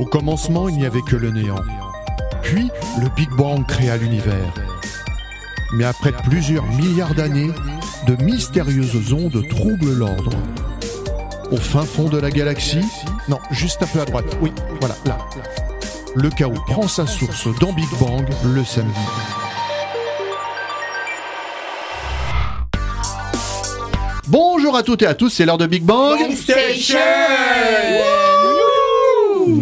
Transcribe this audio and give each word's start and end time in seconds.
Au 0.00 0.06
commencement, 0.06 0.68
il 0.68 0.76
n'y 0.76 0.86
avait 0.86 1.02
que 1.02 1.14
le 1.14 1.30
néant. 1.30 1.60
Puis, 2.42 2.68
le 3.00 3.08
Big 3.14 3.30
Bang 3.30 3.64
créa 3.66 3.96
l'univers. 3.96 4.52
Mais 5.74 5.84
après 5.84 6.12
plusieurs 6.12 6.64
milliards 6.64 7.14
d'années, 7.14 7.50
de 8.06 8.22
mystérieuses 8.22 9.12
ondes 9.12 9.42
troublent 9.48 9.94
l'ordre. 9.94 10.32
Au 11.52 11.56
fin 11.56 11.84
fond 11.84 12.08
de 12.08 12.18
la 12.18 12.30
galaxie, 12.30 12.84
non, 13.28 13.38
juste 13.52 13.82
un 13.82 13.86
peu 13.86 14.00
à 14.00 14.04
droite, 14.04 14.36
oui, 14.40 14.52
voilà, 14.80 14.96
là. 15.06 15.18
Le 16.16 16.28
chaos 16.30 16.52
prend 16.66 16.88
sa 16.88 17.06
source 17.06 17.48
dans 17.60 17.72
Big 17.72 17.88
Bang 18.00 18.26
le 18.44 18.64
samedi. 18.64 19.00
Bonjour 24.26 24.76
à 24.76 24.82
toutes 24.82 25.02
et 25.02 25.06
à 25.06 25.14
tous, 25.14 25.30
c'est 25.30 25.44
l'heure 25.44 25.58
de 25.58 25.66
Big 25.66 25.84
Bang. 25.84 26.18
Station 26.34 26.98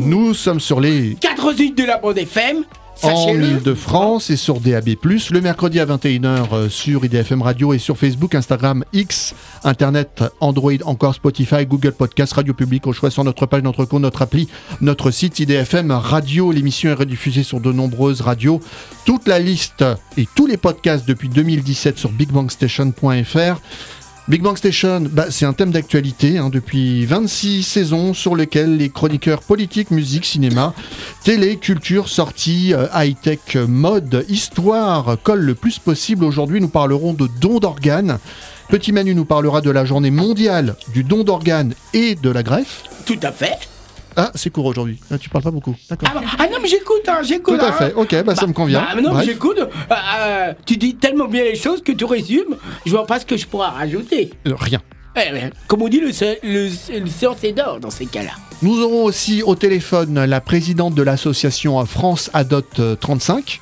Nous 0.04 0.34
sommes 0.34 0.60
sur 0.60 0.80
les 0.80 1.16
Quatre 1.20 1.58
îles 1.60 1.74
de 1.74 1.84
la 1.84 1.98
bande 1.98 2.18
FM, 2.18 2.64
en. 3.02 3.28
Ile-de-France 3.28 4.30
et 4.30 4.36
sur 4.36 4.60
DAB+, 4.60 4.90
le 5.04 5.40
mercredi 5.40 5.80
à 5.80 5.86
21h 5.86 6.46
euh, 6.52 6.68
sur 6.68 7.04
IDFM 7.04 7.42
Radio 7.42 7.72
et 7.72 7.78
sur 7.78 7.96
Facebook, 7.96 8.34
Instagram, 8.34 8.84
X, 8.92 9.34
Internet, 9.64 10.24
Android, 10.40 10.72
encore 10.84 11.14
Spotify, 11.14 11.66
Google 11.66 11.92
Podcast, 11.92 12.32
Radio 12.34 12.54
Public 12.54 12.86
au 12.86 12.92
choix 12.92 13.10
sur 13.10 13.24
notre 13.24 13.46
page, 13.46 13.62
notre 13.62 13.84
compte, 13.84 14.02
notre 14.02 14.22
appli, 14.22 14.48
notre 14.80 15.10
site 15.10 15.38
IDFM 15.40 15.90
Radio. 15.90 16.52
L'émission 16.52 16.90
est 16.90 16.94
rediffusée 16.94 17.42
sur 17.42 17.60
de 17.60 17.72
nombreuses 17.72 18.20
radios. 18.20 18.60
Toute 19.04 19.26
la 19.26 19.38
liste 19.38 19.84
et 20.16 20.26
tous 20.34 20.46
les 20.46 20.56
podcasts 20.56 21.06
depuis 21.06 21.28
2017 21.28 21.98
sur 21.98 22.10
bigbangstation.fr. 22.10 23.60
Big 24.28 24.40
Bang 24.40 24.56
Station, 24.56 25.00
bah, 25.10 25.26
c'est 25.30 25.46
un 25.46 25.52
thème 25.52 25.72
d'actualité 25.72 26.38
hein, 26.38 26.48
depuis 26.48 27.04
26 27.06 27.64
saisons 27.64 28.14
sur 28.14 28.36
lequel 28.36 28.76
les 28.76 28.88
chroniqueurs 28.88 29.42
politiques, 29.42 29.90
musique, 29.90 30.24
cinéma, 30.24 30.74
télé, 31.24 31.56
culture, 31.56 32.08
sorties, 32.08 32.72
euh, 32.72 32.86
high-tech, 32.94 33.56
mode, 33.66 34.24
histoire 34.28 35.16
collent 35.24 35.40
le 35.40 35.56
plus 35.56 35.80
possible. 35.80 36.24
Aujourd'hui, 36.24 36.60
nous 36.60 36.68
parlerons 36.68 37.14
de 37.14 37.28
dons 37.40 37.58
d'organes. 37.58 38.18
Petit 38.68 38.92
Manu 38.92 39.16
nous 39.16 39.24
parlera 39.24 39.60
de 39.60 39.70
la 39.70 39.84
journée 39.84 40.12
mondiale 40.12 40.76
du 40.94 41.02
don 41.02 41.24
d'organes 41.24 41.74
et 41.92 42.14
de 42.14 42.30
la 42.30 42.44
greffe. 42.44 42.84
Tout 43.04 43.18
à 43.22 43.32
fait. 43.32 43.71
Ah, 44.16 44.30
c'est 44.34 44.50
court 44.50 44.66
aujourd'hui. 44.66 44.98
Ah, 45.10 45.18
tu 45.18 45.28
parles 45.28 45.44
pas 45.44 45.50
beaucoup. 45.50 45.74
D'accord. 45.88 46.08
Ah, 46.12 46.20
bah, 46.20 46.26
ah 46.38 46.46
non, 46.50 46.58
mais 46.62 46.68
j'écoute, 46.68 47.02
hein, 47.08 47.20
j'écoute. 47.22 47.58
Tout 47.58 47.64
à 47.64 47.68
hein. 47.68 47.72
fait. 47.72 47.94
Ok, 47.94 48.22
bah, 48.24 48.34
ça 48.34 48.46
me 48.46 48.52
convient. 48.52 48.80
Bah, 48.80 49.00
non, 49.00 49.10
mais 49.10 49.14
Bref. 49.16 49.26
j'écoute. 49.26 49.58
Euh, 49.58 49.94
euh, 50.18 50.52
tu 50.66 50.76
dis 50.76 50.96
tellement 50.96 51.26
bien 51.26 51.42
les 51.44 51.56
choses 51.56 51.82
que 51.82 51.92
tu 51.92 52.04
résumes. 52.04 52.56
Je 52.86 52.90
vois 52.90 53.06
pas 53.06 53.20
ce 53.20 53.26
que 53.26 53.36
je 53.36 53.46
pourrais 53.46 53.68
rajouter. 53.68 54.30
Euh, 54.46 54.54
Rien. 54.58 54.80
Eh, 55.16 55.50
comme 55.66 55.82
on 55.82 55.88
dit, 55.88 56.00
le, 56.00 56.08
le, 56.42 56.68
le 57.00 57.10
c'est 57.38 57.52
d'or 57.52 57.80
dans 57.80 57.90
ces 57.90 58.06
cas-là. 58.06 58.30
Nous 58.62 58.80
aurons 58.80 59.04
aussi 59.04 59.42
au 59.42 59.54
téléphone 59.54 60.24
la 60.24 60.40
présidente 60.40 60.94
de 60.94 61.02
l'association 61.02 61.84
France 61.84 62.30
Adot 62.32 62.62
euh, 62.78 62.96
35. 62.96 63.60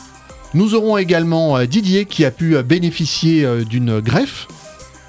Nous 0.52 0.74
aurons 0.74 0.96
également 0.96 1.56
euh, 1.56 1.66
Didier 1.66 2.06
qui 2.06 2.24
a 2.24 2.30
pu 2.30 2.56
euh, 2.56 2.62
bénéficier 2.62 3.44
euh, 3.44 3.64
d'une 3.64 4.00
greffe. 4.00 4.48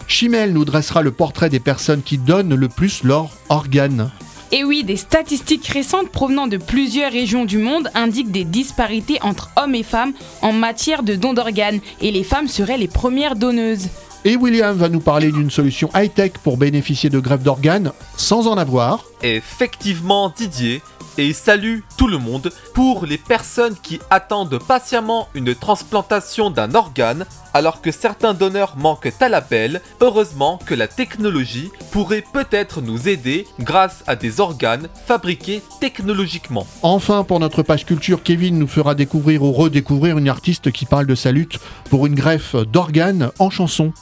Chimel 0.07 0.53
nous 0.53 0.65
dressera 0.65 1.01
le 1.01 1.11
portrait 1.11 1.49
des 1.49 1.59
personnes 1.59 2.03
qui 2.03 2.17
donnent 2.17 2.53
le 2.53 2.67
plus 2.69 3.03
leurs 3.03 3.29
organes. 3.49 4.11
Et 4.53 4.65
oui, 4.65 4.83
des 4.83 4.97
statistiques 4.97 5.67
récentes 5.67 6.09
provenant 6.09 6.45
de 6.47 6.57
plusieurs 6.57 7.11
régions 7.11 7.45
du 7.45 7.57
monde 7.57 7.89
indiquent 7.95 8.31
des 8.31 8.43
disparités 8.43 9.17
entre 9.21 9.49
hommes 9.55 9.75
et 9.75 9.83
femmes 9.83 10.11
en 10.41 10.51
matière 10.51 11.03
de 11.03 11.15
dons 11.15 11.33
d'organes, 11.33 11.79
et 12.01 12.11
les 12.11 12.23
femmes 12.23 12.49
seraient 12.49 12.77
les 12.77 12.89
premières 12.89 13.37
donneuses. 13.37 13.87
Et 14.25 14.35
William 14.35 14.75
va 14.75 14.89
nous 14.89 14.99
parler 14.99 15.31
d'une 15.31 15.49
solution 15.49 15.89
high-tech 15.95 16.33
pour 16.43 16.57
bénéficier 16.57 17.09
de 17.09 17.19
greffes 17.19 17.43
d'organes 17.43 17.93
sans 18.17 18.47
en 18.47 18.57
avoir. 18.57 19.05
effectivement 19.23 20.33
Didier 20.35 20.81
et 21.17 21.33
salue 21.33 21.79
tout 21.97 22.07
le 22.07 22.17
monde 22.17 22.51
pour 22.73 23.05
les 23.05 23.17
personnes 23.17 23.75
qui 23.81 23.99
attendent 24.09 24.59
patiemment 24.59 25.27
une 25.33 25.55
transplantation 25.55 26.49
d'un 26.49 26.75
organe 26.75 27.25
alors 27.53 27.81
que 27.81 27.91
certains 27.91 28.33
donneurs 28.33 28.77
manquent 28.77 29.11
à 29.19 29.29
l'appel. 29.29 29.81
Heureusement 29.99 30.59
que 30.65 30.73
la 30.73 30.87
technologie 30.87 31.71
pourrait 31.91 32.23
peut-être 32.33 32.81
nous 32.81 33.09
aider 33.09 33.47
grâce 33.59 34.03
à 34.07 34.15
des 34.15 34.39
organes 34.39 34.87
fabriqués 35.05 35.61
technologiquement. 35.79 36.65
Enfin, 36.81 37.23
pour 37.23 37.39
notre 37.39 37.63
page 37.63 37.85
culture, 37.85 38.23
Kevin 38.23 38.57
nous 38.57 38.67
fera 38.67 38.95
découvrir 38.95 39.43
ou 39.43 39.51
redécouvrir 39.51 40.17
une 40.17 40.29
artiste 40.29 40.71
qui 40.71 40.85
parle 40.85 41.07
de 41.07 41.15
sa 41.15 41.31
lutte 41.31 41.59
pour 41.89 42.05
une 42.05 42.15
greffe 42.15 42.55
d'organes 42.55 43.31
en 43.39 43.49
chanson. 43.49 43.93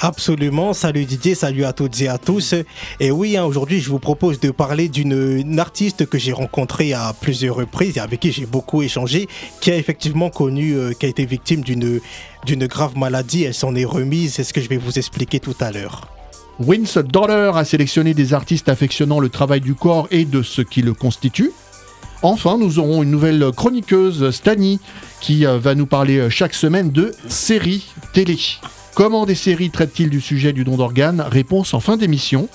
Absolument, 0.00 0.74
salut 0.74 1.04
Didier, 1.04 1.34
salut 1.34 1.64
à 1.64 1.72
toutes 1.72 2.00
et 2.00 2.06
à 2.06 2.18
tous. 2.18 2.54
Et 3.00 3.10
oui, 3.10 3.36
hein, 3.36 3.44
aujourd'hui 3.44 3.80
je 3.80 3.90
vous 3.90 3.98
propose 3.98 4.38
de 4.38 4.52
parler 4.52 4.88
d'une 4.88 5.38
une 5.38 5.58
artiste 5.58 6.06
que 6.06 6.18
j'ai 6.18 6.32
rencontrée 6.32 6.92
à 6.92 7.12
plusieurs 7.20 7.56
reprises 7.56 7.96
et 7.96 8.00
avec 8.00 8.20
qui 8.20 8.30
j'ai 8.30 8.46
beaucoup 8.46 8.82
échangé, 8.82 9.26
qui 9.60 9.72
a 9.72 9.76
effectivement 9.76 10.30
connu, 10.30 10.74
euh, 10.74 10.92
qui 10.92 11.06
a 11.06 11.08
été 11.08 11.26
victime 11.26 11.62
d'une 11.62 12.66
grave 12.68 12.96
maladie. 12.96 13.42
Elle 13.42 13.54
s'en 13.54 13.74
est 13.74 13.84
remise, 13.84 14.34
c'est 14.34 14.44
ce 14.44 14.52
que 14.52 14.60
je 14.60 14.68
vais 14.68 14.76
vous 14.76 14.98
expliquer 14.98 15.40
tout 15.40 15.56
à 15.58 15.72
l'heure. 15.72 16.06
Wince 16.60 16.98
Dollar 16.98 17.56
a 17.56 17.64
sélectionné 17.64 18.14
des 18.14 18.34
artistes 18.34 18.68
affectionnant 18.68 19.18
le 19.18 19.30
travail 19.30 19.60
du 19.60 19.74
corps 19.74 20.06
et 20.12 20.24
de 20.24 20.42
ce 20.42 20.62
qui 20.62 20.82
le 20.82 20.94
constitue. 20.94 21.50
Enfin, 22.22 22.56
nous 22.56 22.78
aurons 22.78 23.02
une 23.02 23.10
nouvelle 23.10 23.50
chroniqueuse, 23.56 24.30
Stani, 24.30 24.78
qui 25.20 25.44
euh, 25.44 25.58
va 25.58 25.74
nous 25.74 25.86
parler 25.86 26.18
euh, 26.18 26.30
chaque 26.30 26.54
semaine 26.54 26.90
de 26.90 27.12
séries 27.28 27.86
télé. 28.12 28.38
Comment 28.98 29.26
des 29.26 29.36
séries 29.36 29.70
traitent-ils 29.70 30.10
du 30.10 30.20
sujet 30.20 30.52
du 30.52 30.64
don 30.64 30.74
d'organes 30.74 31.20
Réponse 31.20 31.72
en 31.72 31.78
fin 31.78 31.96
d'émission. 31.96 32.48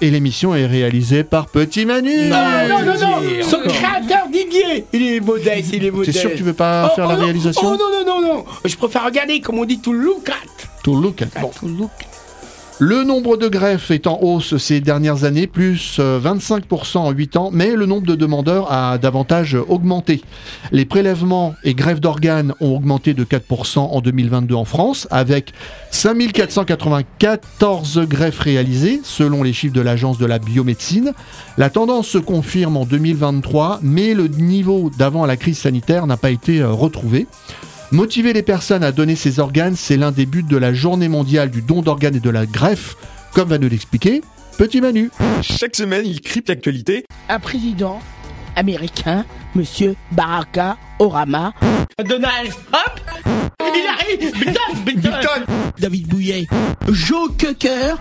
Et 0.00 0.12
l'émission 0.12 0.54
est 0.54 0.64
réalisée 0.64 1.24
par 1.24 1.46
Petit 1.48 1.86
Manu. 1.86 2.28
Non, 2.28 2.36
non, 2.68 2.84
non, 2.84 3.00
non, 3.00 3.42
Son 3.42 3.58
créateur 3.62 4.28
Didier 4.30 4.84
Il 4.92 5.02
est 5.02 5.18
modeste, 5.18 5.70
il 5.72 5.82
est 5.84 5.90
T'es 5.90 5.96
modeste. 5.96 6.18
sûr 6.20 6.30
que 6.30 6.36
tu 6.36 6.44
veux 6.44 6.52
pas 6.52 6.90
Oh, 6.92 6.94
faire 6.94 7.06
oh 7.06 7.10
la 7.10 7.16
non, 7.16 7.24
réalisation 7.24 7.62
Oh 7.64 7.76
non, 7.76 7.90
non, 7.90 8.20
non, 8.20 8.34
non 8.36 8.44
Je 8.64 8.76
préfère 8.76 9.04
regarder, 9.06 9.40
comme 9.40 9.58
on 9.58 9.64
dit, 9.64 9.80
tout 9.80 9.92
look 9.92 10.28
at. 10.28 10.68
To 10.84 10.94
look 10.94 11.20
at. 11.20 11.40
Bon. 11.40 11.50
To 11.58 11.66
look. 11.66 11.90
Le 12.80 13.02
nombre 13.02 13.36
de 13.36 13.48
greffes 13.48 13.90
est 13.90 14.06
en 14.06 14.20
hausse 14.22 14.56
ces 14.56 14.80
dernières 14.80 15.24
années, 15.24 15.48
plus 15.48 15.96
euh, 15.98 16.20
25% 16.20 16.98
en 16.98 17.10
8 17.10 17.36
ans, 17.36 17.50
mais 17.52 17.74
le 17.74 17.86
nombre 17.86 18.06
de 18.06 18.14
demandeurs 18.14 18.70
a 18.70 18.98
davantage 18.98 19.56
augmenté. 19.68 20.22
Les 20.70 20.84
prélèvements 20.84 21.56
et 21.64 21.74
greffes 21.74 22.00
d'organes 22.00 22.54
ont 22.60 22.76
augmenté 22.76 23.14
de 23.14 23.24
4% 23.24 23.80
en 23.80 24.00
2022 24.00 24.54
en 24.54 24.64
France, 24.64 25.08
avec 25.10 25.52
5494 25.90 28.06
greffes 28.06 28.38
réalisées, 28.38 29.00
selon 29.02 29.42
les 29.42 29.52
chiffres 29.52 29.74
de 29.74 29.80
l'Agence 29.80 30.18
de 30.18 30.26
la 30.26 30.38
biomédecine. 30.38 31.14
La 31.56 31.70
tendance 31.70 32.06
se 32.06 32.18
confirme 32.18 32.76
en 32.76 32.84
2023, 32.84 33.80
mais 33.82 34.14
le 34.14 34.28
niveau 34.28 34.88
d'avant 34.96 35.26
la 35.26 35.36
crise 35.36 35.58
sanitaire 35.58 36.06
n'a 36.06 36.16
pas 36.16 36.30
été 36.30 36.60
euh, 36.60 36.70
retrouvé. 36.70 37.26
Motiver 37.90 38.34
les 38.34 38.42
personnes 38.42 38.84
à 38.84 38.92
donner 38.92 39.16
ces 39.16 39.40
organes, 39.40 39.74
c'est 39.74 39.96
l'un 39.96 40.12
des 40.12 40.26
buts 40.26 40.42
de 40.42 40.58
la 40.58 40.74
journée 40.74 41.08
mondiale 41.08 41.50
du 41.50 41.62
don 41.62 41.80
d'organes 41.80 42.16
et 42.16 42.20
de 42.20 42.28
la 42.28 42.44
greffe, 42.44 42.96
comme 43.32 43.48
va 43.48 43.56
nous 43.56 43.68
l'expliquer 43.68 44.20
Petit 44.58 44.82
Manu. 44.82 45.10
Chaque 45.40 45.74
semaine, 45.74 46.04
il 46.04 46.20
crypte 46.20 46.50
l'actualité. 46.50 47.06
Un 47.30 47.40
président 47.40 48.00
américain, 48.56 49.24
Monsieur 49.54 49.96
Baraka 50.12 50.76
Orama. 50.98 51.54
Donald 52.04 52.50
Trump? 52.70 53.57
David 55.78 56.08
Bouillet. 56.08 56.46
Joe 56.90 57.28
Cocker. 57.38 57.96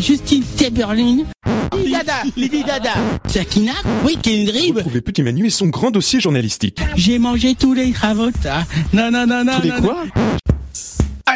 Justine 0.00 0.42
Timberlake 0.56 1.26
Lady 1.72 1.92
Dada 1.92 2.12
Lady 2.36 2.64
Dada 2.64 2.90
Sakina 3.28 3.72
Oui, 4.04 4.18
Kendrick 4.20 4.74
Retrouvez 4.74 5.00
Petit 5.00 5.22
Manu 5.22 5.46
et 5.46 5.50
son 5.50 5.68
grand 5.68 5.90
dossier 5.92 6.18
journalistique. 6.18 6.80
J'ai 6.96 7.18
mangé 7.18 7.54
tous 7.54 7.72
les 7.72 7.92
cravotas. 7.92 8.64
Non, 8.92 9.10
non, 9.10 9.26
non, 9.26 9.44
non. 9.44 9.56
Tous 9.56 9.62
les 9.62 9.70
non, 9.70 9.80
non. 9.80 10.38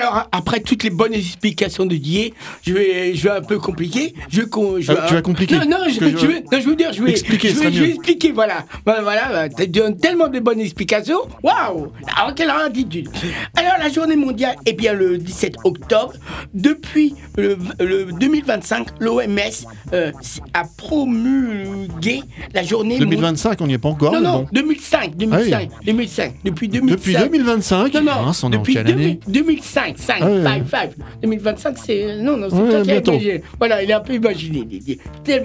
Alors, 0.06 0.28
après 0.30 0.60
toutes 0.60 0.84
les 0.84 0.90
bonnes 0.90 1.14
explications 1.14 1.84
de 1.84 1.96
Dier, 1.96 2.32
je 2.64 2.72
vais, 2.72 3.14
je 3.16 3.22
vais 3.24 3.30
un 3.30 3.40
peu 3.40 3.58
compliquer. 3.58 4.14
Je 4.30 4.42
vais, 4.42 4.48
con- 4.48 4.76
je 4.78 4.92
Ah, 4.92 4.94
vais- 4.94 5.08
tu 5.08 5.14
vas 5.14 5.22
compliquer 5.22 5.56
Non, 5.56 5.64
non, 5.68 5.76
je, 5.88 5.98
Que 5.98 6.10
je 6.10 6.16
je- 6.16 6.26
vais, 6.26 6.44
non, 6.52 6.60
je 6.60 6.68
veux 6.68 6.76
dire, 6.76 6.92
je 6.92 7.02
vais 7.02 7.10
Expliquer, 7.10 7.48
je 7.48 7.80
vais, 7.80 7.88
expliquer, 7.90 8.30
voilà. 8.30 8.64
Voilà, 8.84 9.00
voilà, 9.02 9.48
tu 9.48 9.66
donnes 9.66 9.96
tellement 9.96 10.28
de 10.28 10.38
bonnes 10.38 10.60
explications. 10.60 11.18
Waouh 11.42 11.88
Alors, 12.16 12.34
quelle 12.36 12.50
attitude 12.50 13.08
Alors, 13.56 13.72
la 13.80 13.88
journée 13.88 14.14
mondiale, 14.16 14.54
eh 14.64 14.74
bien, 14.74 14.92
le 14.92 15.18
17 15.18 15.56
octobre, 15.64 16.12
depuis 16.54 17.14
le, 17.36 17.58
le 17.80 18.04
2025, 18.12 18.86
l'OMS 19.00 19.66
euh, 19.92 20.12
a 20.54 20.62
promulgué 20.76 22.22
la 22.54 22.62
journée 22.62 22.90
mondiale. 23.00 23.08
2025, 23.10 23.60
on 23.60 23.66
n'y 23.66 23.74
est 23.74 23.78
pas 23.78 23.88
encore, 23.88 24.12
Non, 24.12 24.20
non, 24.20 24.32
bon. 24.42 24.46
2005, 24.52 25.16
2005, 25.16 25.70
2005, 25.84 26.32
depuis 26.44 26.68
2005. 26.68 26.96
Depuis 26.96 27.16
2025, 27.16 27.94
Non, 27.94 28.00
non, 28.02 28.32
en 28.42 28.50
depuis 28.50 28.74
quelle 28.74 28.86
année 28.86 29.18
2000 29.26 29.46
2005, 29.56 29.95
5, 29.96 30.18
Ah 30.20 30.26
ouais. 30.30 30.42
5, 30.42 30.68
5. 30.70 30.90
2025, 31.22 31.78
c'est. 31.78 32.16
Non, 32.18 32.36
non, 32.36 32.48
c'est 32.50 32.56
Ouais, 32.56 33.00
toi 33.02 33.18
qui 33.18 33.30
as. 33.30 33.40
Voilà, 33.58 33.82
il 33.82 33.92
a 33.92 33.98
un 33.98 34.00
peu 34.00 34.14
imaginé. 34.14 34.66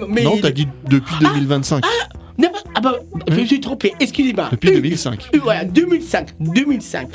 Mais 0.08 0.22
Non, 0.22 0.32
il- 0.36 0.40
t'as 0.40 0.50
dit 0.50 0.68
depuis 0.88 1.14
2025. 1.20 1.82
Non, 2.42 2.50
ah 2.74 2.80
bah, 2.80 2.96
je 3.28 3.40
me 3.40 3.46
suis 3.46 3.60
trompé, 3.60 3.92
excusez-moi. 4.00 4.48
Depuis 4.50 4.70
Euh, 4.70 4.74
2005. 4.80 5.28
euh, 5.34 5.38
Voilà, 5.42 5.64
2005, 5.64 6.28
2005. 6.40 7.08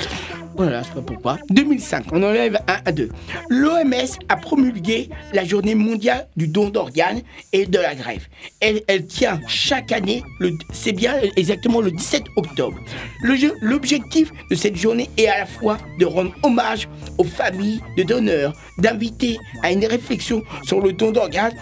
voilà, 0.56 0.82
je 0.82 0.88
sais 0.88 0.94
pas 0.94 1.02
pourquoi. 1.02 1.38
2005, 1.50 2.06
on 2.12 2.22
enlève 2.22 2.58
1 2.66 2.76
à 2.86 2.92
2. 2.92 3.10
L'OMS 3.50 3.94
a 4.28 4.36
promulgué 4.36 5.10
la 5.34 5.44
journée 5.44 5.74
mondiale 5.74 6.26
du 6.36 6.48
don 6.48 6.70
d'organes 6.70 7.20
et 7.52 7.66
de 7.66 7.78
la 7.78 7.94
greffe. 7.94 8.28
Elle, 8.60 8.80
elle 8.88 9.04
tient 9.06 9.38
chaque 9.46 9.92
année, 9.92 10.22
c'est 10.72 10.92
bien 10.92 11.14
exactement 11.36 11.80
le 11.80 11.90
17 11.90 12.22
octobre. 12.36 12.78
L'objectif 13.60 14.32
de 14.50 14.54
cette 14.56 14.76
journée 14.76 15.10
est 15.18 15.28
à 15.28 15.40
la 15.40 15.46
fois 15.46 15.76
de 15.98 16.06
rendre 16.06 16.32
hommage 16.42 16.88
aux 17.18 17.24
familles 17.24 17.80
de 17.96 18.02
donneurs, 18.02 18.52
d'inviter 18.78 19.36
à 19.62 19.72
une 19.72 19.84
réflexion 19.84 20.42
sur 20.64 20.80
le 20.80 20.92
don 20.92 21.10
d'organes 21.12 21.52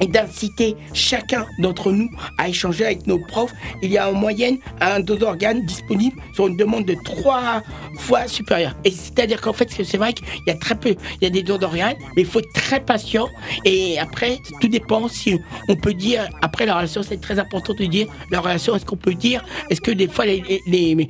et 0.00 0.06
d'inciter 0.06 0.76
chacun 0.92 1.46
d'entre 1.58 1.92
nous 1.92 2.08
à 2.38 2.48
échanger 2.48 2.84
avec 2.86 3.06
nos 3.06 3.18
profs. 3.18 3.52
Il 3.82 3.90
y 3.90 3.98
a 3.98 4.10
en 4.10 4.12
moyenne 4.12 4.58
un 4.80 5.00
don 5.00 5.16
d'organes 5.16 5.64
disponible 5.64 6.16
sur 6.34 6.46
une 6.46 6.56
demande 6.56 6.84
de 6.84 6.96
trois 7.04 7.62
fois 7.98 8.28
supérieure. 8.28 8.74
Et 8.84 8.90
c'est-à-dire 8.90 9.40
qu'en 9.40 9.52
fait, 9.52 9.70
c'est 9.70 9.96
vrai 9.96 10.12
qu'il 10.12 10.26
y 10.46 10.50
a 10.50 10.54
très 10.54 10.74
peu, 10.74 10.94
il 11.20 11.24
y 11.24 11.26
a 11.26 11.30
des 11.30 11.42
dons 11.42 11.58
d'organes, 11.58 11.96
mais 12.14 12.22
il 12.22 12.26
faut 12.26 12.40
être 12.40 12.52
très 12.54 12.80
patient. 12.80 13.28
Et 13.64 13.98
après, 13.98 14.38
tout 14.60 14.68
dépend 14.68 15.08
si 15.08 15.38
on 15.68 15.76
peut 15.76 15.94
dire, 15.94 16.28
après 16.42 16.66
la 16.66 16.74
relation, 16.76 17.02
c'est 17.02 17.20
très 17.20 17.38
important 17.38 17.74
de 17.74 17.84
dire, 17.84 18.06
la 18.30 18.40
relation, 18.40 18.74
est-ce 18.74 18.84
qu'on 18.84 18.96
peut 18.96 19.14
dire, 19.14 19.44
est-ce 19.70 19.80
que 19.80 19.90
des 19.90 20.08
fois, 20.08 20.24
les, 20.26 21.08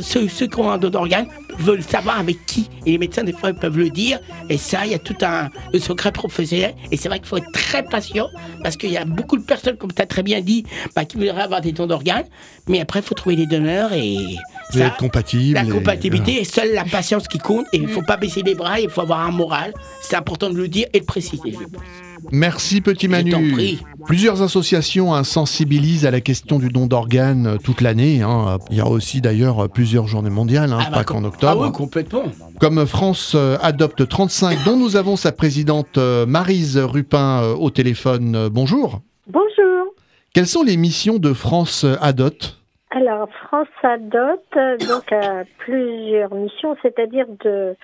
ceux, 0.00 0.28
ceux, 0.28 0.46
qui 0.46 0.60
ont 0.60 0.70
un 0.70 0.78
don 0.78 0.90
d'organes 0.90 1.26
veulent 1.58 1.82
savoir 1.82 2.18
avec 2.18 2.44
qui. 2.46 2.68
Et 2.86 2.92
les 2.92 2.98
médecins, 2.98 3.24
des 3.24 3.32
fois, 3.32 3.50
ils 3.50 3.54
peuvent 3.56 3.78
le 3.78 3.90
dire. 3.90 4.20
Et 4.48 4.58
ça, 4.58 4.84
il 4.84 4.92
y 4.92 4.94
a 4.94 4.98
tout 4.98 5.16
un 5.22 5.50
secret 5.78 6.12
professionnel. 6.12 6.74
Et 6.90 6.96
c'est 6.96 7.08
vrai 7.08 7.18
qu'il 7.18 7.28
faut 7.28 7.36
être 7.36 7.52
très 7.52 7.82
patient 7.82 8.28
parce 8.62 8.76
qu'il 8.76 8.90
y 8.90 8.96
a 8.96 9.04
beaucoup 9.04 9.36
de 9.36 9.44
personnes, 9.44 9.76
comme 9.76 9.92
tu 9.92 10.02
as 10.02 10.06
très 10.06 10.22
bien 10.22 10.40
dit, 10.40 10.64
bah, 10.94 11.04
qui 11.04 11.16
voudraient 11.16 11.42
avoir 11.42 11.60
des 11.60 11.72
dons 11.72 11.86
d'organes. 11.86 12.26
Mais 12.68 12.80
après, 12.80 13.00
il 13.00 13.04
faut 13.04 13.14
trouver 13.14 13.36
des 13.36 13.46
donneurs 13.46 13.92
et. 13.92 14.36
Ça, 14.70 14.86
être 14.86 14.96
compatible. 14.96 15.54
La 15.54 15.64
compatibilité 15.64 16.40
et 16.40 16.44
seule 16.44 16.72
la 16.72 16.84
patience 16.84 17.28
qui 17.28 17.38
compte. 17.38 17.66
Et 17.72 17.76
il 17.76 17.82
ne 17.82 17.88
faut 17.88 18.02
pas 18.02 18.16
baisser 18.16 18.42
les 18.42 18.54
bras, 18.54 18.80
il 18.80 18.88
faut 18.88 19.02
avoir 19.02 19.20
un 19.20 19.30
moral. 19.30 19.74
C'est 20.00 20.16
important 20.16 20.50
de 20.50 20.56
le 20.56 20.68
dire 20.68 20.86
et 20.92 21.00
de 21.00 21.04
préciser, 21.04 21.52
je 21.52 21.64
pense. 21.64 22.11
Merci 22.30 22.80
Petit 22.80 23.08
Manu. 23.08 23.78
Plusieurs 24.06 24.42
associations 24.42 25.14
hein, 25.14 25.24
sensibilisent 25.24 26.06
à 26.06 26.10
la 26.10 26.20
question 26.20 26.58
du 26.58 26.68
don 26.68 26.86
d'organes 26.86 27.46
euh, 27.46 27.56
toute 27.56 27.80
l'année. 27.80 28.22
Hein. 28.22 28.58
Il 28.70 28.76
y 28.76 28.80
a 28.80 28.86
aussi 28.86 29.20
d'ailleurs 29.20 29.68
plusieurs 29.68 30.06
journées 30.06 30.30
mondiales, 30.30 30.72
hein, 30.72 30.78
ah 30.80 30.90
bah, 30.90 30.98
pas 30.98 31.04
qu'en 31.04 31.24
octobre. 31.24 31.62
Ah 31.64 31.66
oui, 31.66 31.72
complètement. 31.72 32.24
Comme 32.60 32.86
France 32.86 33.34
euh, 33.34 33.56
Adopte 33.62 34.06
35, 34.06 34.64
dont 34.64 34.76
nous 34.76 34.96
avons 34.96 35.16
sa 35.16 35.32
présidente 35.32 35.98
euh, 35.98 36.26
Marise 36.26 36.78
Rupin 36.78 37.42
au 37.58 37.70
téléphone. 37.70 38.48
Bonjour. 38.50 39.00
Bonjour. 39.26 39.94
Quelles 40.34 40.46
sont 40.46 40.62
les 40.62 40.76
missions 40.76 41.18
de 41.18 41.32
France 41.32 41.84
Adopte 42.00 42.58
alors, 42.94 43.26
France 43.46 43.68
Adopte 43.82 44.58
donc, 44.86 45.10
a 45.12 45.44
plusieurs 45.60 46.34
missions, 46.34 46.76
c'est-à-dire 46.82 47.24
de 47.42 47.74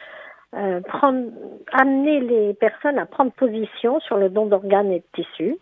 euh, 0.56 0.80
amener 1.72 2.20
les 2.20 2.54
personnes 2.54 2.98
à 2.98 3.06
prendre 3.06 3.32
position 3.32 4.00
sur 4.00 4.16
le 4.16 4.28
don 4.28 4.46
d'organes 4.46 4.92
et 4.92 5.00
de 5.00 5.22
tissus. 5.22 5.58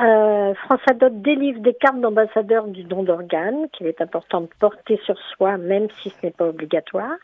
Euh, 0.00 0.54
France 0.54 0.80
Adopte 0.90 1.22
délivre 1.22 1.60
des 1.60 1.74
cartes 1.74 2.00
d'ambassadeur 2.00 2.66
du 2.66 2.82
don 2.82 3.04
d'organes 3.04 3.68
qu'il 3.72 3.86
est 3.86 4.00
important 4.00 4.40
de 4.40 4.48
porter 4.58 4.98
sur 5.04 5.16
soi, 5.36 5.56
même 5.56 5.86
si 6.02 6.10
ce 6.10 6.16
n'est 6.24 6.32
pas 6.32 6.48
obligatoire, 6.48 7.14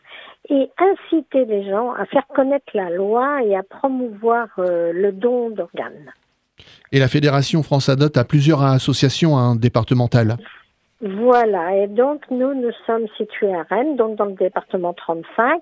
et 0.49 0.69
inciter 0.77 1.43
les 1.43 1.69
gens 1.69 1.91
à 1.91 2.05
faire 2.05 2.25
connaître 2.27 2.71
la 2.73 2.89
loi 2.89 3.43
et 3.43 3.57
à 3.57 3.63
promouvoir 3.63 4.47
euh, 4.57 4.93
le 4.93 5.11
don 5.11 5.49
d'organes. 5.49 6.13
Et 6.93 6.99
la 6.99 7.09
Fédération 7.09 7.61
France 7.61 7.89
Adopte 7.89 8.17
a 8.17 8.23
plusieurs 8.23 8.61
associations 8.61 9.37
hein, 9.37 9.57
départementales. 9.57 10.37
Voilà, 11.03 11.77
et 11.77 11.87
donc 11.87 12.29
nous, 12.29 12.53
nous 12.53 12.71
sommes 12.85 13.07
situés 13.17 13.51
à 13.55 13.63
Rennes, 13.63 13.95
donc 13.95 14.17
dans 14.17 14.25
le 14.25 14.33
département 14.33 14.93
35. 14.93 15.59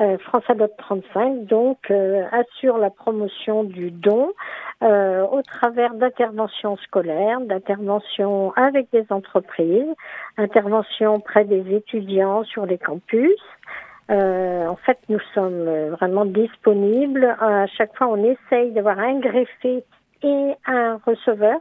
Euh, 0.00 0.16
France 0.18 0.44
Adopte 0.48 0.78
35, 0.78 1.46
donc, 1.46 1.90
euh, 1.90 2.24
assure 2.30 2.78
la 2.78 2.90
promotion 2.90 3.64
du 3.64 3.90
don 3.90 4.32
euh, 4.84 5.26
au 5.26 5.42
travers 5.42 5.94
d'interventions 5.94 6.76
scolaires, 6.76 7.40
d'interventions 7.40 8.52
avec 8.54 8.86
des 8.92 9.04
entreprises, 9.10 9.92
interventions 10.36 11.18
près 11.18 11.44
des 11.44 11.74
étudiants 11.74 12.44
sur 12.44 12.64
les 12.64 12.78
campus. 12.78 13.40
en 14.08 14.76
fait, 14.86 14.98
nous 15.08 15.20
sommes 15.34 15.90
vraiment 15.98 16.26
disponibles. 16.26 17.36
À 17.40 17.66
chaque 17.66 17.96
fois, 17.96 18.06
on 18.06 18.22
essaye 18.22 18.70
d'avoir 18.70 19.00
un 19.00 19.18
greffé 19.18 19.82
et 20.22 20.54
un 20.64 21.00
receveur 21.04 21.58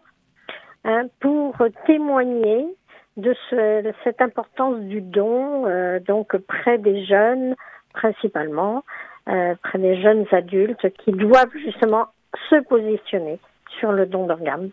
hein, 0.84 1.08
pour 1.20 1.56
témoigner 1.88 2.68
de, 3.18 3.36
ce, 3.50 3.92
cette 4.04 4.22
importance 4.22 4.80
du 4.82 5.02
don, 5.02 5.66
euh, 5.66 6.00
donc 6.00 6.36
près 6.38 6.78
des 6.78 7.06
jeunes 7.06 7.56
principalement, 7.94 8.84
euh, 9.30 9.56
près 9.64 9.80
des 9.80 10.02
jeunes 10.02 10.26
adultes 10.32 10.88
qui 11.04 11.12
doivent 11.12 11.56
justement 11.56 12.08
se 12.50 12.62
positionner 12.64 13.40
sur 13.80 13.92
le 13.92 14.06
don 14.06 14.28
d'organes. 14.28 14.70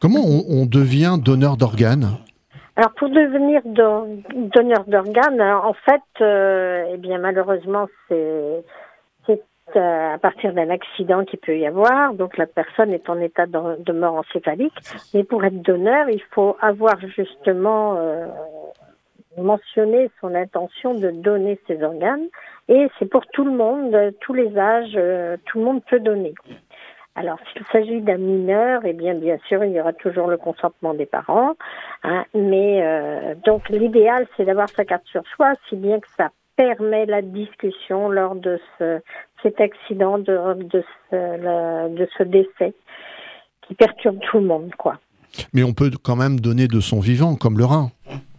Comment 0.00 0.20
on, 0.20 0.64
devient 0.66 1.16
donneur 1.22 1.56
d'organes? 1.56 2.08
Alors 2.76 2.92
pour 2.92 3.10
devenir 3.10 3.60
donneur 3.64 4.84
d'organes, 4.86 5.42
en 5.42 5.74
fait, 5.74 6.00
euh, 6.22 6.84
eh 6.94 6.96
bien 6.96 7.18
malheureusement 7.18 7.86
c'est 8.08 8.64
à 9.76 10.18
partir 10.18 10.52
d'un 10.52 10.70
accident 10.70 11.24
qui 11.24 11.36
peut 11.36 11.56
y 11.56 11.66
avoir. 11.66 12.14
Donc 12.14 12.36
la 12.36 12.46
personne 12.46 12.92
est 12.92 13.08
en 13.08 13.20
état 13.20 13.46
de, 13.46 13.92
mort 13.92 14.14
encéphalique. 14.14 14.74
Mais 15.14 15.24
pour 15.24 15.44
être 15.44 15.62
donneur, 15.62 16.08
il 16.08 16.22
faut 16.30 16.56
avoir 16.60 16.98
justement 17.00 17.96
euh, 17.96 18.26
mentionné 19.38 20.10
son 20.20 20.34
intention 20.34 20.94
de 20.94 21.10
donner 21.10 21.58
ses 21.66 21.82
organes. 21.82 22.26
Et 22.68 22.88
c'est 22.98 23.06
pour 23.06 23.26
tout 23.28 23.44
le 23.44 23.52
monde, 23.52 23.96
tous 24.20 24.34
les 24.34 24.56
âges, 24.56 24.94
euh, 24.96 25.36
tout 25.46 25.58
le 25.58 25.64
monde 25.64 25.82
peut 25.88 26.00
donner. 26.00 26.34
Alors, 27.16 27.38
s'il 27.52 27.64
s'agit 27.72 28.00
d'un 28.00 28.18
mineur, 28.18 28.82
eh 28.84 28.92
bien, 28.92 29.14
bien 29.14 29.36
sûr, 29.48 29.64
il 29.64 29.72
y 29.72 29.80
aura 29.80 29.92
toujours 29.92 30.28
le 30.28 30.36
consentement 30.36 30.94
des 30.94 31.06
parents. 31.06 31.54
Hein, 32.04 32.24
mais 32.34 33.34
donc, 33.44 33.68
l'idéal, 33.68 34.26
c'est 34.36 34.44
d'avoir 34.44 34.68
sa 34.68 34.84
carte 34.84 35.04
sur 35.06 35.26
soi, 35.34 35.52
si 35.68 35.74
bien 35.74 35.98
que 35.98 36.08
ça 36.16 36.30
permet 36.60 37.06
la 37.06 37.22
discussion 37.22 38.10
lors 38.10 38.34
de 38.34 38.60
ce, 38.78 39.00
cet 39.42 39.62
accident, 39.62 40.18
de, 40.18 40.62
de, 40.62 40.84
ce, 41.10 41.88
de 41.88 42.08
ce 42.18 42.22
décès 42.22 42.74
qui 43.62 43.74
perturbe 43.74 44.18
tout 44.30 44.40
le 44.40 44.46
monde, 44.46 44.70
quoi. 44.76 44.98
Mais 45.54 45.62
on 45.62 45.72
peut 45.72 45.90
quand 46.02 46.16
même 46.16 46.38
donner 46.38 46.66
de 46.68 46.80
son 46.80 47.00
vivant, 47.00 47.34
comme 47.36 47.56
le 47.56 47.64
rein. 47.64 47.88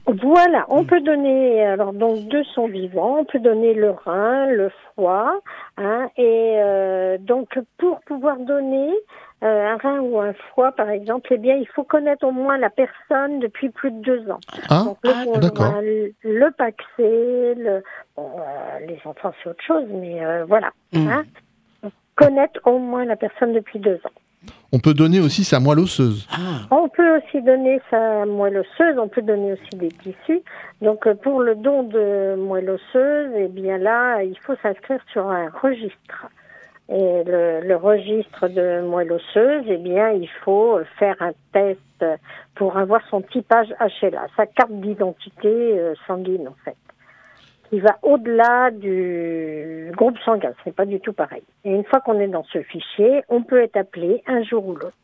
Voilà, 0.05 0.65
on 0.69 0.83
peut 0.83 1.01
donner 1.01 1.63
alors 1.63 1.93
donc 1.93 2.27
de 2.27 2.43
son 2.53 2.67
vivant, 2.67 3.19
on 3.19 3.25
peut 3.25 3.39
donner 3.39 3.73
le 3.73 3.91
rein, 3.91 4.47
le 4.47 4.69
foie, 4.93 5.39
hein, 5.77 6.09
et 6.17 6.55
euh, 6.57 7.17
donc 7.19 7.57
pour 7.77 8.01
pouvoir 8.01 8.37
donner 8.37 8.89
euh, 9.43 9.73
un 9.73 9.77
rein 9.77 9.99
ou 9.99 10.19
un 10.19 10.33
foie 10.33 10.71
par 10.71 10.89
exemple, 10.89 11.29
eh 11.31 11.37
bien 11.37 11.55
il 11.55 11.67
faut 11.67 11.83
connaître 11.83 12.25
au 12.25 12.31
moins 12.31 12.57
la 12.57 12.69
personne 12.69 13.39
depuis 13.39 13.69
plus 13.69 13.91
de 13.91 14.01
deux 14.01 14.31
ans. 14.31 14.39
Ah, 14.69 14.83
donc, 14.85 14.97
le, 15.03 15.11
ah, 15.59 15.81
le, 15.81 16.13
le 16.23 16.51
paxé, 16.51 17.55
le, 17.55 17.83
bon, 18.15 18.29
euh, 18.37 18.85
les 18.87 18.99
enfants 19.05 19.33
c'est 19.41 19.49
autre 19.49 19.63
chose, 19.63 19.85
mais 19.89 20.21
voilà, 20.47 20.71
hmm. 20.93 21.07
hein, 21.07 21.23
connaître 22.15 22.59
au 22.65 22.77
moins 22.77 23.05
la 23.05 23.15
personne 23.15 23.53
depuis 23.53 23.79
deux 23.79 23.99
ans. 24.05 24.21
On 24.73 24.79
peut 24.79 24.93
donner 24.93 25.19
aussi 25.19 25.43
sa 25.43 25.59
moelle 25.59 25.79
osseuse. 25.79 26.27
Ah. 26.31 26.65
On 26.71 26.87
peut 26.87 27.17
aussi 27.17 27.41
donner 27.41 27.81
sa 27.89 28.25
moelle 28.25 28.57
osseuse, 28.57 28.97
on 28.97 29.09
peut 29.09 29.21
donner 29.21 29.53
aussi 29.53 29.75
des 29.75 29.89
tissus. 29.89 30.41
Donc 30.81 31.05
euh, 31.07 31.13
pour 31.13 31.41
le 31.41 31.55
don 31.55 31.83
de 31.83 32.35
moelle 32.35 32.69
osseuse, 32.69 33.31
eh 33.35 33.47
bien 33.49 33.77
là, 33.77 34.23
il 34.23 34.37
faut 34.39 34.55
s'inscrire 34.63 35.01
sur 35.11 35.27
un 35.27 35.49
registre. 35.49 36.27
Et 36.93 37.23
le, 37.25 37.75
registre 37.75 38.49
de 38.49 38.81
moelle 38.81 39.13
osseuse, 39.13 39.63
eh 39.67 39.77
bien, 39.77 40.09
il 40.11 40.27
faut 40.43 40.79
faire 40.99 41.15
un 41.21 41.31
test 41.53 42.05
pour 42.55 42.77
avoir 42.77 43.01
son 43.09 43.21
typage 43.21 43.69
HLA, 43.79 44.27
sa 44.35 44.45
carte 44.45 44.71
d'identité 44.71 45.47
euh, 45.47 45.93
sanguine 46.05 46.47
en 46.47 46.55
fait 46.65 46.75
il 47.71 47.81
va 47.81 47.97
au-delà 48.01 48.69
du 48.71 49.91
groupe 49.95 50.17
sanguin. 50.25 50.51
Ce 50.63 50.69
n'est 50.69 50.73
pas 50.73 50.85
du 50.85 50.99
tout 50.99 51.13
pareil. 51.13 51.43
Et 51.63 51.71
une 51.71 51.85
fois 51.85 52.01
qu'on 52.01 52.19
est 52.19 52.27
dans 52.27 52.43
ce 52.43 52.61
fichier, 52.63 53.23
on 53.29 53.43
peut 53.43 53.61
être 53.61 53.77
appelé 53.77 54.23
un 54.27 54.43
jour 54.43 54.65
ou 54.67 54.75
l'autre. 54.75 54.95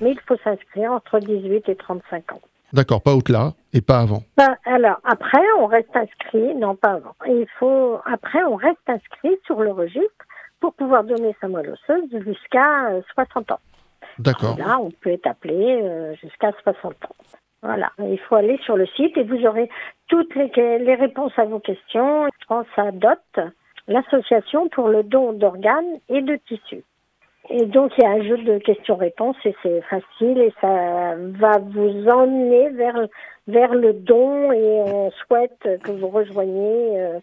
Mais 0.00 0.12
il 0.12 0.20
faut 0.26 0.36
s'inscrire 0.42 0.92
entre 0.92 1.18
18 1.18 1.68
et 1.68 1.76
35 1.76 2.32
ans. 2.32 2.40
D'accord, 2.72 3.02
pas 3.02 3.14
au-delà 3.14 3.52
et 3.72 3.80
pas 3.80 4.00
avant. 4.00 4.22
Bah, 4.36 4.56
alors 4.64 4.98
après, 5.04 5.42
on 5.60 5.66
reste 5.66 5.94
inscrit, 5.94 6.54
non 6.56 6.74
pas 6.74 6.92
avant. 6.92 7.14
il 7.26 7.46
faut 7.58 7.98
après, 8.04 8.42
on 8.44 8.56
reste 8.56 8.88
inscrit 8.88 9.36
sur 9.46 9.60
le 9.60 9.70
registre 9.70 10.24
pour 10.64 10.72
pouvoir 10.72 11.04
donner 11.04 11.36
sa 11.42 11.48
moelle 11.48 11.68
osseuse 11.68 12.08
jusqu'à 12.24 12.90
60 13.12 13.50
euh, 13.50 13.54
ans. 13.54 13.58
D'accord. 14.18 14.56
Là, 14.56 14.78
on 14.80 14.90
peut 14.90 15.10
être 15.10 15.26
appelé 15.26 15.78
euh, 15.82 16.14
jusqu'à 16.22 16.52
60 16.62 16.94
ans. 17.04 17.16
Voilà, 17.62 17.92
il 17.98 18.18
faut 18.20 18.36
aller 18.36 18.58
sur 18.64 18.74
le 18.74 18.86
site 18.86 19.14
et 19.18 19.24
vous 19.24 19.44
aurez 19.44 19.68
toutes 20.08 20.34
les, 20.34 20.94
réponses 20.94 21.34
à 21.36 21.44
vos 21.44 21.58
questions. 21.58 22.28
France 22.46 22.66
Adopte, 22.78 23.40
l'association 23.88 24.70
pour 24.70 24.88
le 24.88 25.02
don 25.02 25.34
d'organes 25.34 25.98
et 26.08 26.22
de 26.22 26.36
tissus. 26.48 26.84
Et 27.50 27.66
donc, 27.66 27.92
il 27.98 28.04
y 28.04 28.06
a 28.06 28.12
un 28.12 28.22
jeu 28.22 28.38
de 28.38 28.56
questions-réponses 28.56 29.36
et 29.44 29.54
c'est 29.62 29.82
facile 29.82 30.38
et 30.38 30.54
ça 30.62 31.14
va 31.16 31.58
vous 31.58 32.08
emmener 32.08 32.70
vers, 32.70 33.06
vers 33.48 33.74
le 33.74 33.92
don 33.92 34.50
et 34.50 34.82
on 34.86 35.10
souhaite 35.10 35.60
que 35.82 35.92
vous 35.92 36.08
rejoigniez 36.08 37.02
euh, 37.02 37.18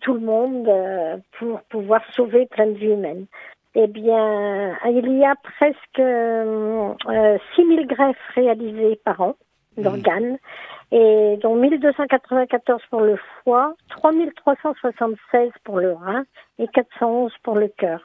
tout 0.00 0.14
le 0.14 0.20
monde 0.20 0.68
euh, 0.68 1.16
pour 1.38 1.60
pouvoir 1.62 2.02
sauver 2.12 2.46
plein 2.46 2.66
de 2.66 2.72
vies 2.72 2.92
humaines. 2.92 3.26
Eh 3.74 3.86
bien, 3.88 4.74
il 4.86 5.18
y 5.18 5.24
a 5.24 5.34
presque 5.34 5.98
euh, 5.98 7.38
6000 7.56 7.86
greffes 7.86 8.16
réalisées 8.34 8.98
par 9.04 9.20
an 9.20 9.36
d'organes 9.76 10.38
et 10.92 11.38
dont 11.42 11.56
1294 11.56 12.80
pour 12.88 13.00
le 13.02 13.18
foie, 13.44 13.74
3376 13.90 15.50
pour 15.64 15.78
le 15.78 15.92
rein 15.92 16.24
et 16.58 16.68
411 16.68 17.32
pour 17.42 17.56
le 17.56 17.68
cœur. 17.68 18.00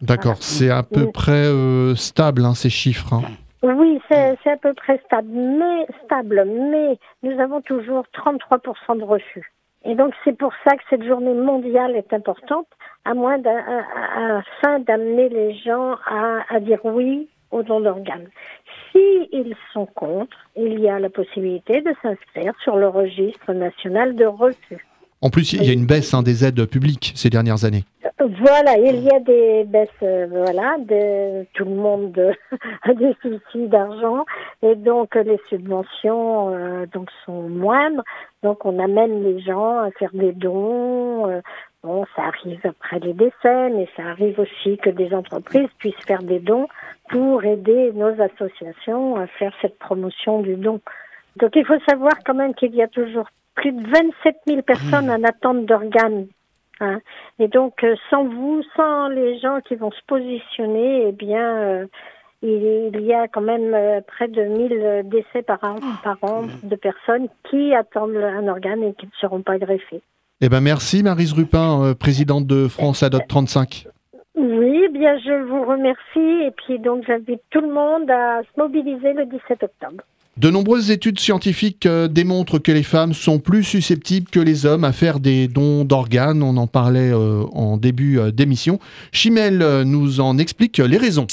D'accord, 0.00 0.36
c'est 0.40 0.70
à 0.70 0.82
peu 0.82 1.10
près 1.10 1.46
euh, 1.46 1.94
stable 1.94 2.44
hein, 2.44 2.54
ces 2.54 2.70
chiffres. 2.70 3.12
Hein. 3.12 3.22
Oui, 3.62 4.00
c'est 4.08 4.50
à 4.50 4.56
peu 4.56 4.74
près 4.74 5.00
stable, 5.06 5.30
mais 5.30 5.86
stable, 6.04 6.44
mais 6.44 6.98
nous 7.22 7.40
avons 7.40 7.60
toujours 7.60 8.04
33% 8.12 8.98
de 8.98 9.04
refus. 9.04 9.52
Et 9.84 9.94
donc 9.94 10.14
c'est 10.24 10.36
pour 10.36 10.52
ça 10.64 10.76
que 10.76 10.82
cette 10.90 11.04
journée 11.04 11.34
mondiale 11.34 11.96
est 11.96 12.12
importante, 12.12 12.68
à 13.04 13.14
moins 13.14 13.42
afin 13.44 14.78
d'amener 14.80 15.28
les 15.28 15.54
gens 15.54 15.96
à, 16.06 16.42
à 16.48 16.60
dire 16.60 16.84
oui 16.84 17.28
au 17.50 17.62
don 17.62 17.80
d'organes. 17.80 18.28
Si 18.90 19.28
ils 19.32 19.54
sont 19.72 19.86
contre, 19.86 20.36
il 20.56 20.80
y 20.80 20.88
a 20.88 20.98
la 20.98 21.10
possibilité 21.10 21.80
de 21.82 21.94
s'inscrire 22.00 22.54
sur 22.62 22.76
le 22.76 22.88
registre 22.88 23.52
national 23.52 24.14
de 24.14 24.24
refus. 24.24 24.86
En 25.22 25.30
plus, 25.30 25.52
il 25.52 25.64
y 25.64 25.70
a 25.70 25.72
une 25.72 25.86
baisse 25.86 26.14
hein, 26.14 26.22
des 26.22 26.44
aides 26.44 26.66
publiques 26.66 27.12
ces 27.14 27.30
dernières 27.30 27.64
années. 27.64 27.84
Voilà, 28.44 28.76
il 28.76 29.02
y 29.02 29.10
a 29.10 29.20
des 29.20 29.64
baisses, 29.64 29.88
euh, 30.02 30.26
voilà, 30.30 30.76
de, 30.78 31.44
tout 31.54 31.64
le 31.64 31.74
monde 31.74 32.34
a 32.82 32.94
des 32.94 33.16
soucis 33.22 33.68
d'argent 33.68 34.24
et 34.62 34.74
donc 34.76 35.14
les 35.14 35.40
subventions 35.48 36.54
euh, 36.54 36.86
donc 36.86 37.08
sont 37.24 37.42
moindres. 37.48 38.02
Donc 38.42 38.64
on 38.64 38.78
amène 38.78 39.22
les 39.24 39.40
gens 39.40 39.78
à 39.78 39.90
faire 39.92 40.10
des 40.12 40.32
dons. 40.32 41.28
Euh, 41.30 41.40
bon, 41.82 42.04
ça 42.14 42.22
arrive 42.22 42.60
après 42.64 43.00
les 43.00 43.12
décès, 43.12 43.70
mais 43.70 43.88
ça 43.96 44.04
arrive 44.04 44.38
aussi 44.38 44.76
que 44.78 44.90
des 44.90 45.12
entreprises 45.14 45.70
puissent 45.78 46.04
faire 46.06 46.22
des 46.22 46.40
dons 46.40 46.68
pour 47.10 47.44
aider 47.44 47.92
nos 47.94 48.20
associations 48.20 49.16
à 49.16 49.26
faire 49.26 49.52
cette 49.62 49.78
promotion 49.78 50.42
du 50.42 50.54
don. 50.56 50.80
Donc 51.36 51.52
il 51.56 51.64
faut 51.64 51.78
savoir 51.88 52.12
quand 52.24 52.34
même 52.34 52.54
qu'il 52.54 52.74
y 52.74 52.82
a 52.82 52.88
toujours 52.88 53.26
plus 53.54 53.72
de 53.72 53.82
27 53.82 54.36
000 54.46 54.62
personnes 54.62 55.10
en 55.10 55.22
attente 55.24 55.66
d'organes. 55.66 56.26
Hein. 56.80 57.00
Et 57.38 57.48
donc, 57.48 57.84
euh, 57.84 57.94
sans 58.10 58.24
vous, 58.24 58.62
sans 58.76 59.08
les 59.08 59.38
gens 59.38 59.60
qui 59.66 59.76
vont 59.76 59.90
se 59.90 60.00
positionner, 60.06 61.08
eh 61.08 61.12
bien, 61.12 61.56
euh, 61.56 61.86
il, 62.42 63.00
y 63.00 63.14
a 63.14 63.28
quand 63.28 63.40
même 63.40 63.72
euh, 63.74 64.00
près 64.06 64.28
de 64.28 64.42
1000 64.42 65.08
décès 65.08 65.42
par 65.42 65.62
an, 65.62 65.76
par 66.02 66.18
an 66.22 66.46
de 66.62 66.76
personnes 66.76 67.28
qui 67.48 67.74
attendent 67.74 68.16
un 68.16 68.48
organe 68.48 68.82
et 68.82 68.94
qui 68.94 69.06
ne 69.06 69.12
seront 69.20 69.42
pas 69.42 69.58
greffés. 69.58 70.02
Eh 70.40 70.48
ben 70.48 70.60
merci 70.60 71.04
Marise 71.04 71.34
Rupin, 71.34 71.94
présidente 71.94 72.48
de 72.48 72.66
France 72.66 73.04
Adopte 73.04 73.28
35. 73.28 73.86
Oui, 74.34 74.88
bien 74.88 75.16
je 75.18 75.44
vous 75.44 75.64
remercie 75.64 76.46
et 76.46 76.50
puis 76.50 76.80
donc 76.80 77.04
j'invite 77.06 77.42
tout 77.50 77.60
le 77.60 77.72
monde 77.72 78.10
à 78.10 78.42
se 78.42 78.60
mobiliser 78.60 79.12
le 79.12 79.26
17 79.26 79.62
octobre. 79.62 80.02
De 80.38 80.48
nombreuses 80.48 80.90
études 80.90 81.20
scientifiques 81.20 81.84
euh, 81.84 82.08
démontrent 82.08 82.58
que 82.58 82.72
les 82.72 82.82
femmes 82.82 83.12
sont 83.12 83.38
plus 83.38 83.62
susceptibles 83.62 84.30
que 84.30 84.40
les 84.40 84.64
hommes 84.64 84.82
à 84.82 84.92
faire 84.92 85.20
des 85.20 85.46
dons 85.46 85.84
d'organes. 85.84 86.42
On 86.42 86.56
en 86.56 86.66
parlait 86.66 87.10
euh, 87.12 87.44
en 87.52 87.76
début 87.76 88.18
euh, 88.18 88.30
d'émission. 88.30 88.80
Chimel 89.12 89.82
nous 89.84 90.20
en 90.20 90.38
explique 90.38 90.78
les 90.78 90.96
raisons. 90.96 91.26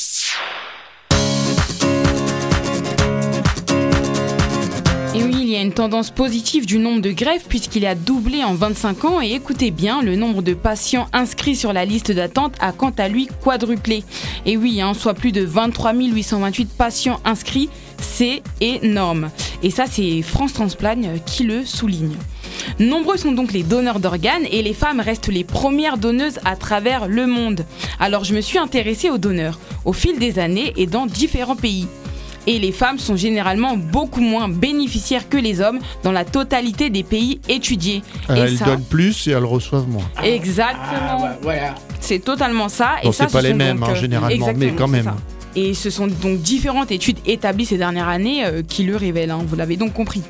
A 5.60 5.62
une 5.62 5.74
tendance 5.74 6.10
positive 6.10 6.66
du 6.66 6.78
nombre 6.80 7.02
de 7.02 7.12
greffes 7.12 7.48
puisqu'il 7.50 7.86
a 7.86 7.94
doublé 7.94 8.44
en 8.46 8.54
25 8.54 9.06
ans 9.06 9.22
et 9.22 9.34
écoutez 9.34 9.72
bien, 9.72 10.02
le 10.02 10.16
nombre 10.16 10.42
de 10.42 10.54
patients 10.54 11.08
inscrits 11.12 11.58
sur 11.58 11.74
la 11.74 11.84
liste 11.84 12.14
d'attente 12.14 12.56
a 12.62 12.72
quant 12.72 12.94
à 12.98 13.10
lui 13.10 13.28
quadruplé. 13.44 14.04
Et 14.46 14.56
oui, 14.56 14.80
hein, 14.80 14.94
soit 14.94 15.14
plus 15.14 15.34
de 15.34 15.44
23 15.44 15.94
828 15.94 16.70
patients 16.78 17.20
inscrits, 17.26 17.70
c'est 17.98 18.42
énorme. 18.62 19.32
Et 19.62 19.70
ça, 19.70 19.86
c'est 19.86 20.22
France 20.22 20.54
Transplant 20.54 21.02
qui 21.26 21.44
le 21.44 21.66
souligne. 21.66 22.16
Nombreux 22.80 23.18
sont 23.18 23.34
donc 23.34 23.52
les 23.52 23.64
donneurs 23.64 24.00
d'organes 24.00 24.46
et 24.50 24.62
les 24.62 24.74
femmes 24.74 25.02
restent 25.02 25.28
les 25.28 25.44
premières 25.44 25.98
donneuses 25.98 26.40
à 26.46 26.56
travers 26.56 27.08
le 27.08 27.28
monde. 27.28 27.66
Alors 28.00 28.24
je 28.24 28.34
me 28.34 28.42
suis 28.42 28.58
intéressée 28.58 29.10
aux 29.10 29.18
donneurs 29.18 29.60
au 29.84 29.94
fil 29.94 30.20
des 30.20 30.40
années 30.40 30.74
et 30.78 30.86
dans 30.86 31.06
différents 31.06 31.56
pays 31.56 31.88
et 32.50 32.58
les 32.58 32.72
femmes 32.72 32.98
sont 32.98 33.16
généralement 33.16 33.78
beaucoup 33.78 34.22
moins 34.22 34.50
bénéficiaires 34.50 35.30
que 35.30 35.38
les 35.38 35.62
hommes 35.62 35.78
dans 36.02 36.12
la 36.12 36.26
totalité 36.26 36.90
des 36.90 37.04
pays 37.04 37.40
étudiés. 37.48 38.02
elles 38.28 38.58
donnent 38.58 38.84
plus 38.84 39.28
et 39.28 39.32
elles 39.32 39.46
reçoivent 39.46 39.88
moins. 39.88 40.10
Exactement. 40.24 41.26
Ah, 41.26 41.38
voilà. 41.44 41.76
C'est 42.00 42.18
totalement 42.18 42.68
ça. 42.68 42.94
et 43.04 43.12
ça, 43.12 43.28
c'est 43.28 43.34
pas 43.34 43.44
les 43.44 43.54
mêmes 43.54 43.84
hein, 43.84 43.90
euh, 43.92 43.96
généralement, 43.96 44.52
mais 44.58 44.72
quand 44.72 44.88
même. 44.88 45.12
Et 45.56 45.76
ce 45.76 45.92
sont 45.92 46.08
donc 46.08 46.40
différentes 46.40 46.92
études 46.92 47.20
établies 47.28 47.66
ces 47.66 47.78
dernières 47.78 48.08
années 48.08 48.44
euh, 48.44 48.64
qui 48.68 48.84
le 48.84 48.96
révèlent, 48.96 49.32
hein, 49.32 49.46
vous 49.46 49.56
l'avez 49.56 49.78
donc 49.78 49.94
compris. 49.94 50.24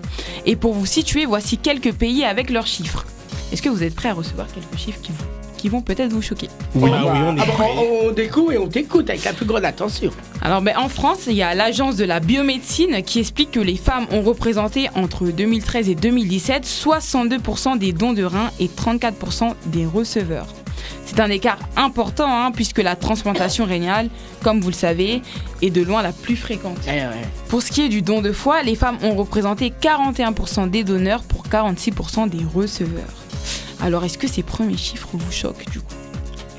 Et 0.45 0.57
pour 0.57 0.73
vous 0.73 0.85
situer, 0.85 1.25
voici 1.25 1.57
quelques 1.57 1.93
pays 1.93 2.25
avec 2.25 2.49
leurs 2.49 2.67
chiffres. 2.67 3.05
Est-ce 3.53 3.61
que 3.61 3.69
vous 3.69 3.81
êtes 3.81 3.95
prêts 3.95 4.09
à 4.09 4.13
recevoir 4.13 4.47
quelques 4.53 4.77
chiffres 4.77 4.99
qui 5.01 5.13
vous 5.13 5.38
qui 5.59 5.67
vont 5.67 5.81
peut-être 5.81 6.11
vous 6.11 6.21
choquer. 6.21 6.49
Oui, 6.73 6.89
ah, 6.93 7.03
on, 7.05 7.35
est 7.35 8.07
on, 8.07 8.11
découvre 8.11 8.53
et 8.53 8.57
on 8.57 8.67
t'écoute 8.67 9.09
avec 9.09 9.25
la 9.25 9.33
plus 9.33 9.45
grande 9.45 9.65
attention. 9.65 10.09
Alors 10.41 10.61
ben, 10.61 10.77
en 10.77 10.87
France, 10.87 11.25
il 11.27 11.33
y 11.33 11.43
a 11.43 11.53
l'agence 11.53 11.97
de 11.97 12.05
la 12.05 12.21
biomédecine 12.21 13.03
qui 13.03 13.19
explique 13.19 13.51
que 13.51 13.59
les 13.59 13.75
femmes 13.75 14.05
ont 14.11 14.21
représenté 14.21 14.89
entre 14.95 15.25
2013 15.25 15.89
et 15.89 15.95
2017 15.95 16.65
62% 16.65 17.77
des 17.77 17.91
dons 17.91 18.13
de 18.13 18.23
reins 18.23 18.51
et 18.59 18.67
34% 18.67 19.53
des 19.65 19.85
receveurs. 19.85 20.47
C'est 21.05 21.19
un 21.19 21.29
écart 21.29 21.59
important 21.75 22.29
hein, 22.29 22.51
puisque 22.51 22.77
la 22.77 22.95
transplantation 22.95 23.65
rénale, 23.65 24.09
comme 24.43 24.61
vous 24.61 24.69
le 24.69 24.75
savez, 24.75 25.21
est 25.61 25.71
de 25.71 25.81
loin 25.81 26.01
la 26.01 26.13
plus 26.13 26.37
fréquente. 26.37 26.77
Eh 26.87 27.01
pour 27.49 27.61
ce 27.61 27.71
qui 27.71 27.81
est 27.81 27.89
du 27.89 28.01
don 28.01 28.21
de 28.21 28.31
foie, 28.31 28.63
les 28.63 28.75
femmes 28.75 28.97
ont 29.03 29.15
représenté 29.15 29.73
41% 29.81 30.69
des 30.69 30.83
donneurs 30.83 31.23
pour 31.23 31.47
46% 31.47 32.29
des 32.29 32.45
receveurs. 32.55 33.18
Alors, 33.81 34.03
est-ce 34.03 34.17
que 34.17 34.27
ces 34.27 34.43
premiers 34.43 34.77
chiffres 34.77 35.09
vous 35.13 35.31
choquent 35.31 35.69
du 35.71 35.79
coup 35.79 35.93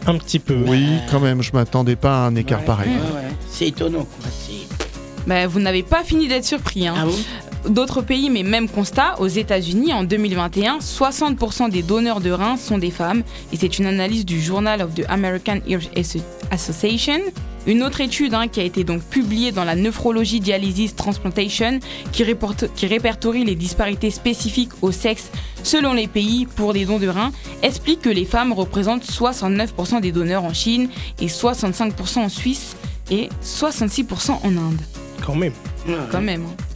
Un 0.06 0.16
petit 0.18 0.38
peu. 0.38 0.56
Oui, 0.66 0.86
quand 1.10 1.20
même, 1.20 1.42
je 1.42 1.52
m'attendais 1.52 1.96
pas 1.96 2.24
à 2.24 2.26
un 2.26 2.34
écart 2.34 2.64
pareil. 2.64 2.90
C'est 3.48 3.68
étonnant. 3.68 4.06
Bah, 5.26 5.46
vous 5.46 5.60
n'avez 5.60 5.82
pas 5.82 6.02
fini 6.02 6.28
d'être 6.28 6.44
surpris. 6.44 6.86
Hein. 6.86 6.94
Ah 6.96 7.06
D'autres 7.68 8.00
pays, 8.00 8.30
mais 8.30 8.42
même 8.42 8.70
constat, 8.70 9.20
aux 9.20 9.26
États-Unis 9.26 9.92
en 9.92 10.02
2021, 10.02 10.78
60% 10.78 11.68
des 11.68 11.82
donneurs 11.82 12.20
de 12.20 12.30
reins 12.30 12.56
sont 12.56 12.78
des 12.78 12.90
femmes, 12.90 13.22
et 13.52 13.56
c'est 13.56 13.78
une 13.78 13.84
analyse 13.84 14.24
du 14.24 14.40
Journal 14.40 14.80
of 14.80 14.94
the 14.94 15.04
American 15.10 15.58
Ear 15.68 15.80
Association. 16.50 17.20
Une 17.66 17.82
autre 17.82 18.00
étude 18.00 18.34
hein, 18.34 18.48
qui 18.48 18.60
a 18.60 18.62
été 18.62 18.84
donc 18.84 19.02
publiée 19.02 19.52
dans 19.52 19.64
la 19.64 19.74
Nephrology 19.74 20.40
Dialysis 20.40 20.94
Transplantation 20.96 21.78
qui, 22.12 22.24
qui 22.74 22.86
répertorie 22.86 23.44
les 23.44 23.54
disparités 23.54 24.10
spécifiques 24.10 24.72
au 24.82 24.92
sexe 24.92 25.30
selon 25.62 25.92
les 25.92 26.06
pays 26.06 26.46
pour 26.46 26.72
des 26.72 26.86
dons 26.86 26.98
de 26.98 27.08
reins 27.08 27.32
explique 27.62 28.00
que 28.00 28.08
les 28.08 28.24
femmes 28.24 28.52
représentent 28.52 29.04
69% 29.04 30.00
des 30.00 30.12
donneurs 30.12 30.44
en 30.44 30.54
Chine 30.54 30.88
et 31.20 31.26
65% 31.26 32.18
en 32.18 32.28
Suisse 32.28 32.76
et 33.10 33.28
66% 33.44 34.30
en 34.42 34.48
Inde. 34.48 34.80
Quand 35.24 35.34
même. 35.34 35.52
Quand 36.10 36.22
même. 36.22 36.44
Hein. 36.44 36.69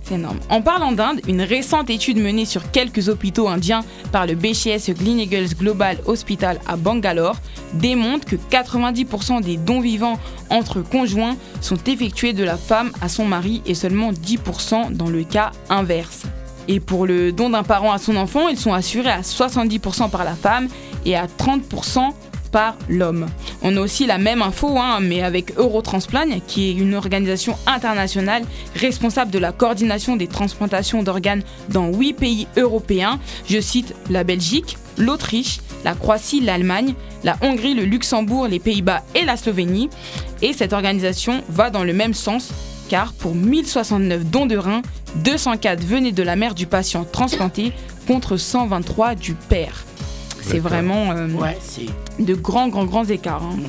En 0.50 0.60
parlant 0.60 0.92
d'Inde, 0.92 1.20
une 1.28 1.40
récente 1.40 1.88
étude 1.88 2.18
menée 2.18 2.44
sur 2.44 2.70
quelques 2.70 3.08
hôpitaux 3.08 3.48
indiens 3.48 3.84
par 4.12 4.26
le 4.26 4.34
BCS 4.34 4.92
Gleneagles 4.92 5.54
Global 5.54 5.98
Hospital 6.06 6.60
à 6.66 6.76
Bangalore 6.76 7.36
démontre 7.74 8.26
que 8.26 8.36
90% 8.36 9.42
des 9.42 9.56
dons 9.56 9.80
vivants 9.80 10.18
entre 10.50 10.82
conjoints 10.82 11.36
sont 11.60 11.78
effectués 11.86 12.34
de 12.34 12.44
la 12.44 12.56
femme 12.56 12.92
à 13.00 13.08
son 13.08 13.24
mari 13.24 13.62
et 13.66 13.74
seulement 13.74 14.12
10% 14.12 14.92
dans 14.92 15.08
le 15.08 15.24
cas 15.24 15.52
inverse. 15.70 16.22
Et 16.68 16.80
pour 16.80 17.06
le 17.06 17.32
don 17.32 17.50
d'un 17.50 17.62
parent 17.62 17.92
à 17.92 17.98
son 17.98 18.16
enfant, 18.16 18.48
ils 18.48 18.58
sont 18.58 18.72
assurés 18.72 19.10
à 19.10 19.20
70% 19.20 20.10
par 20.10 20.24
la 20.24 20.34
femme 20.34 20.68
et 21.04 21.16
à 21.16 21.26
30% 21.26 22.10
par 22.54 22.76
l'homme. 22.88 23.26
On 23.62 23.76
a 23.76 23.80
aussi 23.80 24.06
la 24.06 24.16
même 24.16 24.40
info, 24.40 24.78
hein, 24.78 25.00
mais 25.02 25.24
avec 25.24 25.58
Eurotransplant, 25.58 26.38
qui 26.46 26.70
est 26.70 26.74
une 26.74 26.94
organisation 26.94 27.58
internationale 27.66 28.44
responsable 28.76 29.32
de 29.32 29.40
la 29.40 29.50
coordination 29.50 30.14
des 30.14 30.28
transplantations 30.28 31.02
d'organes 31.02 31.42
dans 31.70 31.92
8 31.92 32.12
pays 32.12 32.46
européens. 32.56 33.18
Je 33.48 33.60
cite 33.60 33.96
la 34.08 34.22
Belgique, 34.22 34.78
l'Autriche, 34.98 35.58
la 35.84 35.94
Croatie, 35.94 36.40
l'Allemagne, 36.40 36.94
la 37.24 37.36
Hongrie, 37.42 37.74
le 37.74 37.86
Luxembourg, 37.86 38.46
les 38.46 38.60
Pays-Bas 38.60 39.02
et 39.16 39.24
la 39.24 39.36
Slovénie. 39.36 39.90
Et 40.40 40.52
cette 40.52 40.72
organisation 40.72 41.42
va 41.48 41.70
dans 41.70 41.82
le 41.82 41.92
même 41.92 42.14
sens 42.14 42.52
car 42.88 43.14
pour 43.14 43.34
1069 43.34 44.26
dons 44.26 44.46
de 44.46 44.56
reins, 44.56 44.82
204 45.24 45.82
venaient 45.82 46.12
de 46.12 46.22
la 46.22 46.36
mère 46.36 46.54
du 46.54 46.66
patient 46.66 47.04
transplanté 47.04 47.72
contre 48.06 48.36
123 48.36 49.16
du 49.16 49.34
père. 49.34 49.84
C'est 50.46 50.58
vraiment 50.58 51.12
euh, 51.12 51.28
de 52.18 52.34
grands, 52.34 52.68
grands, 52.68 52.84
grands 52.84 53.04
écarts. 53.04 53.42
Hein. 53.42 53.56
Mhm. 53.56 53.64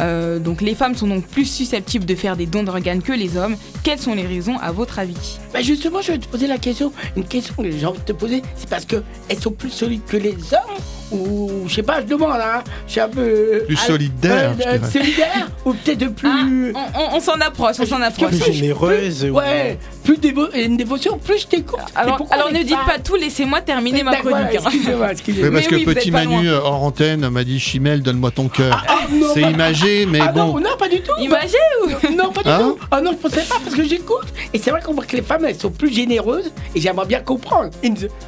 Euh, 0.00 0.38
donc 0.38 0.62
les 0.62 0.74
femmes 0.74 0.94
sont 0.94 1.06
donc 1.06 1.26
plus 1.26 1.44
susceptibles 1.44 2.04
de 2.04 2.14
faire 2.14 2.36
des 2.36 2.46
dons 2.46 2.62
d'organes 2.62 3.02
que 3.02 3.12
les 3.12 3.36
hommes. 3.36 3.56
Quelles 3.82 3.98
sont 3.98 4.14
les 4.14 4.26
raisons 4.26 4.58
à 4.58 4.72
votre 4.72 4.98
avis? 4.98 5.38
Bah 5.52 5.62
Justement, 5.62 6.00
je 6.00 6.12
vais 6.12 6.18
te 6.18 6.26
poser 6.28 6.46
la 6.46 6.58
question, 6.58 6.92
une 7.16 7.24
question 7.24 7.54
que 7.56 7.70
j'ai 7.70 7.86
envie 7.86 7.98
de 7.98 8.04
te 8.04 8.12
poser, 8.12 8.42
c'est 8.56 8.68
parce 8.68 8.84
qu'elles 8.84 9.02
sont 9.40 9.52
plus 9.52 9.70
solides 9.70 10.02
que 10.06 10.16
les 10.16 10.32
hommes? 10.52 10.78
Ou 11.12 11.64
je 11.66 11.74
sais 11.74 11.82
pas, 11.82 12.00
je 12.00 12.06
demande, 12.06 12.32
hein, 12.32 12.62
je 12.86 12.92
suis 12.92 13.00
un 13.00 13.08
peu. 13.08 13.64
Plus 13.66 13.76
solidaire. 13.76 14.54
Euh, 14.66 14.78
solidaire 14.90 15.48
Ou 15.64 15.74
peut-être 15.74 15.98
de 15.98 16.08
plus. 16.08 16.72
Ah, 16.74 17.10
on, 17.14 17.20
s'en 17.20 17.34
approche, 17.34 17.76
on 17.80 17.86
s'en 17.86 18.00
approche. 18.00 18.30
Plus 18.30 18.52
généreuse. 18.52 19.24
ouais, 19.24 19.78
plus 20.04 20.18
dévo 20.18 20.46
une 20.54 20.76
dévotion, 20.76 21.18
plus 21.18 21.40
je 21.42 21.46
t'écoute. 21.46 21.80
Alors, 21.94 22.24
alors 22.30 22.52
ne 22.52 22.62
dites 22.62 22.84
pas 22.86 22.98
tout, 22.98 23.16
laissez-moi 23.16 23.60
terminer 23.60 24.02
ma 24.02 24.16
chronique. 24.16 24.56
Hein. 24.56 24.60
Excusez-moi, 24.64 25.12
excusez-moi. 25.12 25.50
parce 25.52 25.66
que 25.66 25.84
petit 25.84 26.10
Manu, 26.10 26.50
hors 26.50 26.82
antenne, 26.82 27.28
m'a 27.28 27.44
dit 27.44 27.60
Chimel, 27.60 28.02
donne-moi 28.02 28.30
ton 28.30 28.48
cœur. 28.48 28.84
Ah, 28.88 28.94
ah, 29.02 29.06
c'est 29.34 29.42
imagé, 29.42 30.06
mais 30.06 30.20
ah, 30.20 30.32
bon. 30.32 30.54
Non, 30.54 30.60
non, 30.60 30.76
pas 30.78 30.88
du 30.88 31.00
tout. 31.00 31.12
Imagé 31.20 31.58
ou 31.84 32.14
Non, 32.16 32.32
pas 32.32 32.42
du 32.42 32.64
tout. 32.64 32.78
Ah 32.90 33.00
non, 33.00 33.12
je 33.12 33.16
pensais 33.16 33.42
pas 33.42 33.56
parce 33.62 33.76
que 33.76 33.84
j'écoute. 33.84 34.26
Et 34.52 34.58
c'est 34.58 34.70
vrai 34.70 34.80
qu'on 34.82 34.94
voit 34.94 35.04
que 35.04 35.16
les 35.16 35.22
femmes, 35.22 35.44
elles 35.44 35.58
sont 35.58 35.70
plus 35.70 35.92
généreuses 35.92 36.52
et 36.74 36.80
j'aimerais 36.80 37.06
bien 37.06 37.20
comprendre. 37.20 37.70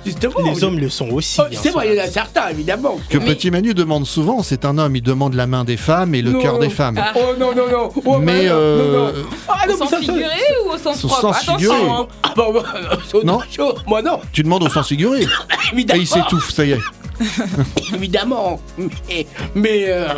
Justement. 0.04 0.34
Les 0.44 0.64
hommes 0.64 0.78
le 0.78 0.88
sont 0.88 1.10
aussi. 1.10 1.40
Oh, 1.40 1.46
c'est 1.52 1.70
vrai, 1.70 1.88
il 1.88 1.96
y 1.96 2.00
en 2.00 2.04
a 2.04 2.06
certains, 2.08 2.48
évidemment. 2.48 2.73
Que 3.08 3.18
petit 3.18 3.50
Manu 3.50 3.74
demande 3.74 4.06
souvent, 4.06 4.42
c'est 4.42 4.64
un 4.64 4.78
homme, 4.78 4.96
il 4.96 5.02
demande 5.02 5.34
la 5.34 5.46
main 5.46 5.64
des 5.64 5.76
femmes 5.76 6.14
et 6.14 6.22
le 6.22 6.32
cœur 6.34 6.58
des 6.58 6.70
femmes. 6.70 6.98
Ah. 7.00 7.12
Oh 7.16 7.34
non, 7.38 7.54
non, 7.54 7.70
non. 7.70 7.90
Oh, 8.04 8.18
mais. 8.18 8.46
Bah, 8.46 8.54
euh... 8.54 9.12
Ah, 9.48 9.66
au 9.68 9.76
sens 9.76 9.94
figuré 9.94 10.40
ou 10.64 10.70
au 10.72 10.78
sens 10.78 10.98
propre 10.98 11.20
sens 11.20 11.38
figuré. 11.44 11.76
Hein. 11.76 12.06
Ah, 12.22 12.32
bah, 12.36 12.44
bah, 12.52 12.64
non. 13.24 13.40
Moi 13.86 14.02
non. 14.02 14.20
Tu 14.32 14.42
demandes 14.42 14.62
au 14.62 14.68
sens 14.68 14.88
figuré. 14.88 15.26
Évidemment. 15.72 15.98
Et 15.98 16.02
il 16.02 16.06
s'étouffe, 16.06 16.50
ça 16.50 16.64
y 16.64 16.72
est. 16.72 16.80
Évidemment, 17.94 18.60
mais. 18.78 19.26
mais 19.54 19.84
euh... 19.88 20.08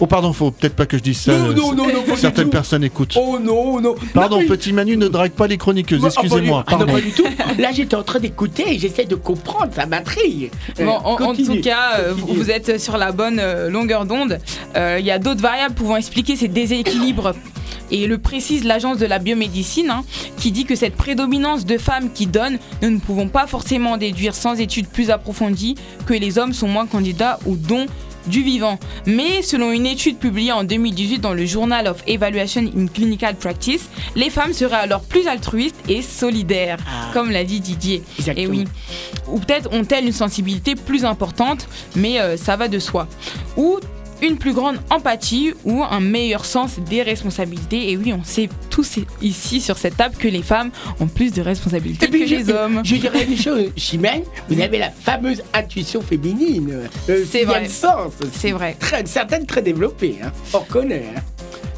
Oh, 0.00 0.06
pardon, 0.06 0.32
faut 0.32 0.50
peut-être 0.50 0.76
pas 0.76 0.86
que 0.86 0.98
je 0.98 1.02
dise 1.02 1.18
ça. 1.18 1.32
Non, 1.36 1.52
non, 1.52 1.74
non, 1.74 1.86
non 1.86 2.16
Certaines 2.16 2.50
personnes 2.50 2.84
écoutent. 2.84 3.16
Oh 3.16 3.38
non, 3.40 3.80
non. 3.80 3.94
Pardon, 4.14 4.40
petit 4.46 4.72
Manu 4.72 4.96
ne 4.96 5.08
drague 5.08 5.32
pas 5.32 5.46
les 5.46 5.58
chroniqueuses, 5.58 6.04
excusez-moi. 6.04 6.64
Ah, 6.66 6.76
non, 6.76 6.86
pas 6.86 7.00
du 7.00 7.12
tout. 7.12 7.26
Là, 7.58 7.72
j'étais 7.72 7.96
en 7.96 8.02
train 8.02 8.18
d'écouter 8.18 8.74
et 8.74 8.78
j'essaie 8.78 9.04
de 9.04 9.14
comprendre, 9.14 9.72
ça 9.74 9.86
m'intrigue. 9.86 10.50
Bon, 10.78 10.90
en, 10.90 11.14
en, 11.22 11.34
tout 11.34 11.60
cas, 11.60 11.98
euh, 11.98 12.14
vous 12.14 12.50
êtes 12.50 12.80
sur 12.80 12.96
la 12.96 13.12
bonne 13.12 13.38
euh, 13.40 13.70
longueur 13.70 14.04
d'onde. 14.04 14.38
Euh, 14.76 14.96
il 14.98 15.06
y 15.06 15.10
a 15.10 15.18
d'autres 15.18 15.40
variables 15.40 15.74
pouvant 15.74 15.96
expliquer 15.96 16.36
ces 16.36 16.48
déséquilibres 16.48 17.32
et 17.90 18.06
le 18.06 18.18
précise 18.18 18.64
l'agence 18.64 18.98
de 18.98 19.06
la 19.06 19.18
biomédecine, 19.18 19.90
hein, 19.90 20.04
qui 20.38 20.52
dit 20.52 20.64
que 20.64 20.74
cette 20.74 20.94
prédominance 20.94 21.64
de 21.64 21.78
femmes 21.78 22.12
qui 22.12 22.26
donnent, 22.26 22.58
nous 22.82 22.90
ne 22.90 22.98
pouvons 22.98 23.28
pas 23.28 23.46
forcément 23.46 23.96
déduire 23.96 24.34
sans 24.34 24.60
études 24.60 24.88
plus 24.88 25.10
approfondies 25.10 25.76
que 26.06 26.14
les 26.14 26.38
hommes 26.38 26.52
sont 26.52 26.68
moins 26.68 26.86
candidats 26.86 27.38
aux 27.46 27.56
dons 27.56 27.86
du 28.26 28.42
vivant. 28.42 28.78
Mais 29.06 29.42
selon 29.42 29.72
une 29.72 29.86
étude 29.86 30.18
publiée 30.18 30.52
en 30.52 30.64
2018 30.64 31.18
dans 31.18 31.32
le 31.32 31.46
Journal 31.46 31.86
of 31.86 32.02
Evaluation 32.06 32.62
in 32.76 32.86
Clinical 32.86 33.34
Practice, 33.36 33.88
les 34.14 34.30
femmes 34.30 34.52
seraient 34.52 34.76
alors 34.76 35.02
plus 35.02 35.26
altruistes 35.28 35.76
et 35.88 36.02
solidaires, 36.02 36.78
ah. 36.86 37.10
comme 37.12 37.30
l'a 37.30 37.44
dit 37.44 37.60
Didier. 37.60 38.02
Et 38.36 38.46
oui. 38.46 38.64
Ou 39.28 39.38
peut-être 39.38 39.72
ont-elles 39.72 40.06
une 40.06 40.12
sensibilité 40.12 40.74
plus 40.74 41.04
importante, 41.04 41.68
mais 41.94 42.20
euh, 42.20 42.36
ça 42.36 42.56
va 42.56 42.68
de 42.68 42.78
soi. 42.78 43.06
Ou 43.56 43.78
une 44.22 44.36
plus 44.36 44.52
grande 44.52 44.78
empathie 44.90 45.52
ou 45.64 45.82
un 45.82 46.00
meilleur 46.00 46.44
sens 46.44 46.78
des 46.78 47.02
responsabilités. 47.02 47.90
Et 47.90 47.96
oui, 47.96 48.12
on 48.12 48.24
sait 48.24 48.48
tous 48.70 48.98
ici 49.22 49.60
sur 49.60 49.78
cette 49.78 49.96
table 49.96 50.16
que 50.16 50.28
les 50.28 50.42
femmes 50.42 50.70
ont 51.00 51.06
plus 51.06 51.32
de 51.32 51.42
responsabilités 51.42 52.08
que 52.08 52.16
les 52.16 52.50
hommes. 52.50 52.80
Je 52.84 52.96
dirais 52.96 53.24
une 53.24 53.36
chose, 53.36 53.70
Chimène, 53.76 54.22
vous 54.48 54.60
avez 54.60 54.78
la 54.78 54.90
fameuse 54.90 55.42
intuition 55.52 56.00
féminine. 56.00 56.88
Euh, 57.08 57.24
c'est 57.30 57.44
vrai. 57.44 57.68
C'est 58.32 58.52
vrai. 58.52 58.76
Très, 58.78 59.04
certaines 59.06 59.46
très 59.46 59.62
développées, 59.62 60.18
hein. 60.22 60.32
on 60.52 60.58
reconnaît. 60.58 61.06
Hein. 61.16 61.20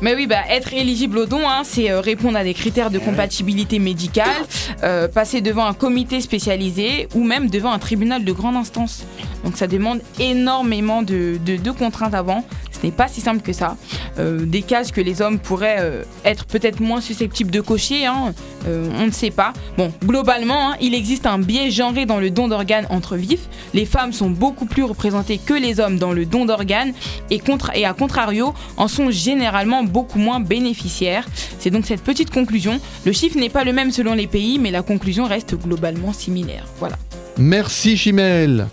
Mais 0.00 0.14
oui, 0.14 0.28
bah, 0.28 0.42
être 0.48 0.72
éligible 0.72 1.18
au 1.18 1.26
don, 1.26 1.40
hein, 1.48 1.62
c'est 1.64 1.90
euh, 1.90 2.00
répondre 2.00 2.38
à 2.38 2.44
des 2.44 2.54
critères 2.54 2.90
de 2.90 3.00
compatibilité 3.00 3.80
médicale, 3.80 4.46
euh, 4.84 5.08
passer 5.08 5.40
devant 5.40 5.66
un 5.66 5.74
comité 5.74 6.20
spécialisé 6.20 7.08
ou 7.16 7.24
même 7.24 7.50
devant 7.50 7.72
un 7.72 7.80
tribunal 7.80 8.24
de 8.24 8.32
grande 8.32 8.54
instance. 8.54 9.04
Donc 9.44 9.56
ça 9.56 9.66
demande 9.66 10.00
énormément 10.20 11.02
de, 11.02 11.38
de 11.44 11.70
contraintes 11.72 12.14
avant. 12.14 12.44
Ce 12.80 12.86
n'est 12.86 12.92
pas 12.92 13.08
si 13.08 13.20
simple 13.20 13.40
que 13.40 13.52
ça. 13.52 13.76
Euh, 14.18 14.44
des 14.44 14.62
cases 14.62 14.92
que 14.92 15.00
les 15.00 15.20
hommes 15.20 15.38
pourraient 15.40 15.78
euh, 15.80 16.04
être 16.24 16.46
peut-être 16.46 16.80
moins 16.80 17.00
susceptibles 17.00 17.50
de 17.50 17.60
cocher, 17.60 18.06
hein, 18.06 18.32
on 18.66 19.06
ne 19.06 19.10
sait 19.10 19.30
pas. 19.30 19.52
Bon, 19.76 19.92
globalement, 20.04 20.70
hein, 20.70 20.76
il 20.80 20.94
existe 20.94 21.26
un 21.26 21.38
biais 21.38 21.70
genré 21.70 22.06
dans 22.06 22.18
le 22.18 22.30
don 22.30 22.48
d'organes 22.48 22.86
entre 22.90 23.16
vifs. 23.16 23.48
Les 23.74 23.86
femmes 23.86 24.12
sont 24.12 24.30
beaucoup 24.30 24.66
plus 24.66 24.84
représentées 24.84 25.38
que 25.38 25.54
les 25.54 25.80
hommes 25.80 25.98
dans 25.98 26.12
le 26.12 26.24
don 26.24 26.44
d'organes 26.44 26.92
et, 27.30 27.40
et 27.74 27.86
à 27.86 27.94
contrario, 27.94 28.54
en 28.76 28.86
sont 28.86 29.10
généralement 29.10 29.82
beaucoup 29.88 30.18
moins 30.18 30.40
bénéficiaires. 30.40 31.26
C'est 31.58 31.70
donc 31.70 31.86
cette 31.86 32.02
petite 32.02 32.30
conclusion. 32.30 32.80
Le 33.04 33.12
chiffre 33.12 33.38
n'est 33.38 33.48
pas 33.48 33.64
le 33.64 33.72
même 33.72 33.90
selon 33.90 34.14
les 34.14 34.26
pays, 34.26 34.58
mais 34.58 34.70
la 34.70 34.82
conclusion 34.82 35.24
reste 35.26 35.54
globalement 35.56 36.12
similaire. 36.12 36.64
Voilà. 36.78 36.96
Merci 37.36 37.96
Chimel. 37.96 38.68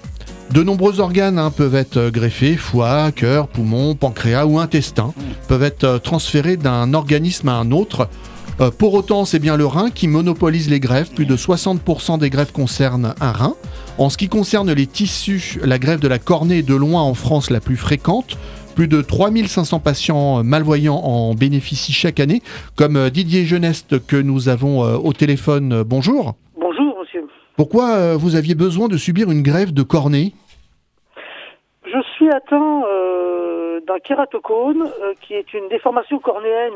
De 0.52 0.64
nombreux 0.64 1.00
organes 1.00 1.40
hein, 1.40 1.50
peuvent 1.50 1.76
être 1.76 2.10
greffés, 2.10 2.56
foie, 2.56 3.12
cœur, 3.12 3.48
poumon, 3.48 3.96
pancréas 3.96 4.46
ou 4.46 4.60
intestin, 4.60 5.14
peuvent 5.48 5.64
être 5.64 5.84
euh, 5.84 5.98
transférés 5.98 6.56
d'un 6.56 6.94
organisme 6.94 7.50
à 7.50 7.54
un 7.54 7.72
autre. 7.72 8.08
Euh, 8.62 8.72
pour 8.72 8.94
autant, 8.94 9.26
c'est 9.26 9.40
bien 9.40 9.58
le 9.58 9.66
rein 9.66 9.90
qui 9.90 10.08
monopolise 10.08 10.70
les 10.70 10.80
greffes. 10.80 11.12
Plus 11.12 11.26
de 11.26 11.36
60% 11.36 12.20
des 12.20 12.30
greffes 12.30 12.52
concernent 12.52 13.16
un 13.20 13.32
rein. 13.32 13.56
En 13.98 14.10
ce 14.10 14.18
qui 14.18 14.30
concerne 14.30 14.72
les 14.72 14.88
tissus, 14.88 15.60
la 15.64 15.80
greffe 15.80 16.00
de 16.00 16.08
la 16.08 16.20
cornée 16.20 16.60
est 16.60 16.64
de 16.64 16.76
loin 16.76 17.02
en 17.02 17.14
France 17.14 17.50
la 17.50 17.60
plus 17.60 17.78
fréquente. 17.78 18.38
Plus 18.76 18.88
de 18.88 19.02
3500 19.02 19.80
patients 19.80 20.44
malvoyants 20.44 20.96
en 20.96 21.34
bénéficient 21.34 21.94
chaque 21.94 22.20
année, 22.20 22.42
comme 22.78 23.10
Didier 23.10 23.46
Geneste 23.46 24.06
que 24.06 24.18
nous 24.18 24.50
avons 24.50 24.84
euh, 24.84 24.98
au 24.98 25.14
téléphone. 25.14 25.84
Bonjour. 25.84 26.36
Pourquoi 27.58 27.96
euh, 27.96 28.18
vous 28.18 28.36
aviez 28.36 28.54
besoin 28.54 28.90
de 28.90 28.98
subir 28.98 29.32
une 29.32 29.42
grève 29.42 29.74
de 29.74 29.82
cornée? 29.82 30.34
Je 31.86 32.02
suis 32.16 32.30
atteint 32.30 32.84
euh, 32.86 33.80
d'un 33.88 34.00
kératocone, 34.00 34.82
euh, 34.82 35.14
qui 35.22 35.36
est 35.36 35.54
une 35.54 35.70
déformation 35.70 36.20
cornéenne 36.20 36.74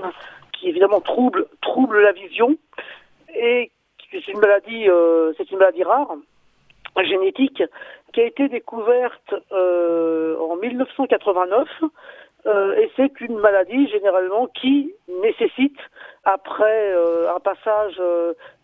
qui 0.54 0.70
évidemment 0.70 1.02
trouble, 1.02 1.48
trouble 1.62 2.02
la 2.02 2.14
vision 2.14 2.56
et 3.36 3.72
c'est 4.12 4.28
une 4.30 4.40
maladie, 4.40 4.88
c'est 5.38 5.52
une 5.52 5.60
maladie 5.60 5.84
rare, 5.84 6.16
génétique, 7.08 7.62
qui 8.14 8.22
a 8.22 8.26
été 8.26 8.50
découverte 8.50 9.34
en 9.52 10.56
1989 10.56 11.68
et 12.46 12.90
c'est 12.96 13.20
une 13.22 13.38
maladie 13.38 13.88
généralement 13.90 14.48
qui 14.48 14.94
nécessite, 15.22 15.78
après 16.24 16.94
un 17.36 17.40
passage 17.40 18.00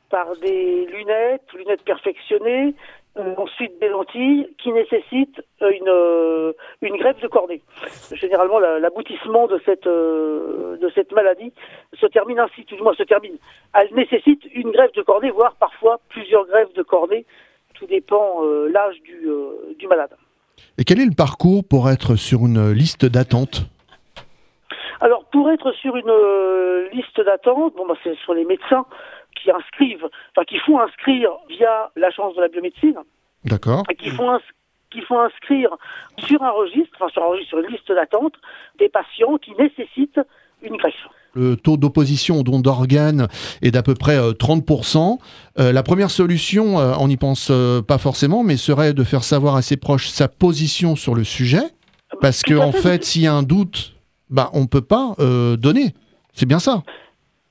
par 0.09 0.35
des 0.37 0.85
lunettes, 0.85 1.51
lunettes 1.53 1.83
perfectionnées, 1.83 2.73
euh, 3.17 3.33
ensuite 3.37 3.79
des 3.79 3.87
lentilles 3.87 4.53
qui 4.57 4.73
nécessitent 4.73 5.41
euh, 5.61 5.71
une, 5.71 5.87
euh, 5.87 6.51
une 6.81 6.97
greffe 6.97 7.21
de 7.21 7.29
cornée. 7.29 7.61
Généralement, 8.11 8.59
l'aboutissement 8.59 9.47
de 9.47 9.57
cette, 9.63 9.87
de 9.87 10.91
cette 10.93 11.13
maladie 11.13 11.53
se 11.93 12.07
termine 12.07 12.39
ainsi, 12.39 12.65
tout 12.65 12.75
du 12.75 12.81
moins 12.81 12.93
se 12.93 13.03
termine. 13.03 13.37
Elle 13.73 13.93
nécessite 13.93 14.43
une 14.53 14.71
greffe 14.71 14.91
de 14.91 15.01
cornée, 15.01 15.31
voire 15.31 15.55
parfois 15.55 16.01
plusieurs 16.09 16.45
greffes 16.45 16.73
de 16.73 16.83
cornée. 16.83 17.25
Tout 17.75 17.85
dépend 17.87 18.41
l'âge 18.71 19.01
du, 19.01 19.29
du 19.77 19.87
malade. 19.87 20.15
Et 20.77 20.83
quel 20.83 20.99
est 20.99 21.05
le 21.05 21.15
parcours 21.15 21.63
pour 21.67 21.89
être 21.89 22.15
sur 22.15 22.45
une 22.45 22.71
liste 22.71 23.05
d'attente? 23.05 23.67
Alors, 25.01 25.25
pour 25.25 25.49
être 25.51 25.71
sur 25.73 25.95
une 25.95 26.13
liste 26.93 27.19
d'attente, 27.19 27.75
bon, 27.75 27.85
bah, 27.85 27.95
c'est 28.03 28.15
sur 28.19 28.33
les 28.33 28.45
médecins 28.45 28.85
qui 29.35 29.51
inscrivent, 29.51 30.07
enfin 30.31 30.45
qui 30.45 30.57
font 30.59 30.79
inscrire 30.79 31.31
via 31.49 31.91
l'agence 31.95 32.35
de 32.35 32.41
la 32.41 32.47
biomédecine. 32.47 32.97
D'accord. 33.43 33.83
Et 33.89 33.95
qui 33.95 34.09
font, 34.09 34.39
font 35.07 35.19
inscrire 35.19 35.69
sur 36.19 36.41
un 36.41 36.51
registre, 36.51 36.95
enfin 36.95 37.09
sur 37.09 37.23
un 37.23 37.27
registre, 37.27 37.49
sur 37.49 37.59
une 37.59 37.67
liste 37.67 37.91
d'attente, 37.91 38.33
des 38.79 38.89
patients 38.89 39.37
qui 39.37 39.51
nécessitent 39.55 40.21
une 40.61 40.77
greffe. 40.77 41.07
Le 41.35 41.55
taux 41.55 41.77
d'opposition 41.77 42.39
au 42.39 42.43
don 42.43 42.59
d'organes 42.59 43.27
est 43.61 43.71
d'à 43.71 43.83
peu 43.83 43.93
près 43.93 44.17
30%. 44.17 44.97
Euh, 44.97 45.61
euh, 45.61 45.71
la 45.71 45.83
première 45.83 46.09
solution, 46.09 46.79
euh, 46.79 46.93
on 46.99 47.07
n'y 47.07 47.17
pense 47.17 47.51
pas 47.87 47.97
forcément, 47.97 48.43
mais 48.43 48.57
serait 48.57 48.93
de 48.93 49.03
faire 49.03 49.23
savoir 49.23 49.55
à 49.55 49.61
ses 49.61 49.77
proches 49.77 50.07
sa 50.07 50.27
position 50.27 50.95
sur 50.95 51.13
le 51.13 51.23
sujet. 51.23 51.63
Parce 52.21 52.41
qu'en 52.41 52.69
en 52.69 52.71
fait, 52.71 53.03
s'il 53.03 53.23
y 53.23 53.27
a 53.27 53.33
un 53.33 53.43
doute, 53.43 53.95
bah, 54.29 54.49
on 54.53 54.61
ne 54.61 54.67
peut 54.67 54.81
pas 54.81 55.15
donner. 55.57 55.93
C'est 56.33 56.45
bien 56.45 56.59
ça. 56.59 56.83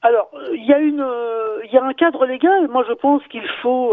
Alors, 0.03 0.31
il 0.55 0.64
y 0.66 0.73
a 0.73 0.79
une, 0.79 1.05
il 1.64 1.73
y 1.73 1.79
a 1.79 1.85
un 1.85 1.92
cadre 1.92 2.27
légal. 2.27 2.68
Moi, 2.68 2.85
je 2.88 2.92
pense 2.94 3.23
qu'il 3.29 3.47
faut 3.62 3.92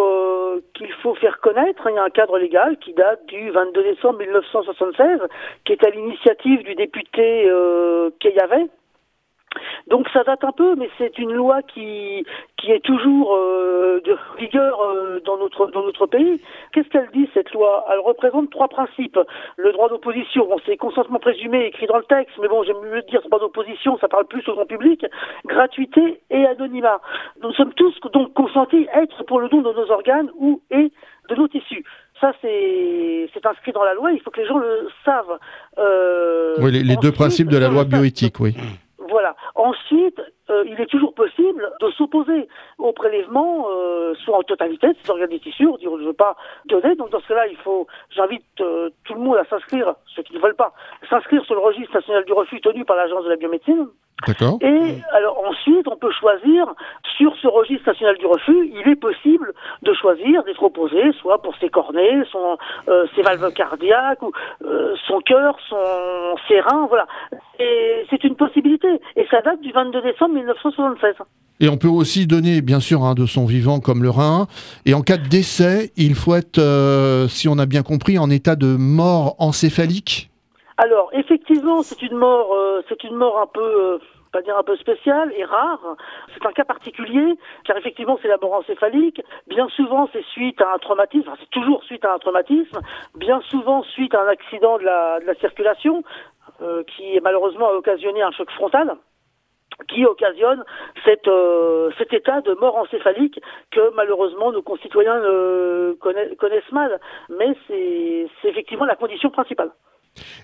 euh, 0.51 0.62
qu'il 0.73 0.91
faut 1.01 1.15
faire 1.15 1.39
connaître. 1.39 1.88
Il 1.89 1.95
y 1.95 1.97
a 1.97 2.04
un 2.04 2.10
cadre 2.10 2.38
légal 2.38 2.77
qui 2.77 2.93
date 2.93 3.25
du 3.27 3.49
22 3.49 3.84
décembre 3.84 4.19
1976, 4.19 5.19
qui 5.65 5.73
est 5.73 5.84
à 5.84 5.89
l'initiative 5.89 6.63
du 6.63 6.75
député 6.75 7.49
euh, 7.49 8.10
Donc 9.88 10.08
ça 10.14 10.24
date 10.24 10.44
un 10.44 10.52
peu, 10.52 10.76
mais 10.76 10.90
c'est 10.98 11.18
une 11.18 11.34
loi 11.34 11.62
qui 11.62 12.26
qui 12.58 12.72
est 12.72 12.84
toujours 12.84 13.36
euh, 13.36 14.00
de 14.06 14.16
vigueur 14.40 14.80
euh, 14.82 15.20
dans 15.26 15.38
notre 15.38 15.68
dans 15.72 15.84
notre 15.84 16.06
pays. 16.06 16.40
Qu'est-ce 16.72 16.88
qu'elle 16.90 17.10
dit 17.14 17.30
cette 17.34 17.52
loi? 17.52 17.86
Elle 17.92 18.00
représente 18.00 18.50
trois 18.52 18.68
principes 18.68 19.20
le 19.58 19.72
droit 19.72 19.90
d'opposition, 19.90 20.48
bon, 20.48 20.58
c'est 20.66 20.78
consentement 20.78 21.20
présumé 21.20 21.66
écrit 21.66 21.88
dans 21.88 21.98
le 21.98 22.04
texte, 22.04 22.36
mais 22.42 22.48
bon, 22.48 22.64
j'aime 22.64 22.80
mieux 22.82 23.02
dire 23.04 23.22
droit 23.22 23.40
d'opposition, 23.40 23.98
ça 24.00 24.08
parle 24.08 24.26
plus 24.26 24.48
au 24.48 24.54
grand 24.54 24.66
public, 24.66 25.06
gratuité 25.46 26.22
et 26.30 26.46
anonymat. 26.46 27.02
Nous 27.42 27.52
sommes 27.54 27.74
tous 27.74 27.94
donc 28.14 28.34
consentis 28.34 28.88
à 28.94 29.02
être 29.04 29.24
pour 29.26 29.40
le 29.40 29.50
don 29.50 29.62
de 29.62 29.74
nos 29.74 29.92
organes 29.92 30.30
ou 30.36 30.62
et 30.72 30.92
de 31.30 31.36
nos 31.36 31.48
tissus. 31.48 31.84
Ça, 32.20 32.34
c'est 32.42 33.30
inscrit 33.44 33.72
dans 33.72 33.84
la 33.84 33.96
loi, 33.96 34.12
il 34.12 34.22
faut 34.22 34.30
que 34.30 34.40
les 34.40 34.48
gens 34.48 34.60
le 34.60 34.90
savent. 35.04 35.40
Euh, 35.80 36.56
oui, 36.60 36.72
les, 36.72 36.96
deux 36.98 37.12
principes 37.12 37.48
de 37.48 37.58
la 37.58 37.68
loi 37.68 37.84
bioéthique, 37.84 38.40
oui. 38.40 38.56
Voilà. 39.12 39.36
Ensuite, 39.56 40.19
euh, 40.52 40.64
il 40.68 40.80
est 40.80 40.88
toujours 40.88 41.14
possible 41.14 41.72
de 41.80 41.90
s'opposer 41.92 42.48
au 42.78 42.92
prélèvement, 42.92 43.68
euh, 43.70 44.14
soit 44.24 44.38
en 44.38 44.44
totalité 44.44 44.90
de 44.90 44.96
ces 45.04 45.10
organes 45.10 45.32
et 45.32 45.40
tissus, 45.40 45.68
on 45.68 45.78
dit 45.78 45.88
on 45.88 45.98
ne 45.98 46.06
veut 46.06 46.14
pas 46.14 46.36
donner, 46.66 46.96
donc 46.96 47.10
dans 47.10 47.22
ce 47.22 47.28
cas-là, 47.28 47.48
il 47.48 47.58
faut, 47.58 47.88
j'invite 48.10 48.46
tout 48.56 49.14
le 49.14 49.20
monde 49.20 49.38
à 49.38 49.46
s'inscrire, 49.46 49.96
ceux 50.16 50.24
qui 50.24 50.34
ne 50.34 50.40
veulent 50.40 50.56
pas, 50.56 50.74
s'inscrire 51.10 51.44
sur 51.46 51.56
le 51.56 51.62
registre 51.62 51.94
national 51.96 52.26
du 52.26 52.34
refus 52.34 52.62
tenu 52.62 52.86
par 52.86 52.96
l'Agence 52.96 53.24
de 53.24 53.30
la 53.30 53.38
biomédecine, 53.38 53.88
et 54.62 55.02
alors 55.14 55.44
ensuite, 55.48 55.88
on 55.88 55.96
peut 55.96 56.12
choisir 56.12 56.68
sur 57.18 57.36
ce 57.38 57.48
registre 57.48 57.88
national 57.88 58.18
du 58.18 58.26
refus, 58.28 58.72
il 58.72 58.88
est 58.88 58.96
possible 58.96 59.54
de 59.82 59.94
choisir 59.94 60.44
d'être 60.44 60.62
opposé, 60.62 61.12
soit 61.14 61.42
pour 61.42 61.56
ses 61.58 61.70
cornets, 61.70 62.24
son, 62.32 62.58
euh, 62.88 63.06
ses 63.16 63.24
valves 63.24 63.52
cardiaques, 63.54 64.22
ou 64.22 64.32
euh, 64.64 64.96
son 65.08 65.22
cœur, 65.22 65.58
son 65.68 66.36
ses 66.48 66.60
reins, 66.60 66.86
voilà. 66.88 67.08
Et 67.60 68.06
c'est 68.10 68.24
une 68.24 68.36
possibilité. 68.36 68.88
Et 69.16 69.26
ça 69.30 69.42
date 69.42 69.62
du 69.62 69.72
22 69.72 70.02
décembre 70.02 70.36
1976. 70.41 71.15
Et 71.62 71.69
on 71.69 71.77
peut 71.77 71.88
aussi 71.88 72.25
donner, 72.25 72.62
bien 72.62 72.80
sûr, 72.80 73.04
hein, 73.04 73.13
de 73.13 73.27
son 73.27 73.45
vivant 73.45 73.80
comme 73.80 74.01
le 74.01 74.10
rein. 74.10 74.47
Et 74.88 74.95
en 74.95 75.01
cas 75.01 75.17
de 75.17 75.27
décès, 75.30 75.91
il 75.95 76.15
faut 76.15 76.34
être, 76.34 76.58
euh, 76.58 77.27
si 77.27 77.47
on 77.47 77.60
a 77.60 77.67
bien 77.67 77.84
compris, 77.84 78.17
en 78.17 78.32
état 78.32 78.56
de 78.56 78.75
mort 78.77 79.36
encéphalique. 79.38 80.32
Alors, 80.77 81.12
effectivement, 81.13 81.84
c'est 81.84 82.01
une 82.01 82.17
mort, 82.17 82.51
euh, 82.56 82.82
c'est 82.89 83.04
une 83.04 83.15
mort 83.15 83.39
un 83.39 83.45
peu, 83.45 83.62
euh, 83.62 83.99
pas 84.32 84.41
dire 84.41 84.58
un 84.58 84.63
peu 84.63 84.75
spéciale 84.77 85.32
et 85.38 85.45
rare. 85.45 85.95
C'est 86.34 86.43
un 86.43 86.51
cas 86.51 86.63
particulier, 86.63 87.36
car 87.65 87.77
effectivement, 87.77 88.17
c'est 88.23 88.27
la 88.27 88.38
mort 88.41 88.54
encéphalique. 88.54 89.21
Bien 89.47 89.67
souvent, 89.75 90.10
c'est 90.12 90.25
suite 90.32 90.60
à 90.62 90.73
un 90.73 90.80
traumatisme. 90.80 91.30
Enfin, 91.30 91.38
c'est 91.39 91.51
toujours 91.51 91.84
suite 91.84 92.04
à 92.06 92.15
un 92.15 92.17
traumatisme. 92.17 92.80
Bien 93.15 93.39
souvent, 93.49 93.84
suite 93.84 94.15
à 94.15 94.23
un 94.23 94.27
accident 94.30 94.80
de 94.80 94.84
la, 94.84 95.19
de 95.19 95.25
la 95.25 95.36
circulation, 95.36 96.04
euh, 96.63 96.84
qui 96.86 97.19
malheureusement 97.21 97.69
a 97.69 97.73
occasionné 97.73 98.23
un 98.23 98.32
choc 98.32 98.49
frontal 98.51 98.95
qui 99.88 100.05
occasionne 100.05 100.63
cette, 101.05 101.29
cet 101.97 102.13
état 102.13 102.41
de 102.41 102.53
mort 102.53 102.77
encéphalique 102.77 103.39
que 103.71 103.95
malheureusement 103.95 104.51
nos 104.51 104.62
concitoyens 104.62 105.19
connaissent, 105.99 106.36
connaissent 106.38 106.71
mal. 106.71 106.99
Mais 107.29 107.55
c'est 107.67 108.49
effectivement 108.49 108.86
la 108.86 108.95
condition 108.95 109.29
principale. 109.29 109.71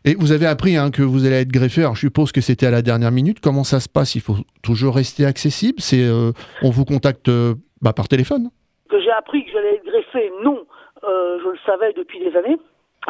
Et 0.06 0.16
vous 0.16 0.32
avez 0.32 0.46
appris 0.46 0.78
hein, 0.78 0.92
que 0.92 1.02
vous 1.02 1.26
allez 1.26 1.42
être 1.42 1.52
greffé. 1.52 1.82
Alors 1.82 1.96
je 1.96 2.02
suppose 2.02 2.32
que 2.32 2.42
c'était 2.42 2.66
à 2.66 2.72
la 2.72 2.82
dernière 2.82 3.12
minute. 3.12 3.40
Comment 3.42 3.64
ça 3.64 3.80
se 3.80 3.90
passe? 3.90 4.16
Il 4.16 4.22
faut 4.22 4.38
toujours 4.64 4.96
rester 4.96 5.26
accessible? 5.26 5.80
C'est 5.80 6.04
euh, 6.04 6.32
on 6.64 6.70
vous 6.70 6.86
contacte 6.86 7.30
euh, 7.30 7.56
bah, 7.82 7.94
par 7.94 8.08
téléphone? 8.08 8.50
Que 8.90 9.00
j'ai 9.00 9.12
appris 9.12 9.46
que 9.46 9.52
j'allais 9.52 9.76
être 9.76 9.86
greffé, 9.86 10.32
non. 10.44 10.66
Euh, 11.04 11.40
je 11.44 11.50
le 11.50 11.58
savais 11.66 11.94
depuis 11.94 12.20
des 12.20 12.36
années. 12.38 12.58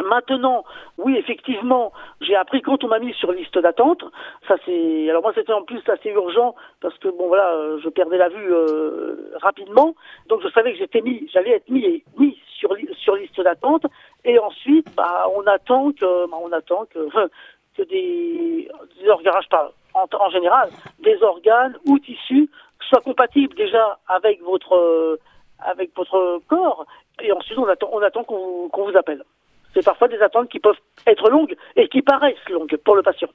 Maintenant, 0.04 0.64
oui, 0.96 1.16
effectivement, 1.16 1.92
j'ai 2.20 2.36
appris 2.36 2.62
quand 2.62 2.84
on 2.84 2.88
m'a 2.88 3.00
mis 3.00 3.12
sur 3.14 3.32
liste 3.32 3.58
d'attente. 3.58 4.04
Ça 4.46 4.54
c'est, 4.64 5.10
alors 5.10 5.22
moi 5.22 5.32
c'était 5.34 5.52
en 5.52 5.62
plus 5.62 5.82
assez 5.88 6.10
urgent 6.10 6.54
parce 6.80 6.96
que 6.98 7.08
bon 7.08 7.26
voilà, 7.26 7.52
je 7.82 7.88
perdais 7.88 8.16
la 8.16 8.28
vue 8.28 8.52
rapidement, 9.42 9.94
donc 10.28 10.40
je 10.42 10.48
savais 10.50 10.72
que 10.72 10.78
j'étais 10.78 11.00
mis, 11.00 11.28
j'allais 11.32 11.56
être 11.56 11.68
mis, 11.68 12.04
mis 12.16 12.38
sur 12.58 12.74
sur 12.96 13.16
liste 13.16 13.40
d'attente. 13.40 13.86
Et 14.24 14.38
ensuite, 14.38 14.94
bah, 14.94 15.26
on 15.34 15.46
attend 15.46 15.92
que, 15.92 16.30
bah, 16.30 16.36
on 16.40 16.52
attend 16.52 16.84
que, 16.86 17.08
que 17.76 17.82
des, 17.82 18.68
des 19.00 19.08
organes, 19.08 19.34
en, 19.94 20.06
en, 20.12 20.30
général, 20.30 20.70
des 21.00 21.20
organes 21.22 21.76
ou 21.86 21.98
tissus 21.98 22.48
soient 22.88 23.00
compatibles 23.00 23.54
déjà 23.56 23.98
avec 24.06 24.42
votre, 24.42 25.18
avec 25.58 25.94
votre 25.96 26.40
corps. 26.48 26.86
Et 27.22 27.32
ensuite, 27.32 27.58
on 27.58 27.66
attend, 27.66 27.88
on 27.92 28.02
attend 28.02 28.24
qu'on 28.24 28.68
vous 28.72 28.96
appelle. 28.96 29.24
C'est 29.74 29.84
parfois 29.84 30.08
des 30.08 30.18
attentes 30.18 30.48
qui 30.48 30.58
peuvent 30.58 30.78
être 31.06 31.28
longues 31.30 31.54
et 31.76 31.88
qui 31.88 32.02
paraissent 32.02 32.36
longues 32.50 32.76
pour 32.84 32.96
le 32.96 33.02
patient. 33.02 33.28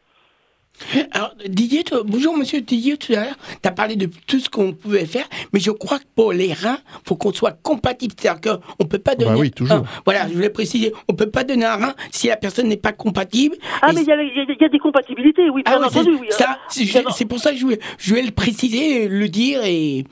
Alors, 1.11 1.33
Didier, 1.45 1.83
bonjour 2.03 2.35
monsieur 2.35 2.59
Didier, 2.59 2.97
tout 2.97 3.13
à 3.13 3.25
l'heure, 3.25 3.35
tu 3.61 3.67
as 3.67 3.71
parlé 3.71 3.95
de 3.95 4.09
tout 4.27 4.39
ce 4.39 4.49
qu'on 4.49 4.73
pouvait 4.73 5.05
faire, 5.05 5.25
mais 5.53 5.59
je 5.59 5.71
crois 5.71 5.99
que 5.99 6.05
pour 6.15 6.33
les 6.33 6.51
reins, 6.51 6.79
il 6.95 7.07
faut 7.07 7.15
qu'on 7.15 7.31
soit 7.31 7.55
compatible. 7.61 8.15
C'est-à-dire 8.17 8.41
qu'on 8.41 8.83
ne 8.83 8.89
peut 8.89 8.97
pas 8.97 9.15
bah 9.15 9.25
donner. 9.25 9.39
oui, 9.39 9.51
toujours. 9.51 9.83
voilà, 10.03 10.27
je 10.27 10.33
voulais 10.33 10.49
préciser, 10.49 10.91
on 11.07 11.13
ne 11.13 11.17
peut 11.17 11.29
pas 11.29 11.43
donner 11.43 11.65
un 11.65 11.75
rein 11.75 11.93
si 12.11 12.27
la 12.27 12.37
personne 12.37 12.67
n'est 12.67 12.77
pas 12.77 12.91
compatible. 12.91 13.55
Ah, 13.81 13.91
mais 13.93 14.01
il 14.01 14.07
y, 14.07 14.65
a 14.65 14.69
des 14.69 14.79
compatibilités, 14.79 15.49
oui, 15.49 15.61
bien 15.63 15.79
ah 15.79 15.87
entendu. 15.87 16.17
Oui, 16.19 16.27
ça, 16.29 16.57
c'est 16.67 17.25
pour 17.25 17.39
ça 17.39 17.51
que 17.51 17.57
je 17.57 17.63
voulais, 17.63 17.79
je 17.99 18.15
le 18.15 18.31
préciser, 18.31 19.07
le 19.07 19.29
dire 19.29 19.63
et. 19.63 20.05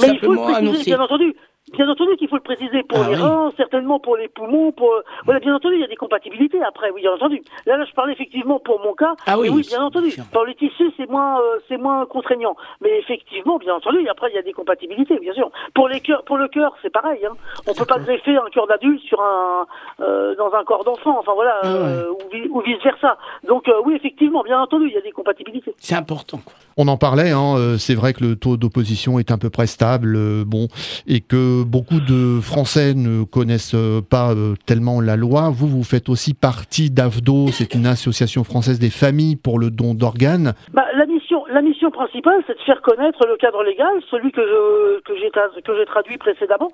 Mais 0.00 0.08
il 0.08 0.18
faut 0.18 0.32
le 0.32 0.38
préciser, 0.38 0.84
bien 0.84 1.00
entendu. 1.00 1.34
Bien 1.72 1.88
entendu 1.88 2.16
qu'il 2.16 2.28
faut 2.28 2.36
le 2.36 2.42
préciser 2.42 2.82
pour 2.82 2.98
ah 2.98 3.08
les 3.08 3.16
reins, 3.16 3.52
certainement 3.56 3.98
pour 3.98 4.16
les 4.16 4.28
poumons, 4.28 4.72
pour 4.72 4.90
voilà, 5.24 5.40
bien 5.40 5.54
entendu, 5.54 5.76
il 5.76 5.80
y 5.80 5.84
a 5.84 5.88
des 5.88 5.96
compatibilités 5.96 6.60
après, 6.62 6.90
oui, 6.90 7.02
bien 7.02 7.12
entendu. 7.12 7.42
Là, 7.66 7.76
là 7.76 7.84
je 7.84 7.92
parle 7.94 8.10
effectivement 8.10 8.58
pour 8.58 8.80
mon 8.80 8.94
cas. 8.94 9.14
Ah 9.26 9.38
oui, 9.38 9.48
oui 9.48 9.62
bien 9.68 9.82
entendu. 9.82 10.14
Pour 10.32 10.44
les 10.44 10.54
tissus, 10.54 10.90
c'est 10.96 11.08
moins, 11.08 11.38
euh, 11.40 11.58
c'est 11.68 11.76
moins 11.76 12.06
contraignant. 12.06 12.56
Mais 12.80 12.98
effectivement, 12.98 13.58
bien 13.58 13.74
entendu, 13.74 14.06
après, 14.08 14.28
il 14.30 14.34
y 14.34 14.38
a 14.38 14.42
des 14.42 14.52
compatibilités, 14.52 15.18
bien 15.18 15.32
sûr. 15.34 15.50
Pour 15.74 15.88
les 15.88 16.00
cœurs, 16.00 16.22
pour 16.24 16.36
le 16.36 16.48
cœur, 16.48 16.74
c'est 16.82 16.90
pareil. 16.90 17.24
Hein. 17.24 17.34
On 17.66 17.74
peut 17.74 17.84
pas 17.84 17.98
greffer 17.98 18.36
un 18.36 18.48
cœur 18.52 18.66
d'adulte 18.66 19.02
sur 19.02 19.20
un, 19.20 19.66
euh, 20.00 20.34
dans 20.36 20.52
un 20.52 20.64
corps 20.64 20.84
d'enfant. 20.84 21.18
Enfin 21.18 21.32
voilà, 21.34 21.60
ah 21.62 21.66
euh, 21.66 22.12
ou, 22.50 22.60
vice 22.60 22.82
versa. 22.82 23.18
Donc 23.46 23.70
oui, 23.84 23.94
effectivement, 23.94 24.42
bien 24.42 24.60
entendu, 24.60 24.86
il 24.88 24.94
y 24.94 24.98
a 24.98 25.02
des 25.02 25.12
compatibilités. 25.12 25.74
C'est 25.78 25.94
important. 25.94 26.40
Quoi. 26.44 26.54
On 26.76 26.88
en 26.88 26.96
parlait. 26.96 27.30
Hein, 27.30 27.76
c'est 27.78 27.94
vrai 27.94 28.12
que 28.12 28.24
le 28.24 28.36
taux 28.36 28.56
d'opposition 28.56 29.18
est 29.18 29.30
un 29.30 29.38
peu 29.38 29.50
près 29.50 29.66
stable, 29.66 30.44
bon, 30.44 30.68
et 31.06 31.20
que 31.20 31.57
beaucoup 31.64 32.00
de 32.00 32.40
Français 32.40 32.94
ne 32.94 33.24
connaissent 33.24 33.74
euh, 33.74 34.00
pas 34.00 34.32
euh, 34.32 34.54
tellement 34.66 35.00
la 35.00 35.16
loi. 35.16 35.50
Vous, 35.50 35.66
vous 35.66 35.84
faites 35.84 36.08
aussi 36.08 36.34
partie 36.34 36.90
d'AFDO, 36.90 37.48
c'est 37.48 37.74
une 37.74 37.86
association 37.86 38.44
française 38.44 38.78
des 38.78 38.90
familles 38.90 39.36
pour 39.36 39.58
le 39.58 39.70
don 39.70 39.94
d'organes. 39.94 40.54
Bah, 40.72 40.86
la, 40.94 41.06
mission, 41.06 41.44
la 41.46 41.62
mission 41.62 41.90
principale, 41.90 42.42
c'est 42.46 42.56
de 42.56 42.62
faire 42.62 42.82
connaître 42.82 43.26
le 43.26 43.36
cadre 43.36 43.62
légal, 43.62 43.92
celui 44.10 44.32
que 44.32 44.42
je, 44.42 45.00
que 45.00 45.12
j'ai 45.18 45.84
traduit 45.86 46.18
précédemment 46.18 46.70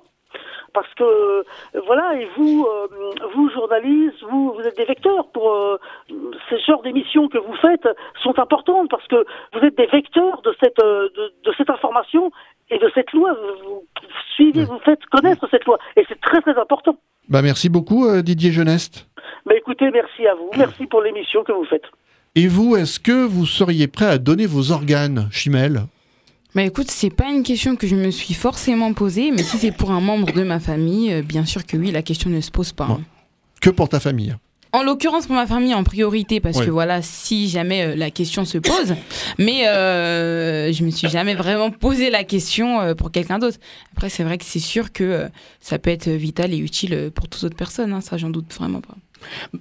parce 0.73 0.93
que 0.95 1.45
voilà 1.85 2.19
et 2.19 2.27
vous 2.35 2.67
vous 3.33 3.49
journalistes 3.49 4.21
vous 4.29 4.51
vous 4.51 4.61
êtes 4.61 4.75
des 4.75 4.83
vecteurs 4.83 5.27
pour 5.29 5.79
ces 6.49 6.59
genres 6.67 6.81
d'émissions 6.81 7.29
que 7.29 7.37
vous 7.37 7.55
faites 7.61 7.87
sont 8.21 8.37
importantes 8.37 8.89
parce 8.89 9.07
que 9.07 9.25
vous 9.53 9.59
êtes 9.59 9.77
des 9.77 9.85
vecteurs 9.85 10.41
de 10.41 10.53
cette 10.61 10.81
de 10.81 11.53
cette 11.57 11.69
information 11.69 12.29
et 12.69 12.77
de 12.77 12.89
cette 12.93 13.11
loi. 13.13 13.35
Vous, 13.63 13.83
suivez, 14.35 14.65
vous 14.65 14.79
faites 14.83 15.03
connaître 15.11 15.47
cette 15.49 15.65
loi. 15.65 15.77
Et 15.95 16.03
c'est 16.07 16.19
très 16.21 16.41
très 16.41 16.57
important. 16.57 16.97
Bah 17.29 17.41
merci 17.41 17.69
beaucoup 17.69 18.05
euh, 18.05 18.21
Didier 18.21 18.51
Jeuneste. 18.51 19.07
Bah 19.45 19.55
écoutez, 19.55 19.89
merci 19.91 20.27
à 20.27 20.35
vous. 20.35 20.49
Merci 20.57 20.85
pour 20.85 21.01
l'émission 21.01 21.43
que 21.43 21.51
vous 21.51 21.65
faites. 21.65 21.85
Et 22.35 22.47
vous, 22.47 22.75
est-ce 22.75 22.99
que 22.99 23.25
vous 23.25 23.45
seriez 23.45 23.87
prêt 23.87 24.07
à 24.07 24.17
donner 24.17 24.45
vos 24.45 24.71
organes, 24.71 25.29
Chimel 25.31 25.85
bah 26.53 26.63
écoute, 26.63 26.89
c'est 26.89 27.13
pas 27.13 27.27
une 27.27 27.43
question 27.43 27.75
que 27.75 27.85
je 27.85 27.97
me 27.97 28.09
suis 28.11 28.33
forcément 28.33 28.93
posée, 28.93 29.31
mais 29.31 29.43
si 29.43 29.57
c'est 29.57 29.75
pour 29.75 29.91
un 29.91 29.99
membre 29.99 30.31
de 30.31 30.41
ma 30.41 30.61
famille, 30.61 31.11
euh, 31.11 31.21
bien 31.21 31.43
sûr 31.43 31.65
que 31.65 31.75
oui, 31.75 31.91
la 31.91 32.01
question 32.01 32.29
ne 32.29 32.39
se 32.39 32.49
pose 32.49 32.71
pas. 32.71 32.97
Que 33.59 33.69
pour 33.69 33.89
ta 33.89 33.99
famille 33.99 34.33
en 34.75 34.83
l'occurrence 34.83 35.25
pour 35.25 35.35
ma 35.35 35.47
famille 35.47 35.73
en 35.73 35.83
priorité 35.83 36.39
parce 36.39 36.59
que 36.59 36.69
voilà 36.69 37.01
si 37.01 37.47
jamais 37.49 37.83
euh, 37.83 37.95
la 37.95 38.11
question 38.11 38.45
se 38.45 38.57
pose. 38.57 38.95
Mais 39.39 39.67
euh, 39.67 40.71
je 40.71 40.83
me 40.83 40.91
suis 40.91 41.07
jamais 41.07 41.33
vraiment 41.33 41.71
posé 41.71 42.09
la 42.09 42.23
question 42.23 42.81
euh, 42.81 42.93
pour 42.93 43.11
quelqu'un 43.11 43.39
d'autre. 43.39 43.57
Après 43.95 44.09
c'est 44.09 44.23
vrai 44.23 44.37
que 44.37 44.45
c'est 44.45 44.59
sûr 44.59 44.91
que 44.91 45.29
ça 45.61 45.79
peut 45.79 45.89
être 45.89 46.09
vital 46.09 46.53
et 46.53 46.57
utile 46.57 47.11
pour 47.13 47.27
toute 47.27 47.43
autre 47.43 47.55
personne 47.55 47.93
hein, 47.93 48.01
ça 48.01 48.17
j'en 48.17 48.29
doute 48.29 48.53
vraiment 48.53 48.81
pas 48.81 48.95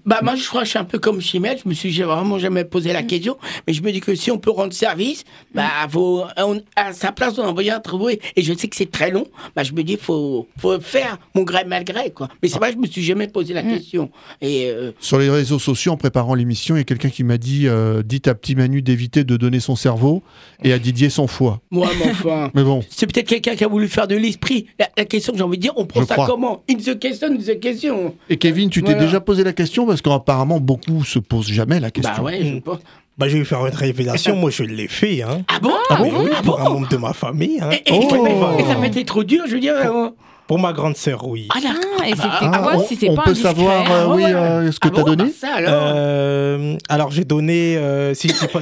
bah, 0.04 0.20
moi, 0.22 0.36
je 0.36 0.46
crois 0.46 0.62
que 0.62 0.66
je 0.66 0.70
suis 0.70 0.78
un 0.78 0.84
peu 0.84 0.98
comme 0.98 1.20
Chimel. 1.20 1.58
Je 1.62 1.68
me 1.68 1.74
suis 1.74 1.90
vraiment 2.02 2.38
jamais 2.38 2.64
posé 2.64 2.92
la 2.92 3.02
mm. 3.02 3.06
question. 3.06 3.36
Mais 3.66 3.72
je 3.72 3.82
me 3.82 3.92
dis 3.92 4.00
que 4.00 4.14
si 4.14 4.30
on 4.30 4.38
peut 4.38 4.50
rendre 4.50 4.72
service, 4.72 5.24
bah, 5.54 5.68
faut, 5.88 6.24
à 6.76 6.92
sa 6.92 7.12
place, 7.12 7.38
on 7.38 7.44
envoyer 7.44 7.70
un 7.70 7.80
travail. 7.80 8.18
Et 8.36 8.42
je 8.42 8.52
sais 8.54 8.68
que 8.68 8.76
c'est 8.76 8.90
très 8.90 9.10
long. 9.10 9.26
Bah, 9.54 9.62
je 9.62 9.72
me 9.72 9.82
dis, 9.82 9.96
faut, 9.96 10.48
faut 10.58 10.80
faire 10.80 11.18
mon 11.34 11.42
gré 11.42 11.64
malgré, 11.66 12.10
quoi. 12.10 12.28
Mais 12.42 12.48
c'est 12.48 12.58
vrai, 12.58 12.72
je 12.72 12.78
me 12.78 12.86
suis 12.86 13.02
jamais 13.02 13.28
posé 13.28 13.54
la 13.54 13.62
mm. 13.62 13.68
question. 13.68 14.10
Et, 14.40 14.66
euh, 14.70 14.92
Sur 15.00 15.18
les 15.18 15.30
réseaux 15.30 15.58
sociaux, 15.58 15.92
en 15.92 15.96
préparant 15.96 16.34
l'émission, 16.34 16.76
il 16.76 16.78
y 16.78 16.82
a 16.82 16.84
quelqu'un 16.84 17.10
qui 17.10 17.24
m'a 17.24 17.38
dit, 17.38 17.66
euh, 17.66 18.02
dites 18.02 18.28
à 18.28 18.34
Petit 18.34 18.54
Manu 18.54 18.82
d'éviter 18.82 19.24
de 19.24 19.36
donner 19.36 19.60
son 19.60 19.76
cerveau 19.76 20.22
et 20.62 20.72
à 20.72 20.78
Didier 20.78 21.10
son 21.10 21.26
foie. 21.26 21.60
Moi, 21.70 21.88
mon 21.98 22.14
foie. 22.14 22.50
mais 22.54 22.62
bon. 22.62 22.82
C'est 22.88 23.06
peut-être 23.06 23.28
quelqu'un 23.28 23.56
qui 23.56 23.64
a 23.64 23.68
voulu 23.68 23.88
faire 23.88 24.08
de 24.08 24.16
l'esprit. 24.16 24.66
La, 24.78 25.04
question 25.04 25.32
que 25.32 25.38
j'ai 25.38 25.44
envie 25.44 25.58
de 25.58 25.62
dire, 25.62 25.72
on 25.76 25.86
prend 25.86 26.04
ça 26.04 26.16
comment? 26.26 26.62
In 26.68 26.76
the 26.76 26.98
question, 26.98 27.28
in 27.28 27.36
the 27.36 27.60
question. 27.60 28.14
Et 28.28 28.36
Kevin, 28.36 28.70
tu 28.70 28.82
t'es 28.82 28.94
déjà 28.94 29.20
posé 29.20 29.44
la 29.44 29.52
question 29.54 29.86
parce 29.86 30.02
qu'apparemment 30.02 30.60
beaucoup 30.60 31.02
se 31.04 31.18
posent 31.18 31.48
jamais 31.50 31.80
la 31.80 31.90
question. 31.90 32.12
Bah 32.18 32.22
ouais, 32.22 32.40
je 32.44 32.58
pense. 32.60 32.78
Bah, 33.16 33.28
je 33.28 33.38
vais 33.38 33.44
faire 33.44 33.64
une 33.64 33.72
révélation. 33.74 34.34
Moi, 34.36 34.50
je 34.50 34.64
l'ai 34.64 34.88
fait. 34.88 35.22
Hein. 35.22 35.42
Ah 35.48 35.60
bon? 35.62 35.70
Ah 35.88 35.98
oui, 36.02 36.10
Ah 36.36 36.42
pour 36.42 36.58
bon? 36.58 36.64
un 36.66 36.68
membre 36.70 36.88
de 36.88 36.96
ma 36.96 37.12
famille. 37.12 37.60
Hein. 37.62 37.70
et, 37.70 37.94
et- 37.94 37.98
Oh. 38.12 38.56
et 38.58 38.64
ça 38.64 38.76
m'a 38.76 38.88
été 38.88 39.04
trop 39.04 39.22
dur, 39.24 39.44
je 39.46 39.52
veux 39.54 39.60
dire. 39.60 39.74
euh, 39.76 40.10
Pour 40.48 40.58
ma 40.58 40.72
grande 40.72 40.96
sœur, 40.96 41.26
oui. 41.28 41.46
Ah. 41.54 41.58
Ah, 42.00 42.08
et 42.08 42.10
c'était 42.10 42.26
Ah, 42.40 42.58
quoi 42.62 42.72
on 42.76 42.84
si 42.84 42.96
c'est 42.96 43.08
on 43.08 43.14
pas 43.14 43.22
peut 43.22 43.30
indiscret 43.30 43.48
savoir 43.54 43.90
euh, 43.90 44.06
Ah 44.10 44.14
oui, 44.14 44.24
ouais. 44.24 44.34
euh, 44.34 44.72
ce 44.72 44.80
que 44.80 44.88
Ah 44.88 44.90
tu 44.90 45.00
as 45.00 45.04
bon, 45.04 45.10
donné 45.14 45.24
bah 45.24 45.36
ça 45.40 45.54
alors. 45.54 45.70
Euh, 45.72 46.76
alors, 46.88 47.10
j'ai 47.12 47.24
donné, 47.24 47.76
euh, 47.76 48.14
si 48.14 48.28
je 48.28 48.34
dis 48.34 48.46
pas 48.52 48.60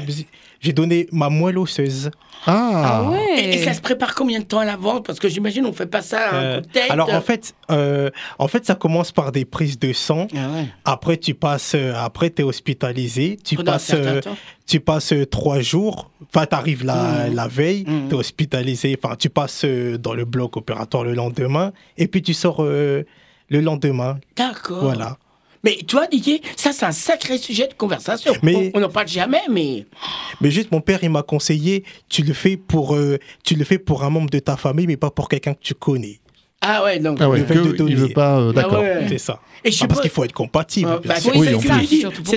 j'ai 0.62 0.72
donné 0.72 1.06
ma 1.12 1.28
moelle 1.28 1.58
osseuse. 1.58 2.10
Ah, 2.46 3.02
Ah 3.04 3.10
ouais. 3.10 3.34
Et, 3.44 3.54
et 3.54 3.58
ça 3.64 3.72
se 3.74 3.80
prépare 3.80 4.14
combien 4.16 4.40
de 4.40 4.44
temps 4.44 4.58
à 4.60 4.64
l'avance? 4.64 5.02
Parce 5.06 5.20
que 5.20 5.28
j'imagine 5.28 5.64
on 5.66 5.72
fait 5.72 5.86
pas 5.86 6.02
ça 6.02 6.18
à 6.30 6.34
un 6.34 6.42
Euh, 6.44 6.60
coup 6.60 6.66
de 6.66 6.72
tête. 6.72 6.90
alors, 6.90 7.12
en 7.12 7.20
fait, 7.20 7.54
euh, 7.70 8.10
en 8.38 8.48
fait, 8.48 8.64
ça 8.66 8.74
commence 8.74 9.12
par 9.12 9.30
des 9.30 9.44
prises 9.44 9.78
de 9.78 9.92
sang. 9.92 10.26
Ah 10.34 10.50
ouais. 10.54 10.66
Après, 10.84 11.16
tu 11.18 11.34
passes, 11.34 11.74
euh, 11.76 11.92
après, 11.96 12.30
t'es 12.30 12.42
hospitalisé. 12.42 13.36
Tu 13.44 13.56
Pendant 13.56 13.72
passes, 13.72 13.92
euh, 13.94 14.20
tu 14.66 14.80
passes 14.80 15.14
trois 15.30 15.60
jours. 15.60 16.10
Enfin, 16.34 16.46
t'arrives 16.46 16.84
la, 16.84 17.28
Mhm. 17.28 17.34
la 17.34 17.46
veille, 17.48 17.84
Mhm. 17.86 18.08
t'es 18.08 18.14
hospitalisé. 18.16 18.98
Enfin, 19.00 19.14
tu 19.16 19.28
passes 19.30 19.64
dans 19.64 20.14
le 20.14 20.24
bloc 20.24 20.56
opératoire 20.56 21.04
le 21.04 21.14
lendemain. 21.14 21.72
Et 21.98 22.08
puis, 22.08 22.22
tu 22.22 22.34
sors 22.34 22.56
euh, 22.64 23.04
le 23.50 23.60
lendemain. 23.60 24.18
D'accord. 24.36 24.82
Voilà. 24.82 25.16
Mais 25.64 25.76
toi, 25.86 26.06
Didier, 26.06 26.42
ça 26.56 26.72
c'est 26.72 26.84
un 26.84 26.92
sacré 26.92 27.38
sujet 27.38 27.68
de 27.68 27.74
conversation. 27.74 28.32
Mais- 28.42 28.70
On 28.74 28.80
n'en 28.80 28.88
parle 28.88 29.08
jamais, 29.08 29.42
mais. 29.50 29.86
Mais 30.40 30.50
juste, 30.50 30.72
mon 30.72 30.80
père, 30.80 31.00
il 31.02 31.10
m'a 31.10 31.22
conseillé, 31.22 31.84
tu 32.08 32.22
le 32.22 32.32
fais 32.34 32.56
pour, 32.56 32.94
euh, 32.96 33.18
tu 33.44 33.54
le 33.54 33.64
fais 33.64 33.78
pour 33.78 34.02
un 34.04 34.10
membre 34.10 34.30
de 34.30 34.38
ta 34.40 34.56
famille, 34.56 34.86
mais 34.86 34.96
pas 34.96 35.10
pour 35.10 35.28
quelqu'un 35.28 35.54
que 35.54 35.60
tu 35.62 35.74
connais. 35.74 36.18
Ah 36.64 36.84
ouais, 36.84 37.00
donc. 37.00 37.18
Ah 37.20 37.28
ouais, 37.28 37.40
le 37.40 37.44
fait 37.44 37.54
de 37.54 37.60
que, 37.72 37.76
donner. 37.76 37.90
il 37.90 37.96
veut 37.96 38.08
pas. 38.10 38.38
euh, 38.38 38.50
Ah 38.50 38.60
D'accord. 38.62 38.78
ouais. 38.80 39.06
C'est 39.08 39.18
ça. 39.18 39.40
Et 39.64 39.70
je 39.72 39.82
Ah, 39.82 39.88
parce 39.88 40.00
qu'il 40.00 40.10
faut 40.10 40.24
être 40.24 40.32
compatible. 40.32 40.88
Ah, 40.92 41.00
bah, 41.04 41.14
Oui, 41.16 41.20
c'est 41.24 41.50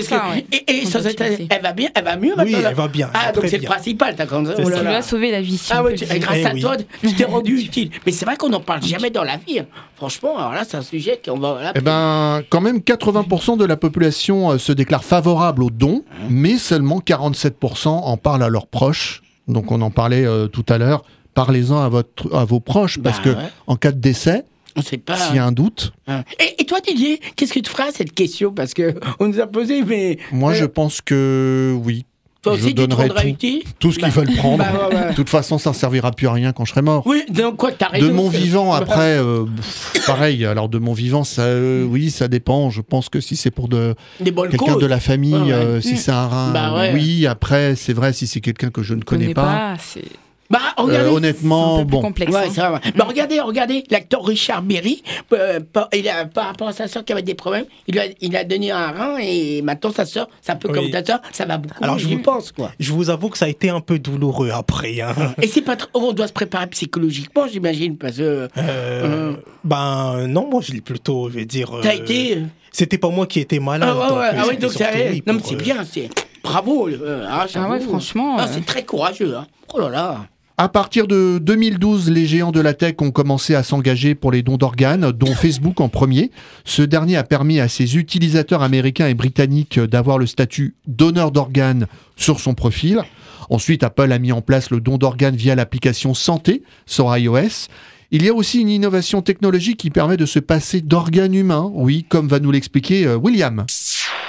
ça, 0.02 0.18
que- 0.18 0.30
ouais. 0.34 0.46
Et, 0.52 0.78
et 0.82 0.86
sans 0.86 1.04
être- 1.06 1.22
elle 1.48 1.62
va 1.62 1.72
bien, 1.72 1.88
elle 1.94 2.04
va 2.04 2.16
mieux 2.16 2.30
Oui, 2.30 2.36
maintenant, 2.36 2.60
là 2.60 2.68
elle 2.70 2.76
va 2.76 2.88
bien. 2.88 3.10
Ah, 3.14 3.32
donc 3.32 3.44
c'est 3.48 3.58
le 3.58 3.64
principal, 3.64 4.14
t'as 4.16 4.26
ça. 4.26 4.42
C'est 4.56 4.64
oh 4.64 4.68
là 4.68 4.76
ça. 4.76 4.82
Là. 4.82 4.96
as 4.98 5.02
sauvé 5.02 5.30
la 5.30 5.40
vie. 5.40 5.56
si 5.58 5.72
Ah 5.72 5.82
ouais, 5.82 5.94
grâce 5.94 6.36
Eh 6.40 6.46
à 6.46 6.52
oui. 6.54 6.60
toi, 6.60 6.76
tu 7.00 7.12
t'es 7.14 7.24
rendu 7.24 7.58
utile. 7.60 7.90
Mais 8.04 8.12
c'est 8.12 8.24
vrai 8.24 8.36
qu'on 8.36 8.48
n'en 8.48 8.60
parle 8.60 8.82
jamais 8.82 9.10
dans 9.10 9.24
la 9.24 9.36
vie. 9.38 9.60
hein. 9.60 9.66
Franchement, 9.96 10.36
alors 10.38 10.52
là, 10.52 10.62
c'est 10.68 10.76
un 10.76 10.82
sujet 10.82 11.20
qu'on 11.24 11.38
va. 11.38 11.62
là, 11.62 11.72
Eh 11.74 11.80
ben, 11.80 12.42
quand 12.50 12.60
même, 12.60 12.78
80% 12.80 13.56
de 13.56 13.64
la 13.64 13.76
population 13.76 14.50
euh, 14.52 14.58
se 14.58 14.72
déclare 14.72 15.04
favorable 15.04 15.62
aux 15.62 15.70
dons, 15.70 16.04
mais 16.28 16.58
seulement 16.58 17.00
47% 17.00 17.88
en 17.88 18.16
parlent 18.16 18.42
à 18.42 18.48
leurs 18.48 18.66
proches. 18.66 19.22
Donc, 19.48 19.70
on 19.70 19.80
en 19.80 19.90
parlait 19.90 20.24
euh, 20.26 20.48
tout 20.48 20.64
à 20.68 20.78
l'heure. 20.78 21.04
Parlez-en 21.36 21.78
à, 21.80 21.88
votre, 21.88 22.34
à 22.34 22.44
vos 22.44 22.58
proches, 22.60 22.98
parce 22.98 23.18
Bah, 23.18 23.22
que 23.24 23.28
ouais. 23.30 23.44
en 23.68 23.76
cas 23.76 23.92
de 23.92 24.00
décès, 24.00 24.44
on 24.74 24.82
sait 24.82 24.98
pas. 24.98 25.16
s'il 25.16 25.36
y 25.36 25.38
a 25.38 25.44
un 25.46 25.52
doute, 25.52 25.92
hein. 26.08 26.24
Et, 26.40 26.62
et 26.62 26.66
toi, 26.66 26.80
Didier, 26.80 27.20
qu'est-ce 27.36 27.52
que 27.52 27.60
tu 27.60 27.70
feras 27.70 27.88
à 27.88 27.92
cette 27.92 28.12
question? 28.14 28.52
Parce 28.52 28.74
que 28.74 28.94
on 29.20 29.28
nous 29.28 29.38
a 29.40 29.46
posé, 29.46 29.82
mais. 29.84 30.18
moi, 30.32 30.50
Euh, 30.50 30.54
je 30.54 30.64
pense 30.64 31.00
que 31.00 31.76
oui. 31.84 32.04
Toi 32.42 32.54
je 32.54 32.60
aussi, 32.60 32.68
tu 32.68 32.74
donnerai 32.74 33.08
rendras 33.08 33.22
tout. 33.22 33.62
Tout 33.80 33.90
ce 33.92 33.98
qu'ils 33.98 34.08
Bah, 34.08 34.14
veulent 34.22 34.34
prendre. 34.36 34.58
bah, 34.58 34.88
ouais, 34.88 34.94
ouais. 34.96 35.10
De 35.10 35.14
toute 35.14 35.28
façon, 35.30 35.58
ça 35.58 35.70
ne 35.70 35.74
servira 35.74 36.12
plus 36.12 36.28
à 36.28 36.32
rien 36.32 36.52
quand 36.52 36.64
je 36.64 36.70
serai 36.70 36.82
mort. 36.82 37.02
Oui, 37.04 37.24
donc 37.28 37.56
quoi, 37.56 37.72
t'as 37.72 37.88
raison. 37.88 38.06
De 38.06 38.12
mon 38.12 38.28
vivant, 38.28 38.72
après, 38.72 39.18
euh, 39.18 39.44
pff, 39.44 40.06
pareil. 40.06 40.44
Alors, 40.46 40.68
de 40.68 40.78
mon 40.78 40.92
vivant, 40.92 41.24
ça, 41.24 41.42
euh, 41.42 41.84
oui, 41.84 42.10
ça 42.10 42.28
dépend. 42.28 42.70
Je 42.70 42.82
pense 42.82 43.08
que 43.08 43.20
si 43.20 43.34
c'est 43.34 43.50
pour 43.50 43.66
de, 43.68 43.94
quelqu'un 44.22 44.56
causes. 44.74 44.78
de 44.78 44.86
la 44.86 45.00
famille, 45.00 45.34
Ouais, 45.34 45.52
euh, 45.52 45.78
Mm. 45.78 45.82
si 45.82 45.96
c'est 45.96 46.12
un 46.12 46.28
rein, 46.28 46.52
Bah 46.52 46.74
ouais. 46.76 46.92
oui. 46.94 47.26
Après, 47.26 47.74
c'est 47.74 47.92
vrai, 47.94 48.12
si 48.12 48.26
c'est 48.28 48.40
quelqu'un 48.40 48.70
que 48.70 48.82
je 48.84 48.94
ne 48.94 49.02
connais, 49.02 49.34
pas, 49.34 49.74
c'est 49.80 50.04
Bah, 50.50 50.60
regardez. 50.76 51.04
euh, 51.04 51.08
c'est 51.10 51.14
honnêtement, 51.16 51.74
un 51.74 51.78
peu 51.80 51.84
plus 51.86 51.90
bon. 51.92 52.00
complexe. 52.02 52.32
Ouais, 52.32 52.46
hein. 52.46 52.50
ça 52.54 52.70
va. 52.70 52.80
Bah, 52.94 53.04
regardez, 53.08 53.40
regardez, 53.40 53.84
l'acteur 53.90 54.24
Richard 54.24 54.62
Berry, 54.62 55.02
euh, 55.32 55.60
par, 55.60 55.88
il 55.92 56.08
a, 56.08 56.24
par 56.26 56.46
rapport 56.46 56.68
à 56.68 56.72
sa 56.72 56.86
sœur 56.88 57.04
qui 57.04 57.12
avait 57.12 57.22
des 57.22 57.34
problèmes, 57.34 57.64
il 57.88 57.98
a, 57.98 58.04
il 58.20 58.36
a 58.36 58.44
donné 58.44 58.70
un 58.70 58.90
rein 58.92 59.16
et 59.20 59.62
maintenant 59.62 59.90
sa 59.90 60.04
sœur, 60.06 60.28
c'est 60.40 60.52
un 60.52 60.56
peu 60.56 60.68
Oui. 60.68 60.74
comme 60.74 60.90
ta 60.90 61.04
sœur, 61.04 61.20
ça 61.32 61.44
va 61.46 61.58
beaucoup. 61.58 61.82
Alors, 61.82 61.98
je 61.98 62.06
vous- 62.08 62.18
pense, 62.22 62.52
quoi. 62.52 62.70
Je 62.78 62.92
vous 62.92 63.10
avoue 63.10 63.28
que 63.28 63.38
ça 63.38 63.46
a 63.46 63.48
été 63.48 63.70
un 63.70 63.80
peu 63.80 63.98
douloureux 63.98 64.50
après. 64.50 65.00
hein. 65.00 65.14
Et 65.42 65.46
c'est 65.48 65.62
pas 65.62 65.76
trop. 65.76 65.88
On 65.94 66.12
doit 66.12 66.28
se 66.28 66.32
préparer 66.32 66.66
psychologiquement, 66.68 67.46
j'imagine, 67.48 67.96
parce 67.96 68.16
que. 68.16 68.48
Euh, 68.58 69.32
Ben 69.64 70.26
non, 70.28 70.48
moi 70.50 70.60
je 70.62 70.72
l'ai 70.72 70.80
plutôt, 70.80 71.28
je 71.28 71.34
vais 71.38 71.44
dire. 71.44 71.70
T'as 71.82 71.90
euh, 71.90 71.92
été. 72.02 72.38
C'était 72.72 72.98
pas 72.98 73.08
moi 73.08 73.26
qui 73.26 73.40
étais 73.40 73.58
malade. 73.58 73.88
Ah 73.92 73.98
ouais, 73.98 74.08
donc, 74.08 74.18
ouais, 74.18 74.26
ah 74.30 74.42
c'était 74.44 74.56
donc 74.56 74.72
c'est. 74.72 75.08
lui 75.10 75.22
Non, 75.26 75.32
mais 75.34 75.40
c'est 75.44 75.54
euh, 75.54 75.58
bien, 75.58 75.76
c'est. 75.90 76.08
Bravo. 76.42 76.88
euh, 76.88 77.26
ah, 77.28 77.46
j'avoue. 77.48 77.72
ouais, 77.72 77.80
franchement, 77.80 78.36
Ah, 78.38 78.46
c'est 78.52 78.64
très 78.64 78.84
courageux, 78.84 79.34
hein. 79.36 79.46
Oh 79.74 79.80
là 79.80 79.88
là. 79.88 80.26
À 80.58 80.70
partir 80.70 81.06
de 81.06 81.36
2012, 81.36 82.10
les 82.10 82.24
géants 82.24 82.50
de 82.50 82.60
la 82.60 82.72
tech 82.72 82.94
ont 83.02 83.10
commencé 83.10 83.54
à 83.54 83.62
s'engager 83.62 84.14
pour 84.14 84.32
les 84.32 84.42
dons 84.42 84.56
d'organes, 84.56 85.12
dont 85.12 85.34
Facebook 85.34 85.82
en 85.82 85.90
premier. 85.90 86.30
Ce 86.64 86.80
dernier 86.80 87.16
a 87.16 87.24
permis 87.24 87.60
à 87.60 87.68
ses 87.68 87.98
utilisateurs 87.98 88.62
américains 88.62 89.06
et 89.06 89.12
britanniques 89.12 89.78
d'avoir 89.78 90.16
le 90.16 90.24
statut 90.24 90.74
donneur 90.86 91.30
d'organes 91.30 91.86
sur 92.16 92.40
son 92.40 92.54
profil. 92.54 93.02
Ensuite, 93.50 93.84
Apple 93.84 94.10
a 94.10 94.18
mis 94.18 94.32
en 94.32 94.40
place 94.40 94.70
le 94.70 94.80
don 94.80 94.96
d'organes 94.96 95.36
via 95.36 95.54
l'application 95.54 96.14
Santé 96.14 96.62
sur 96.86 97.14
iOS. 97.14 97.68
Il 98.10 98.24
y 98.24 98.30
a 98.30 98.34
aussi 98.34 98.62
une 98.62 98.70
innovation 98.70 99.20
technologique 99.20 99.76
qui 99.76 99.90
permet 99.90 100.16
de 100.16 100.24
se 100.24 100.38
passer 100.38 100.80
d'organes 100.80 101.34
humains, 101.34 101.70
oui, 101.74 102.06
comme 102.08 102.28
va 102.28 102.40
nous 102.40 102.50
l'expliquer 102.50 103.06
euh, 103.06 103.16
William. 103.16 103.66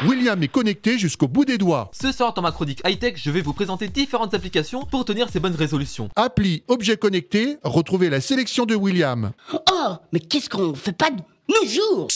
William 0.06 0.42
est 0.44 0.48
connecté 0.48 1.00
jusqu'au 1.00 1.28
bout 1.28 1.44
des 1.44 1.58
doigts. 1.58 1.90
Ce 1.92 2.12
soir 2.12 2.32
dans 2.34 2.44
ma 2.44 2.52
chronique 2.52 2.82
high-tech, 2.86 3.16
je 3.18 3.32
vais 3.32 3.42
vous 3.42 3.54
présenter 3.54 3.88
différentes 3.88 4.36
applications 4.36 4.86
pour 4.86 5.06
tenir 5.06 5.28
ces 5.30 5.40
bonnes 5.40 5.56
résolutions. 5.56 6.10
Appli 6.16 6.64
Objet 6.68 6.98
connecté, 6.98 7.58
retrouvez 7.64 8.12
la 8.12 8.22
sélection 8.22 8.68
de 8.68 8.76
William. 8.76 9.32
Oh, 9.52 9.96
mais 10.14 10.20
qu'est-ce 10.20 10.52
qu'on 10.52 10.76
fait 10.76 10.96
pas 10.96 11.10
de 11.10 11.18
nos 11.50 11.68
jours? 11.68 12.08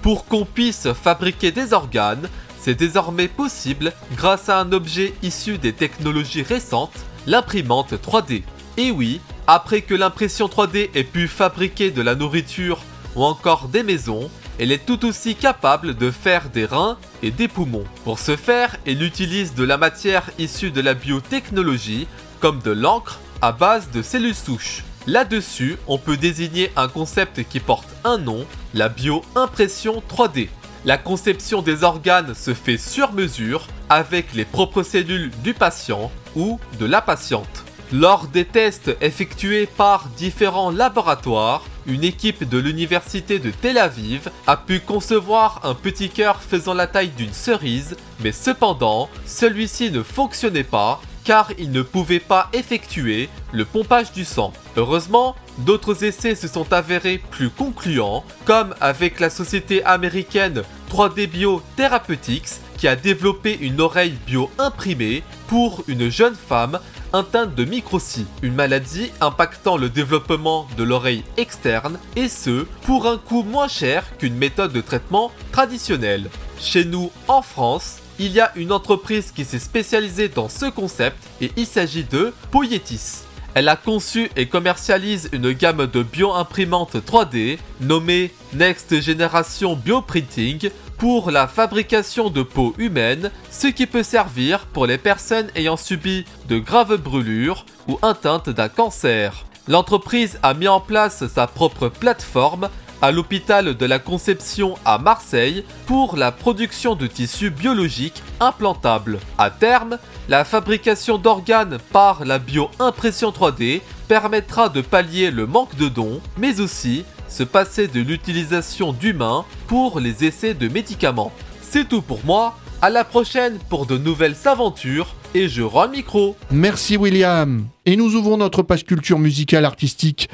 Pour 0.00 0.24
qu'on 0.24 0.46
puisse 0.46 0.90
fabriquer 0.94 1.52
des 1.52 1.74
organes, 1.74 2.30
c'est 2.58 2.74
désormais 2.74 3.28
possible 3.28 3.92
grâce 4.16 4.48
à 4.48 4.58
un 4.58 4.72
objet 4.72 5.12
issu 5.22 5.58
des 5.58 5.74
technologies 5.74 6.42
récentes, 6.42 7.04
l'imprimante 7.26 7.92
3D. 7.92 8.42
Et 8.78 8.90
oui, 8.90 9.20
après 9.46 9.82
que 9.82 9.94
l'impression 9.94 10.46
3D 10.46 10.88
ait 10.94 11.04
pu 11.04 11.28
fabriquer 11.28 11.90
de 11.90 12.00
la 12.00 12.14
nourriture 12.14 12.82
ou 13.16 13.24
encore 13.24 13.68
des 13.68 13.82
maisons, 13.82 14.30
elle 14.58 14.72
est 14.72 14.84
tout 14.84 15.06
aussi 15.06 15.34
capable 15.36 15.96
de 15.96 16.10
faire 16.10 16.50
des 16.50 16.64
reins 16.64 16.98
et 17.22 17.30
des 17.30 17.48
poumons. 17.48 17.84
Pour 18.04 18.18
ce 18.18 18.36
faire, 18.36 18.76
elle 18.86 19.02
utilise 19.02 19.54
de 19.54 19.64
la 19.64 19.78
matière 19.78 20.30
issue 20.38 20.70
de 20.70 20.80
la 20.80 20.94
biotechnologie, 20.94 22.08
comme 22.40 22.60
de 22.60 22.72
l'encre 22.72 23.20
à 23.40 23.52
base 23.52 23.90
de 23.90 24.02
cellules 24.02 24.34
souches. 24.34 24.84
Là-dessus, 25.06 25.76
on 25.86 25.96
peut 25.96 26.16
désigner 26.16 26.72
un 26.76 26.88
concept 26.88 27.42
qui 27.48 27.60
porte 27.60 27.88
un 28.04 28.18
nom, 28.18 28.44
la 28.74 28.88
bio-impression 28.88 30.02
3D. 30.08 30.48
La 30.84 30.98
conception 30.98 31.62
des 31.62 31.84
organes 31.84 32.34
se 32.34 32.52
fait 32.52 32.78
sur 32.78 33.12
mesure 33.12 33.66
avec 33.88 34.34
les 34.34 34.44
propres 34.44 34.82
cellules 34.82 35.30
du 35.42 35.54
patient 35.54 36.10
ou 36.36 36.58
de 36.78 36.86
la 36.86 37.00
patiente. 37.00 37.64
Lors 37.92 38.26
des 38.26 38.44
tests 38.44 38.94
effectués 39.00 39.66
par 39.66 40.08
différents 40.16 40.70
laboratoires, 40.70 41.64
une 41.86 42.04
équipe 42.04 42.48
de 42.48 42.58
l'université 42.58 43.38
de 43.38 43.50
Tel 43.50 43.78
Aviv 43.78 44.30
a 44.46 44.56
pu 44.56 44.80
concevoir 44.80 45.60
un 45.64 45.74
petit 45.74 46.10
cœur 46.10 46.42
faisant 46.42 46.74
la 46.74 46.86
taille 46.86 47.12
d'une 47.16 47.32
cerise, 47.32 47.96
mais 48.20 48.32
cependant, 48.32 49.08
celui-ci 49.26 49.90
ne 49.90 50.02
fonctionnait 50.02 50.64
pas 50.64 51.00
car 51.24 51.52
il 51.58 51.72
ne 51.72 51.82
pouvait 51.82 52.20
pas 52.20 52.48
effectuer 52.54 53.28
le 53.52 53.66
pompage 53.66 54.12
du 54.12 54.24
sang. 54.24 54.52
Heureusement, 54.78 55.36
d'autres 55.58 56.04
essais 56.04 56.34
se 56.34 56.48
sont 56.48 56.72
avérés 56.72 57.20
plus 57.30 57.50
concluants, 57.50 58.24
comme 58.46 58.74
avec 58.80 59.20
la 59.20 59.28
société 59.28 59.84
américaine 59.84 60.62
3D 60.90 61.26
Bio 61.26 61.62
Therapeutics 61.76 62.60
qui 62.78 62.88
a 62.88 62.96
développé 62.96 63.58
une 63.60 63.80
oreille 63.80 64.16
bio-imprimée 64.26 65.22
pour 65.48 65.84
une 65.86 66.08
jeune 66.08 66.34
femme 66.36 66.78
atteinte 67.12 67.54
de 67.54 67.64
microcie, 67.64 68.26
une 68.42 68.54
maladie 68.54 69.10
impactant 69.20 69.76
le 69.76 69.88
développement 69.88 70.66
de 70.76 70.82
l'oreille 70.82 71.24
externe, 71.36 71.98
et 72.16 72.28
ce, 72.28 72.64
pour 72.82 73.06
un 73.06 73.18
coût 73.18 73.42
moins 73.42 73.68
cher 73.68 74.04
qu'une 74.18 74.36
méthode 74.36 74.72
de 74.72 74.80
traitement 74.80 75.32
traditionnelle. 75.52 76.28
Chez 76.60 76.84
nous, 76.84 77.10
en 77.28 77.42
France, 77.42 77.98
il 78.18 78.32
y 78.32 78.40
a 78.40 78.52
une 78.56 78.72
entreprise 78.72 79.30
qui 79.30 79.44
s'est 79.44 79.58
spécialisée 79.58 80.28
dans 80.28 80.48
ce 80.48 80.66
concept, 80.66 81.16
et 81.40 81.52
il 81.56 81.66
s'agit 81.66 82.04
de 82.04 82.32
Poietis. 82.50 83.22
Elle 83.54 83.68
a 83.68 83.76
conçu 83.76 84.30
et 84.36 84.46
commercialise 84.46 85.30
une 85.32 85.52
gamme 85.52 85.86
de 85.86 86.02
bio-imprimantes 86.02 86.96
3D 86.96 87.58
nommée 87.80 88.32
Next 88.54 89.00
Generation 89.00 89.74
Bioprinting 89.74 90.70
pour 90.98 91.30
la 91.30 91.46
fabrication 91.46 92.28
de 92.28 92.42
peau 92.42 92.74
humaine, 92.76 93.30
ce 93.50 93.68
qui 93.68 93.86
peut 93.86 94.02
servir 94.02 94.66
pour 94.66 94.86
les 94.86 94.98
personnes 94.98 95.48
ayant 95.54 95.76
subi 95.76 96.24
de 96.48 96.58
graves 96.58 96.96
brûlures 96.96 97.64
ou 97.86 97.98
atteintes 98.02 98.50
d'un 98.50 98.68
cancer. 98.68 99.44
L'entreprise 99.68 100.38
a 100.42 100.54
mis 100.54 100.66
en 100.66 100.80
place 100.80 101.26
sa 101.28 101.46
propre 101.46 101.88
plateforme 101.88 102.68
à 103.00 103.12
l'hôpital 103.12 103.76
de 103.76 103.86
la 103.86 104.00
Conception 104.00 104.74
à 104.84 104.98
Marseille 104.98 105.64
pour 105.86 106.16
la 106.16 106.32
production 106.32 106.96
de 106.96 107.06
tissus 107.06 107.50
biologiques 107.50 108.22
implantables. 108.40 109.20
À 109.38 109.50
terme, 109.50 109.98
la 110.28 110.44
fabrication 110.44 111.16
d'organes 111.16 111.78
par 111.92 112.24
la 112.24 112.40
bio-impression 112.40 113.30
3D 113.30 113.82
permettra 114.08 114.68
de 114.68 114.80
pallier 114.80 115.30
le 115.30 115.46
manque 115.46 115.76
de 115.76 115.88
dons, 115.88 116.20
mais 116.38 116.60
aussi 116.60 117.04
se 117.28 117.42
passer 117.42 117.88
de 117.88 118.00
l'utilisation 118.00 118.92
d'humains 118.92 119.44
pour 119.66 120.00
les 120.00 120.24
essais 120.24 120.54
de 120.54 120.68
médicaments. 120.68 121.32
C'est 121.60 121.88
tout 121.88 122.02
pour 122.02 122.24
moi, 122.24 122.58
à 122.80 122.90
la 122.90 123.04
prochaine 123.04 123.58
pour 123.68 123.86
de 123.86 123.98
nouvelles 123.98 124.36
aventures 124.44 125.14
et 125.34 125.48
je 125.48 125.62
rends 125.62 125.84
le 125.84 125.92
micro. 125.92 126.36
Merci 126.50 126.96
William. 126.96 127.66
Et 127.86 127.96
nous 127.96 128.14
ouvrons 128.14 128.36
notre 128.36 128.62
page 128.62 128.84
culture 128.84 129.18
musicale, 129.18 129.64
artistique 129.64 130.28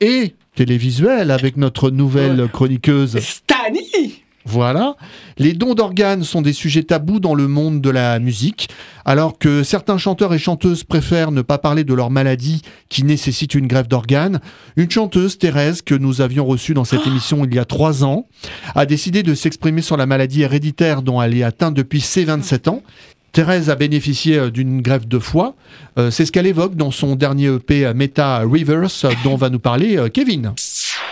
et 0.00 0.34
télévisuelle 0.54 1.30
avec 1.30 1.56
notre 1.56 1.90
nouvelle 1.90 2.48
chroniqueuse. 2.52 3.18
Stani 3.18 4.22
Voilà. 4.50 4.96
Les 5.36 5.52
dons 5.52 5.74
d'organes 5.74 6.24
sont 6.24 6.40
des 6.40 6.54
sujets 6.54 6.82
tabous 6.82 7.20
dans 7.20 7.34
le 7.34 7.48
monde 7.48 7.82
de 7.82 7.90
la 7.90 8.18
musique, 8.18 8.70
alors 9.04 9.38
que 9.38 9.62
certains 9.62 9.98
chanteurs 9.98 10.32
et 10.32 10.38
chanteuses 10.38 10.84
préfèrent 10.84 11.32
ne 11.32 11.42
pas 11.42 11.58
parler 11.58 11.84
de 11.84 11.92
leur 11.92 12.08
maladie 12.10 12.62
qui 12.88 13.04
nécessite 13.04 13.54
une 13.54 13.66
greffe 13.66 13.88
d'organes. 13.88 14.40
Une 14.76 14.90
chanteuse, 14.90 15.36
Thérèse, 15.36 15.82
que 15.82 15.94
nous 15.94 16.22
avions 16.22 16.46
reçue 16.46 16.72
dans 16.72 16.86
cette 16.86 17.06
émission 17.06 17.44
il 17.44 17.54
y 17.54 17.58
a 17.58 17.66
trois 17.66 18.04
ans, 18.04 18.26
a 18.74 18.86
décidé 18.86 19.22
de 19.22 19.34
s'exprimer 19.34 19.82
sur 19.82 19.98
la 19.98 20.06
maladie 20.06 20.40
héréditaire 20.40 21.02
dont 21.02 21.20
elle 21.20 21.36
est 21.36 21.42
atteinte 21.42 21.74
depuis 21.74 22.00
ses 22.00 22.24
27 22.24 22.68
ans. 22.68 22.82
Thérèse 23.32 23.68
a 23.68 23.76
bénéficié 23.76 24.38
euh, 24.38 24.50
d'une 24.50 24.80
greffe 24.80 25.06
de 25.06 25.18
foie. 25.18 25.54
Euh, 25.98 26.10
C'est 26.10 26.24
ce 26.24 26.32
qu'elle 26.32 26.46
évoque 26.46 26.74
dans 26.76 26.90
son 26.90 27.14
dernier 27.14 27.48
EP 27.54 27.84
euh, 27.84 27.92
Meta 27.92 28.38
Rivers, 28.50 28.88
dont 29.22 29.36
va 29.36 29.50
nous 29.50 29.58
parler 29.58 29.98
euh, 29.98 30.08
Kevin. 30.08 30.54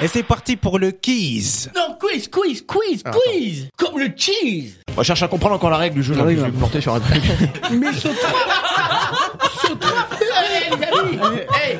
Et 0.01 0.09
c'est 0.09 0.23
parti 0.23 0.57
pour 0.57 0.79
le 0.79 0.91
Keys. 0.91 1.69
Non, 1.75 1.97
quiz, 1.99 2.29
quiz, 2.29 2.63
quiz, 2.67 3.03
quiz 3.03 3.69
Comme 3.79 3.99
le 3.99 4.11
cheese 4.15 4.75
On 4.97 5.03
cherche 5.03 5.23
à 5.23 5.29
comprendre 5.29 5.55
encore 5.55 5.71
la 5.71 5.79
règle 5.79 5.97
du 5.97 6.03
jeu. 6.03 6.15
là, 6.15 6.25
je 6.29 6.37
vais 6.37 6.47
me 6.49 6.53
porter 6.53 6.81
sur 6.83 6.95
un 6.95 7.01
truc. 7.01 7.23
Mais 7.71 7.93
saute 7.95 8.13
Saute 9.63 9.85
Hey, 10.21 10.71
les 10.71 10.99
amis 10.99 11.41
Hey 11.55 11.79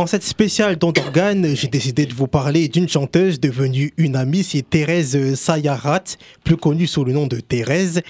En 0.00 0.06
cette 0.06 0.22
spéciale 0.22 0.76
don 0.76 0.92
d'organes, 0.92 1.54
j'ai 1.54 1.68
décidé 1.68 2.06
de 2.06 2.14
vous 2.14 2.26
parler 2.26 2.68
d'une 2.68 2.88
chanteuse 2.88 3.38
devenue 3.38 3.92
une 3.98 4.16
amie, 4.16 4.42
c'est 4.42 4.62
Thérèse 4.62 5.34
Sayarat, 5.34 6.04
plus 6.42 6.56
connue 6.56 6.86
sous 6.86 7.04
le 7.04 7.12
nom 7.12 7.26
de 7.26 7.38
Thérèse. 7.38 8.00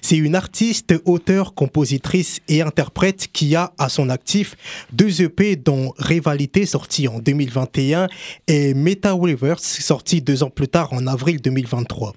C'est 0.00 0.16
une 0.16 0.36
artiste, 0.36 0.94
auteure, 1.06 1.54
compositrice 1.54 2.38
et 2.46 2.62
interprète 2.62 3.26
qui 3.32 3.56
a 3.56 3.72
à 3.78 3.88
son 3.88 4.10
actif 4.10 4.54
deux 4.92 5.22
EP 5.22 5.56
dont 5.56 5.92
Rivalité 5.98 6.66
sorti 6.66 7.08
en 7.08 7.18
2021 7.18 8.06
et 8.46 8.72
Meta 8.72 9.12
Rivers 9.12 9.58
sorti 9.58 10.22
deux 10.22 10.44
ans 10.44 10.50
plus 10.50 10.68
tard 10.68 10.92
en 10.92 11.08
avril 11.08 11.40
2023. 11.40 12.14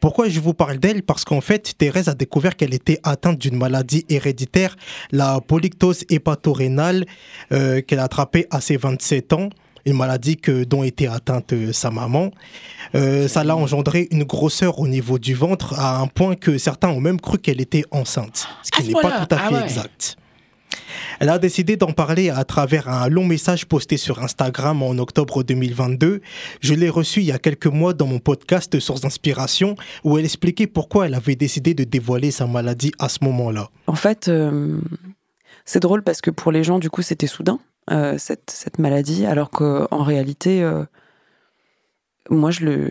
Pourquoi 0.00 0.28
je 0.28 0.40
vous 0.40 0.54
parle 0.54 0.78
d'elle? 0.78 1.02
Parce 1.02 1.24
qu'en 1.24 1.40
fait, 1.40 1.74
Thérèse 1.78 2.08
a 2.08 2.14
découvert 2.14 2.56
qu'elle 2.56 2.74
était 2.74 2.98
atteinte 3.02 3.38
d'une 3.38 3.56
maladie 3.56 4.04
héréditaire, 4.08 4.76
la 5.12 5.40
polyctose 5.40 6.04
hépatorénale, 6.08 7.06
euh, 7.52 7.80
qu'elle 7.82 7.98
a 7.98 8.04
attrapée 8.04 8.46
à 8.50 8.60
ses 8.60 8.76
27 8.76 9.32
ans. 9.32 9.50
Une 9.86 9.96
maladie 9.96 10.36
que, 10.36 10.64
dont 10.64 10.82
était 10.82 11.06
atteinte 11.06 11.54
euh, 11.54 11.72
sa 11.72 11.90
maman. 11.90 12.30
Euh, 12.94 13.28
ça 13.28 13.44
l'a 13.44 13.56
engendré 13.56 14.08
une 14.10 14.24
grosseur 14.24 14.78
au 14.78 14.86
niveau 14.86 15.18
du 15.18 15.34
ventre 15.34 15.78
à 15.78 15.98
un 16.00 16.06
point 16.06 16.36
que 16.36 16.58
certains 16.58 16.90
ont 16.90 17.00
même 17.00 17.18
cru 17.18 17.38
qu'elle 17.38 17.62
était 17.62 17.84
enceinte, 17.90 18.46
ce 18.62 18.70
qui 18.70 18.88
n'est 18.88 19.00
pas 19.00 19.24
tout 19.24 19.34
à 19.34 19.38
ah 19.40 19.48
fait 19.48 19.54
ouais. 19.54 19.62
exact. 19.62 20.18
Elle 21.20 21.28
a 21.28 21.38
décidé 21.38 21.76
d'en 21.76 21.92
parler 21.92 22.30
à 22.30 22.44
travers 22.44 22.88
un 22.88 23.06
long 23.10 23.26
message 23.26 23.66
posté 23.66 23.98
sur 23.98 24.22
Instagram 24.22 24.82
en 24.82 24.96
octobre 24.96 25.42
2022. 25.42 26.22
Je 26.62 26.74
l'ai 26.74 26.88
reçu 26.88 27.20
il 27.20 27.26
y 27.26 27.32
a 27.32 27.38
quelques 27.38 27.66
mois 27.66 27.92
dans 27.92 28.06
mon 28.06 28.20
podcast 28.20 28.80
Source 28.80 29.02
d'inspiration 29.02 29.76
où 30.02 30.16
elle 30.16 30.24
expliquait 30.24 30.66
pourquoi 30.66 31.04
elle 31.04 31.12
avait 31.12 31.36
décidé 31.36 31.74
de 31.74 31.84
dévoiler 31.84 32.30
sa 32.30 32.46
maladie 32.46 32.92
à 32.98 33.10
ce 33.10 33.22
moment-là. 33.24 33.68
En 33.86 33.96
fait, 33.96 34.28
euh, 34.28 34.78
c'est 35.66 35.80
drôle 35.80 36.02
parce 36.02 36.22
que 36.22 36.30
pour 36.30 36.52
les 36.52 36.64
gens, 36.64 36.78
du 36.78 36.88
coup, 36.88 37.02
c'était 37.02 37.26
soudain, 37.26 37.60
euh, 37.90 38.16
cette, 38.16 38.50
cette 38.50 38.78
maladie, 38.78 39.26
alors 39.26 39.50
qu'en 39.50 40.02
réalité, 40.02 40.62
euh, 40.62 40.84
moi, 42.30 42.50
je 42.50 42.64
le, 42.64 42.90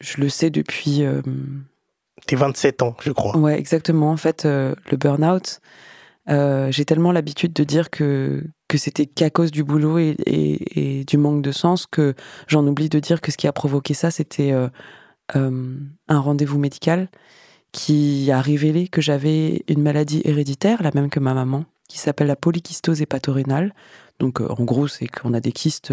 je 0.00 0.20
le 0.20 0.28
sais 0.28 0.50
depuis... 0.50 1.02
T'es 2.26 2.36
27 2.36 2.82
ans, 2.82 2.96
je 3.00 3.12
crois. 3.12 3.36
Ouais, 3.36 3.58
exactement. 3.58 4.10
En 4.10 4.16
fait, 4.16 4.46
euh, 4.46 4.74
le 4.90 4.96
burn-out, 4.96 5.60
euh, 6.30 6.70
j'ai 6.70 6.84
tellement 6.84 7.12
l'habitude 7.12 7.52
de 7.52 7.64
dire 7.64 7.90
que, 7.90 8.44
que 8.68 8.78
c'était 8.78 9.06
qu'à 9.06 9.30
cause 9.30 9.50
du 9.50 9.62
boulot 9.62 9.98
et, 9.98 11.04
du 11.06 11.18
manque 11.18 11.42
de 11.42 11.52
sens 11.52 11.86
que 11.86 12.14
j'en 12.46 12.66
oublie 12.66 12.88
de 12.88 12.98
dire 12.98 13.20
que 13.20 13.30
ce 13.30 13.36
qui 13.36 13.46
a 13.46 13.52
provoqué 13.52 13.94
ça, 13.94 14.10
c'était 14.10 14.52
euh, 14.52 14.68
euh, 15.36 15.76
un 16.08 16.18
rendez-vous 16.18 16.58
médical 16.58 17.08
qui 17.72 18.30
a 18.30 18.40
révélé 18.40 18.88
que 18.88 19.00
j'avais 19.00 19.64
une 19.68 19.82
maladie 19.82 20.22
héréditaire, 20.24 20.82
la 20.82 20.92
même 20.94 21.10
que 21.10 21.20
ma 21.20 21.34
maman, 21.34 21.64
qui 21.88 21.98
s'appelle 21.98 22.28
la 22.28 22.36
polykystose 22.36 23.02
hépatorénale. 23.02 23.74
Donc, 24.20 24.40
en 24.40 24.64
gros, 24.64 24.86
c'est 24.86 25.08
qu'on 25.08 25.34
a 25.34 25.40
des 25.40 25.50
kystes 25.50 25.92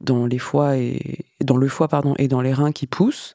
dans 0.00 0.26
les 0.26 0.38
foies 0.38 0.76
et 0.76 1.24
dans 1.40 1.56
le 1.56 1.66
foie 1.66 1.88
pardon 1.88 2.14
et 2.18 2.28
dans 2.28 2.40
les 2.40 2.52
reins 2.52 2.70
qui 2.70 2.86
poussent, 2.86 3.34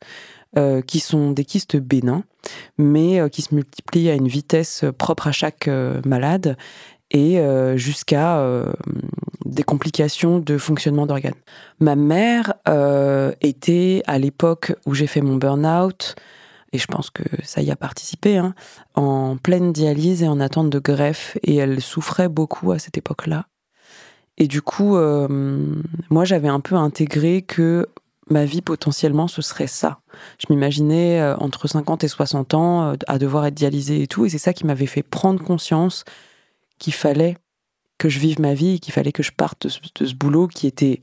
euh, 0.56 0.82
qui 0.82 1.00
sont 1.00 1.32
des 1.32 1.46
kystes 1.46 1.78
bénins, 1.78 2.24
mais 2.78 3.20
euh, 3.20 3.28
qui 3.28 3.42
se 3.42 3.56
multiplient 3.56 4.12
à 4.12 4.14
une 4.14 4.28
vitesse 4.28 4.86
propre 5.00 5.26
à 5.26 5.32
chaque 5.32 5.68
euh, 5.68 6.00
malade 6.06 6.58
et 7.10 7.40
jusqu'à 7.76 8.44
des 9.46 9.62
complications 9.62 10.40
de 10.40 10.58
fonctionnement 10.58 11.06
d'organes. 11.06 11.36
Ma 11.80 11.96
mère 11.96 12.56
était 13.40 14.02
à 14.08 14.18
l'époque 14.18 14.74
où 14.88 14.96
j'ai 14.96 15.06
fait 15.06 15.22
mon 15.22 15.36
burn-out, 15.36 16.16
et 16.72 16.80
je 16.80 16.88
pense 16.88 17.12
que 17.12 17.22
ça 17.44 17.62
y 17.62 17.70
a 17.70 17.76
participé, 17.76 18.38
hein, 18.38 18.56
en 18.96 19.38
pleine 19.38 19.72
dialyse 19.72 20.24
et 20.24 20.28
en 20.28 20.40
attente 20.40 20.72
de 20.72 20.80
greffe, 20.80 21.38
et 21.44 21.58
elle 21.58 21.82
souffrait 21.82 22.30
beaucoup 22.30 22.72
à 22.72 22.80
cette 22.80 22.98
époque-là. 22.98 23.46
Et 24.40 24.48
du 24.48 24.64
coup, 24.64 24.98
moi, 26.10 26.26
j'avais 26.26 26.48
un 26.48 26.62
peu 26.62 26.74
intégré 26.74 27.44
que 27.44 27.88
ma 28.30 28.46
vie 28.46 28.62
potentiellement 28.62 29.28
ce 29.28 29.42
serait 29.42 29.68
ça. 29.68 30.00
Je 30.40 30.52
m'imaginais 30.54 31.20
euh, 31.20 31.36
entre 31.38 31.68
50 31.68 32.04
et 32.04 32.08
60 32.08 32.54
ans 32.54 32.84
euh, 32.84 32.96
à 33.08 33.18
devoir 33.18 33.46
être 33.46 33.54
dialysée 33.54 34.02
et 34.02 34.08
tout, 34.08 34.26
et 34.26 34.30
c'est 34.30 34.38
ça 34.38 34.54
qui 34.54 34.66
m'avait 34.66 34.86
fait 34.86 35.04
prendre 35.04 35.44
conscience 35.44 36.04
qu'il 36.80 36.94
fallait 36.94 37.38
que 37.98 38.10
je 38.10 38.20
vive 38.20 38.40
ma 38.40 38.54
vie, 38.54 38.80
qu'il 38.80 38.94
fallait 38.94 39.12
que 39.12 39.24
je 39.24 39.32
parte 39.32 39.68
de 39.68 39.70
ce, 40.06 40.14
boulot 40.14 40.48
qui 40.48 40.68
était 40.68 41.02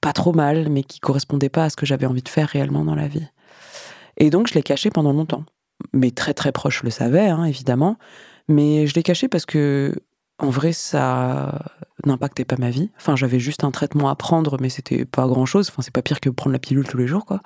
pas 0.00 0.12
trop 0.12 0.32
mal, 0.32 0.68
mais 0.68 0.82
qui 0.82 1.00
correspondait 1.00 1.48
pas 1.48 1.64
à 1.64 1.70
ce 1.70 1.76
que 1.76 1.86
j'avais 1.86 2.06
envie 2.06 2.22
de 2.22 2.28
faire 2.28 2.48
réellement 2.48 2.84
dans 2.84 2.94
la 2.94 3.08
vie. 3.08 3.26
Et 4.16 4.30
donc 4.30 4.48
je 4.48 4.54
l'ai 4.54 4.62
caché 4.62 4.90
pendant 4.90 5.12
longtemps. 5.12 5.44
Mes 5.92 6.10
très 6.10 6.34
très 6.34 6.52
proches 6.52 6.82
le 6.82 6.90
savaient, 6.90 7.28
hein, 7.28 7.44
évidemment, 7.44 7.98
mais 8.48 8.86
je 8.86 8.94
l'ai 8.94 9.02
caché 9.02 9.28
parce 9.28 9.46
que 9.46 9.94
en 10.38 10.50
vrai 10.50 10.72
ça 10.72 11.72
n'impactait 12.04 12.44
pas 12.44 12.56
ma 12.58 12.70
vie. 12.70 12.90
Enfin, 12.96 13.16
j'avais 13.16 13.40
juste 13.40 13.64
un 13.64 13.70
traitement 13.70 14.08
à 14.08 14.16
prendre, 14.16 14.58
mais 14.60 14.68
c'était 14.68 15.04
pas 15.04 15.26
grand 15.26 15.46
chose. 15.46 15.68
Enfin, 15.70 15.82
c'est 15.82 15.94
pas 15.94 16.02
pire 16.02 16.20
que 16.20 16.28
prendre 16.30 16.52
la 16.52 16.58
pilule 16.58 16.86
tous 16.86 16.98
les 16.98 17.06
jours, 17.06 17.24
quoi. 17.24 17.40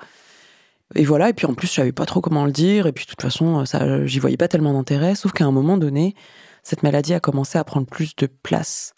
Et 0.95 1.05
voilà, 1.05 1.29
et 1.29 1.33
puis 1.33 1.45
en 1.45 1.53
plus, 1.53 1.67
je 1.67 1.73
savais 1.73 1.93
pas 1.93 2.05
trop 2.05 2.19
comment 2.19 2.45
le 2.45 2.51
dire, 2.51 2.85
et 2.85 2.91
puis 2.91 3.05
de 3.05 3.09
toute 3.09 3.21
façon, 3.21 3.65
ça, 3.65 4.05
j'y 4.05 4.19
voyais 4.19 4.37
pas 4.37 4.49
tellement 4.49 4.73
d'intérêt, 4.73 5.15
sauf 5.15 5.31
qu'à 5.31 5.45
un 5.45 5.51
moment 5.51 5.77
donné, 5.77 6.15
cette 6.63 6.83
maladie 6.83 7.13
a 7.13 7.21
commencé 7.21 7.57
à 7.57 7.63
prendre 7.63 7.87
plus 7.87 8.13
de 8.17 8.27
place, 8.27 8.93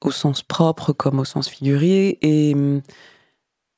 au 0.00 0.10
sens 0.10 0.42
propre 0.42 0.92
comme 0.92 1.20
au 1.20 1.24
sens 1.24 1.48
figuré, 1.48 2.18
et, 2.20 2.56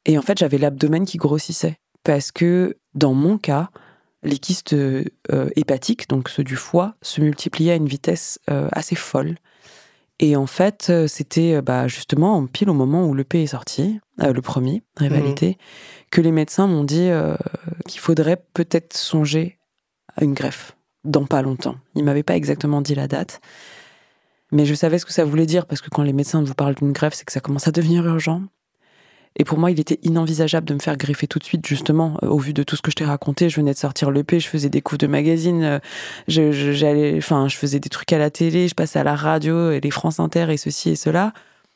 et 0.07 0.17
en 0.17 0.23
fait, 0.23 0.39
j'avais 0.39 0.57
l'abdomen 0.57 1.05
qui 1.05 1.19
grossissait, 1.19 1.77
parce 2.05 2.33
que 2.33 2.79
dans 2.95 3.13
mon 3.13 3.37
cas, 3.37 3.69
les 4.23 4.39
kystes 4.39 4.73
euh, 4.73 5.05
hépatiques, 5.57 6.09
donc 6.09 6.29
ceux 6.29 6.45
du 6.45 6.57
foie, 6.57 6.95
se 7.03 7.21
multipliaient 7.21 7.73
à 7.73 7.77
une 7.77 7.89
vitesse 7.89 8.39
euh, 8.51 8.69
assez 8.73 8.95
folle. 8.95 9.37
Et 10.19 10.37
en 10.37 10.47
fait, 10.47 10.89
euh, 10.91 11.07
c'était 11.09 11.61
bah, 11.63 11.89
justement 11.89 12.47
pile 12.47 12.71
au 12.71 12.75
moment 12.75 13.07
où 13.07 13.15
l'EP 13.15 13.43
est 13.43 13.49
sorti, 13.49 13.99
euh, 14.21 14.33
le 14.33 14.43
premier, 14.43 14.83
Rivalité, 14.97 15.59
que 16.11 16.21
les 16.21 16.31
médecins 16.31 16.67
m'ont 16.67 16.85
dit 16.85 17.09
qu'il 17.89 18.01
faudrait 18.01 18.45
peut-être 18.55 18.97
songer 18.97 19.59
à 20.17 20.25
une 20.25 20.35
greffe 20.35 20.77
dans 21.05 21.25
pas 21.25 21.43
longtemps. 21.43 21.77
Ils 21.95 22.05
m'avaient 22.05 22.23
pas 22.23 22.37
exactement 22.37 22.83
dit 22.83 22.95
la 22.95 23.09
date, 23.09 23.41
mais 24.53 24.67
je 24.67 24.75
savais 24.75 24.99
ce 24.99 25.07
que 25.07 25.13
ça 25.13 25.25
voulait 25.25 25.47
dire 25.47 25.67
parce 25.67 25.81
que 25.81 25.89
quand 25.89 26.03
les 26.03 26.13
médecins 26.13 26.45
vous 26.45 26.55
parlent 26.55 26.75
d'une 26.75 26.93
greffe, 26.93 27.15
c'est 27.15 27.25
que 27.25 27.33
ça 27.33 27.41
commence 27.41 27.67
à 27.67 27.73
devenir 27.73 28.07
urgent. 28.07 28.43
Et 29.37 29.45
pour 29.45 29.59
moi, 29.59 29.71
il 29.71 29.81
était 29.81 29.99
inenvisageable 30.03 30.67
de 30.67 30.75
me 30.75 30.79
faire 30.79 30.97
greffer 30.97 31.27
tout 31.27 31.39
de 31.39 31.45
suite, 31.45 31.67
justement, 31.67 32.19
euh, 32.23 32.29
au 32.29 32.39
vu 32.39 32.53
de 32.53 32.63
tout 32.63 32.77
ce 32.77 32.83
que 32.83 32.91
je 32.91 32.97
t'ai 32.97 33.05
raconté. 33.05 33.49
Je 33.49 33.57
venais 33.57 33.73
de 33.73 33.79
sortir 33.79 34.11
l'EP, 34.11 34.41
je 34.41 34.49
faisais 34.49 34.69
des 34.69 34.83
coups 34.83 34.99
de 34.99 35.07
magazine, 35.07 35.63
euh, 35.63 35.79
je, 36.29 36.53
j'allais, 36.53 37.21
je 37.21 37.57
faisais 37.57 37.81
des 37.81 37.89
trucs 37.89 38.13
à 38.13 38.19
la 38.19 38.31
télé, 38.31 38.69
je 38.69 38.75
passais 38.75 38.99
à 38.99 39.05
la 39.05 39.17
radio, 39.17 39.71
et 39.71 39.81
les 39.81 39.91
France 39.91 40.21
Inter 40.21 40.47
et 40.51 40.57
ceci 40.57 40.91
et 40.91 40.97
cela. 40.97 41.33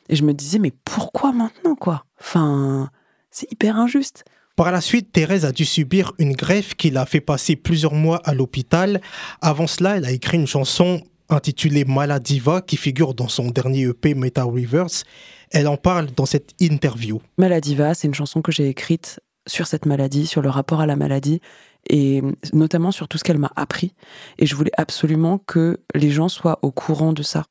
Et 0.08 0.16
je 0.16 0.24
me 0.24 0.34
disais, 0.34 0.58
mais 0.58 0.72
pourquoi 0.84 1.32
maintenant, 1.32 1.74
quoi? 1.74 2.04
Enfin, 2.20 2.90
c'est 3.30 3.50
hyper 3.50 3.76
injuste. 3.76 4.24
Par 4.56 4.70
la 4.70 4.80
suite, 4.80 5.12
Thérèse 5.12 5.44
a 5.44 5.52
dû 5.52 5.64
subir 5.64 6.12
une 6.18 6.32
greffe 6.32 6.74
qui 6.74 6.90
l'a 6.90 7.04
fait 7.04 7.20
passer 7.20 7.56
plusieurs 7.56 7.92
mois 7.92 8.22
à 8.24 8.32
l'hôpital. 8.32 9.02
Avant 9.42 9.66
cela, 9.66 9.98
elle 9.98 10.06
a 10.06 10.12
écrit 10.12 10.38
une 10.38 10.46
chanson 10.46 11.02
intitulée 11.28 11.84
Maladiva 11.84 12.62
qui 12.62 12.76
figure 12.76 13.14
dans 13.14 13.28
son 13.28 13.50
dernier 13.50 13.82
EP 13.82 14.14
Meta 14.14 14.44
Rivers. 14.44 15.04
Elle 15.52 15.68
en 15.68 15.76
parle 15.76 16.06
dans 16.16 16.26
cette 16.26 16.54
interview. 16.60 17.20
Maladiva, 17.38 17.94
c'est 17.94 18.08
une 18.08 18.14
chanson 18.14 18.42
que 18.42 18.52
j'ai 18.52 18.68
écrite 18.68 19.20
sur 19.46 19.66
cette 19.66 19.86
maladie, 19.86 20.26
sur 20.26 20.42
le 20.42 20.50
rapport 20.50 20.80
à 20.80 20.86
la 20.86 20.96
maladie, 20.96 21.40
et 21.88 22.22
notamment 22.52 22.90
sur 22.90 23.08
tout 23.08 23.18
ce 23.18 23.24
qu'elle 23.24 23.38
m'a 23.38 23.52
appris. 23.56 23.94
Et 24.38 24.46
je 24.46 24.54
voulais 24.56 24.72
absolument 24.76 25.38
que 25.38 25.80
les 25.94 26.10
gens 26.10 26.28
soient 26.28 26.58
au 26.62 26.72
courant 26.72 27.12
de 27.12 27.22
ça, 27.22 27.44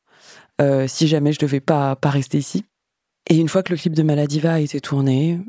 euh, 0.62 0.88
si 0.88 1.08
jamais 1.08 1.32
je 1.32 1.40
devais 1.40 1.62
pas, 1.62 1.96
pas 1.96 2.10
rester 2.10 2.38
ici. 2.38 2.66
Et 3.30 3.38
une 3.38 3.50
fois 3.50 3.64
que 3.64 3.72
le 3.72 3.78
clip 3.78 3.94
de 3.94 4.04
Maladiva 4.04 4.54
a 4.54 4.60
été 4.60 4.80
tourné, 4.82 5.40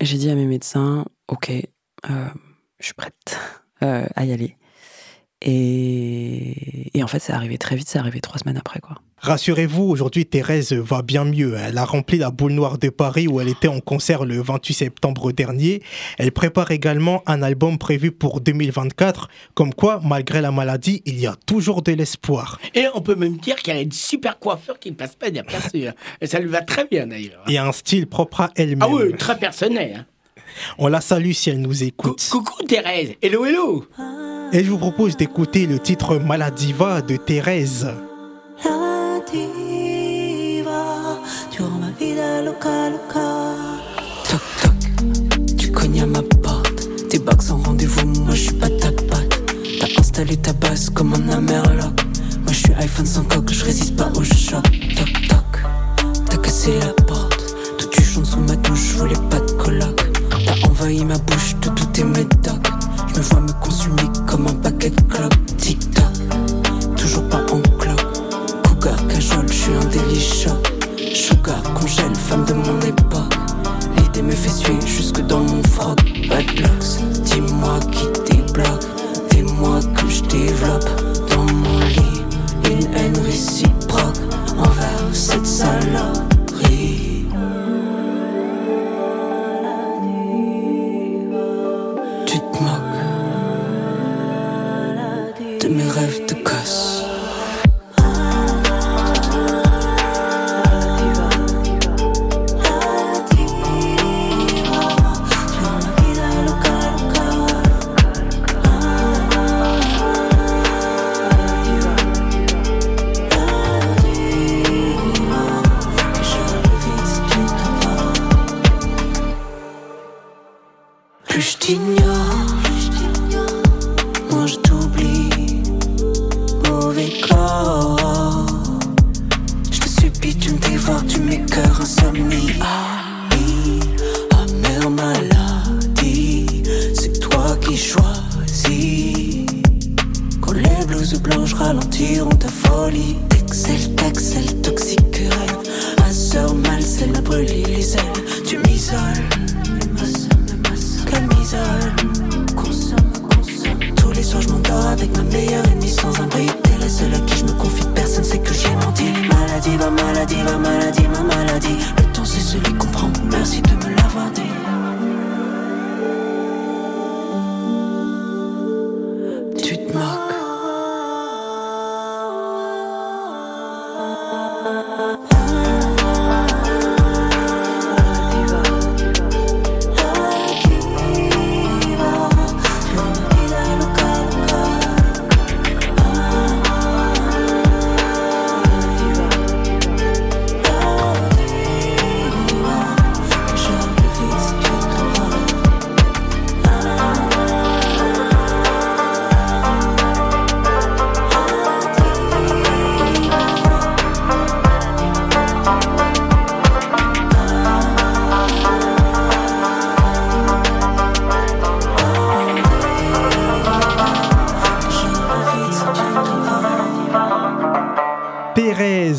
j'ai 0.00 0.16
dit 0.16 0.30
à 0.30 0.34
mes 0.34 0.46
médecins, 0.46 1.04
ok, 1.28 1.50
euh, 1.50 2.28
je 2.80 2.84
suis 2.86 2.94
prête 2.94 3.38
euh, 3.82 4.06
à 4.14 4.24
y 4.24 4.32
aller. 4.32 4.56
Et, 5.42 6.96
et 6.98 7.02
en 7.02 7.06
fait, 7.06 7.18
c'est 7.18 7.32
arrivé 7.32 7.58
très 7.58 7.76
vite, 7.76 7.88
c'est 7.88 7.98
arrivé 7.98 8.20
trois 8.20 8.38
semaines 8.38 8.56
après, 8.56 8.80
quoi. 8.80 8.96
Rassurez-vous, 9.24 9.84
aujourd'hui, 9.84 10.26
Thérèse 10.26 10.74
va 10.74 11.00
bien 11.00 11.24
mieux. 11.24 11.56
Elle 11.56 11.78
a 11.78 11.86
rempli 11.86 12.18
la 12.18 12.30
boule 12.30 12.52
noire 12.52 12.76
de 12.76 12.90
Paris 12.90 13.26
où 13.26 13.40
elle 13.40 13.48
était 13.48 13.68
en 13.68 13.80
concert 13.80 14.26
le 14.26 14.38
28 14.42 14.74
septembre 14.74 15.32
dernier. 15.32 15.82
Elle 16.18 16.30
prépare 16.30 16.72
également 16.72 17.22
un 17.24 17.42
album 17.42 17.78
prévu 17.78 18.12
pour 18.12 18.42
2024. 18.42 19.28
Comme 19.54 19.72
quoi, 19.72 19.98
malgré 20.04 20.42
la 20.42 20.50
maladie, 20.52 21.00
il 21.06 21.18
y 21.18 21.26
a 21.26 21.36
toujours 21.46 21.80
de 21.80 21.92
l'espoir. 21.92 22.58
Et 22.74 22.84
on 22.94 23.00
peut 23.00 23.14
même 23.14 23.38
dire 23.38 23.56
qu'elle 23.56 23.78
a 23.78 23.80
une 23.80 23.92
super 23.92 24.38
coiffure 24.38 24.78
qui 24.78 24.90
ne 24.90 24.96
passe 24.96 25.16
pas 25.16 25.30
d'aperçu. 25.30 25.84
Et 26.20 26.26
ça 26.26 26.38
lui 26.38 26.50
va 26.50 26.60
très 26.60 26.84
bien 26.84 27.06
d'ailleurs. 27.06 27.44
Et 27.48 27.56
un 27.56 27.72
style 27.72 28.06
propre 28.06 28.42
à 28.42 28.50
elle-même. 28.56 28.82
Ah 28.82 28.88
oui, 28.90 29.14
très 29.16 29.38
personnel. 29.38 29.94
hein. 30.00 30.04
On 30.76 30.88
la 30.88 31.00
salue 31.00 31.30
si 31.32 31.48
elle 31.48 31.62
nous 31.62 31.82
écoute. 31.82 32.28
Coucou 32.30 32.62
Thérèse, 32.64 33.14
hello 33.22 33.46
hello. 33.46 33.86
Et 34.52 34.62
je 34.62 34.68
vous 34.70 34.76
propose 34.76 35.16
d'écouter 35.16 35.64
le 35.66 35.78
titre 35.78 36.18
Maladiva 36.18 37.00
de 37.00 37.16
Thérèse. 37.16 37.88
Toc 44.28 44.40
toc, 44.60 45.56
tu 45.56 45.70
cognes 45.70 46.02
à 46.02 46.06
ma 46.06 46.22
porte. 46.42 46.88
Tes 47.08 47.20
bacs 47.20 47.42
sans 47.42 47.58
rendez-vous, 47.58 48.06
moi 48.24 48.34
je 48.34 48.40
suis 48.40 48.54
pas 48.54 48.68
ta 48.68 48.90
pote. 48.90 49.44
T'as 49.78 50.00
installé 50.00 50.36
ta 50.36 50.52
base 50.54 50.90
comme 50.90 51.14
un 51.14 51.28
Amerloc. 51.28 51.94
Moi 52.42 52.52
je 52.52 52.54
suis 52.54 52.74
iPhone 52.74 53.06
sans 53.06 53.22
coque, 53.22 53.52
je 53.52 53.64
résiste 53.64 53.94
pas 53.96 54.10
au 54.16 54.24
choc. 54.24 54.64
Toc 54.96 55.28
toc, 55.28 55.62
t'as 56.28 56.36
cassé 56.38 56.72
la 56.80 56.92
porte. 57.04 57.54
Tout 57.78 57.86
tu 57.92 58.02
chantes 58.02 58.26
sous 58.26 58.40
ma 58.40 58.56
douche, 58.56 58.92
je 58.92 58.98
voulais 58.98 59.22
pas 59.30 59.38
de 59.38 59.52
coloc. 59.52 60.10
T'as 60.44 60.68
envahi 60.68 61.04
ma 61.04 61.18
bouche 61.18 61.54
de 61.60 61.68
tous 61.68 61.86
tes 61.92 62.02
médocs. 62.02 62.66
Je 63.06 63.18
me 63.18 63.22
vois 63.22 63.40
me 63.40 63.52
consumer 63.62 64.08
comme 64.26 64.48
un 64.48 64.54
paquet 64.54 64.90
de 64.90 65.00
clopes. 65.02 65.56
Tic 65.58 65.78
toc, 65.94 66.96
toujours 66.96 67.28
pas 67.28 67.44
en 67.52 67.60
clope. 67.78 68.18
Cougar 68.66 69.06
cajole, 69.06 69.46
je 69.46 69.52
suis 69.52 69.72
un 69.72 69.84
délit 69.84 70.20
choc. 70.20 70.63
Sugar 71.14 71.62
congèle, 71.74 72.16
femme 72.16 72.44
de 72.44 72.54
mon 72.54 72.80
époque. 72.80 73.32
L'idée 73.96 74.22
me 74.22 74.32
fait 74.32 74.48
suer 74.48 74.80
jusque 74.84 75.20
dans 75.20 75.38
mon 75.38 75.62
froc. 75.62 75.96
Bad 76.28 76.44
blocks, 76.56 77.22
dis-moi 77.22 77.78
qui 77.92 78.34
débloque. 78.34 78.84
Dis-moi 79.30 79.78
que 79.94 80.08
je 80.08 80.22
développe 80.22 81.30
dans 81.30 81.44
mon 81.44 81.78
lit 81.86 82.22
une 82.68 82.92
haine 82.96 83.16
réciproque 83.24 84.18
envers 84.58 85.08
cette 85.12 85.46
saloperie. 85.46 86.23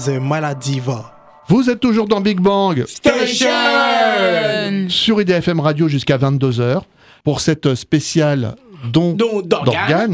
Maladiva. 0.09 1.11
Vous 1.47 1.69
êtes 1.69 1.79
toujours 1.79 2.07
dans 2.07 2.21
Big 2.21 2.39
Bang 2.39 2.85
Station 2.87 3.49
sur 4.89 5.21
IDFM 5.21 5.59
Radio 5.59 5.87
jusqu'à 5.87 6.17
22h 6.17 6.81
pour 7.23 7.39
cette 7.41 7.75
spéciale 7.75 8.55
don 8.91 9.13
Don 9.13 9.41
d'organes. 9.41 9.65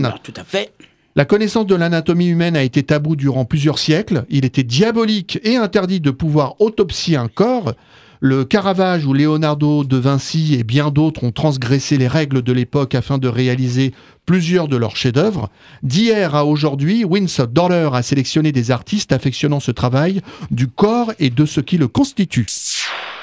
d'organes. 0.02 0.14
Tout 0.24 0.34
à 0.36 0.44
fait. 0.44 0.72
La 1.16 1.26
connaissance 1.26 1.66
de 1.66 1.76
l'anatomie 1.76 2.28
humaine 2.28 2.56
a 2.56 2.64
été 2.64 2.84
tabou 2.84 3.16
durant 3.16 3.44
plusieurs 3.46 3.80
siècles. 3.80 4.24
Il 4.30 4.46
était 4.46 4.64
diabolique 4.64 5.40
et 5.44 5.58
interdit 5.58 6.00
de 6.00 6.12
pouvoir 6.12 6.56
autopsier 6.60 7.18
un 7.18 7.28
corps. 7.28 7.74
Le 8.24 8.46
Caravage 8.46 9.08
ou 9.08 9.14
Leonardo 9.14 9.84
de 9.84 9.98
Vinci 9.98 10.54
et 10.54 10.64
bien 10.64 10.92
d'autres 10.92 11.24
ont 11.24 11.32
transgressé 11.32 11.98
les 11.98 12.08
règles 12.08 12.44
de 12.44 12.54
l'époque 12.54 12.94
afin 12.94 13.18
de 13.18 13.28
réaliser 13.28 13.96
plusieurs 14.28 14.68
de 14.68 14.78
leurs 14.78 14.96
chefs-d'œuvre. 14.96 15.50
D'hier 15.82 16.36
à 16.36 16.46
aujourd'hui, 16.46 17.04
Winsor 17.04 17.48
Dollar 17.48 17.96
a 17.96 18.04
sélectionné 18.04 18.52
des 18.52 18.70
artistes 18.70 19.12
affectionnant 19.12 19.60
ce 19.60 19.72
travail 19.72 20.22
du 20.52 20.68
corps 20.68 21.14
et 21.18 21.32
de 21.32 21.48
ce 21.48 21.62
qui 21.62 21.80
le 21.80 21.88
constitue. 21.88 22.46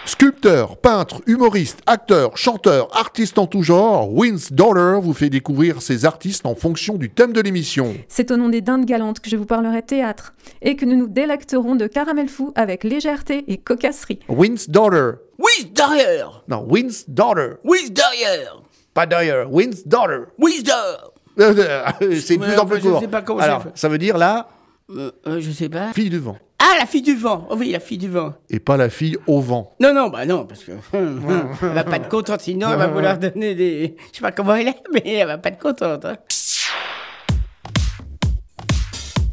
Sculpteur, 0.05 0.79
peintre, 0.79 1.21
humoriste, 1.27 1.81
acteur, 1.87 2.37
chanteur, 2.39 2.89
artiste 2.97 3.39
en 3.39 3.47
tout 3.47 3.63
genre, 3.63 4.09
Vince 4.15 4.53
Dollar 4.53 5.01
vous 5.03 5.13
fait 5.13 5.29
découvrir 5.29 5.83
ses 5.83 6.07
artistes 6.07 6.47
en 6.47 6.55
fonction 6.55 6.95
du 6.95 7.11
thème 7.11 7.33
de 7.35 7.41
l'émission. 7.43 7.95
C'est 8.09 8.31
au 8.31 8.37
nom 8.39 8.49
des 8.49 8.63
dindes 8.63 8.87
galantes 8.87 9.21
que 9.21 9.29
je 9.29 9.37
vous 9.37 9.45
parlerai 9.45 9.83
théâtre 9.83 10.33
et 10.63 10.77
que 10.77 10.87
nous 10.87 10.97
nous 10.97 11.09
délecterons 11.09 11.75
de 11.77 11.87
caramel 11.87 12.29
fou 12.29 12.53
avec 12.57 12.85
légèreté 12.85 13.45
et 13.49 13.59
cocasserie. 13.59 14.21
Vince 14.29 14.71
Dollar. 14.71 15.15
Oui, 15.39 15.71
derrière. 15.75 16.43
Non, 16.49 16.67
Vince 16.71 17.05
Dollar. 17.09 17.57
Oui, 17.65 17.91
derrière. 17.91 18.63
Pas 18.95 19.05
Dollar, 19.05 19.47
Vince 19.51 19.87
Dollar. 19.87 20.21
Oui, 20.39 20.63
derrière. 20.65 21.13
C'est 22.21 22.39
plus 22.39 22.57
en 22.59 22.65
plus 22.67 22.81
je 22.81 22.89
court. 22.89 23.01
sais 23.01 23.09
pas 23.09 23.23
comment 23.23 23.41
Alors, 23.41 23.65
ça 23.75 23.89
veut 23.89 23.99
dire 23.99 24.17
la 24.17 24.49
Euh, 24.91 25.11
euh, 25.27 25.39
je 25.41 25.51
sais 25.51 25.69
pas. 25.69 25.93
fille 25.93 26.09
du 26.11 26.19
vent. 26.19 26.39
Ah, 26.61 26.77
la 26.79 26.87
fille 26.87 27.03
du 27.03 27.15
vent. 27.15 27.47
Oh 27.51 27.57
oui, 27.57 27.71
la 27.71 27.79
fille 27.81 27.99
du 27.99 28.09
vent. 28.09 28.35
Et 28.51 28.59
pas 28.59 28.77
la 28.77 28.91
fille 28.91 29.17
au 29.29 29.41
vent. 29.41 29.75
Non, 29.81 29.95
non, 29.95 30.09
bah 30.09 30.27
non, 30.27 30.45
parce 30.45 30.65
que 30.65 30.73
hum, 30.73 31.23
hum, 31.29 31.49
elle 31.63 31.69
va 31.69 31.85
pas 31.85 31.97
être 31.97 32.09
contente, 32.09 32.41
sinon 32.41 32.69
elle 32.73 32.79
va 32.79 32.89
vouloir 32.89 33.17
donner 33.19 33.55
des. 33.55 33.97
Je 34.13 34.17
sais 34.17 34.23
pas 34.23 34.33
comment 34.33 34.55
elle 34.57 34.69
est, 34.69 34.83
mais 34.93 35.03
elle 35.07 35.27
va 35.29 35.39
pas 35.39 35.51
être 35.51 35.59
contente. 35.61 36.05
hein. 36.05 36.17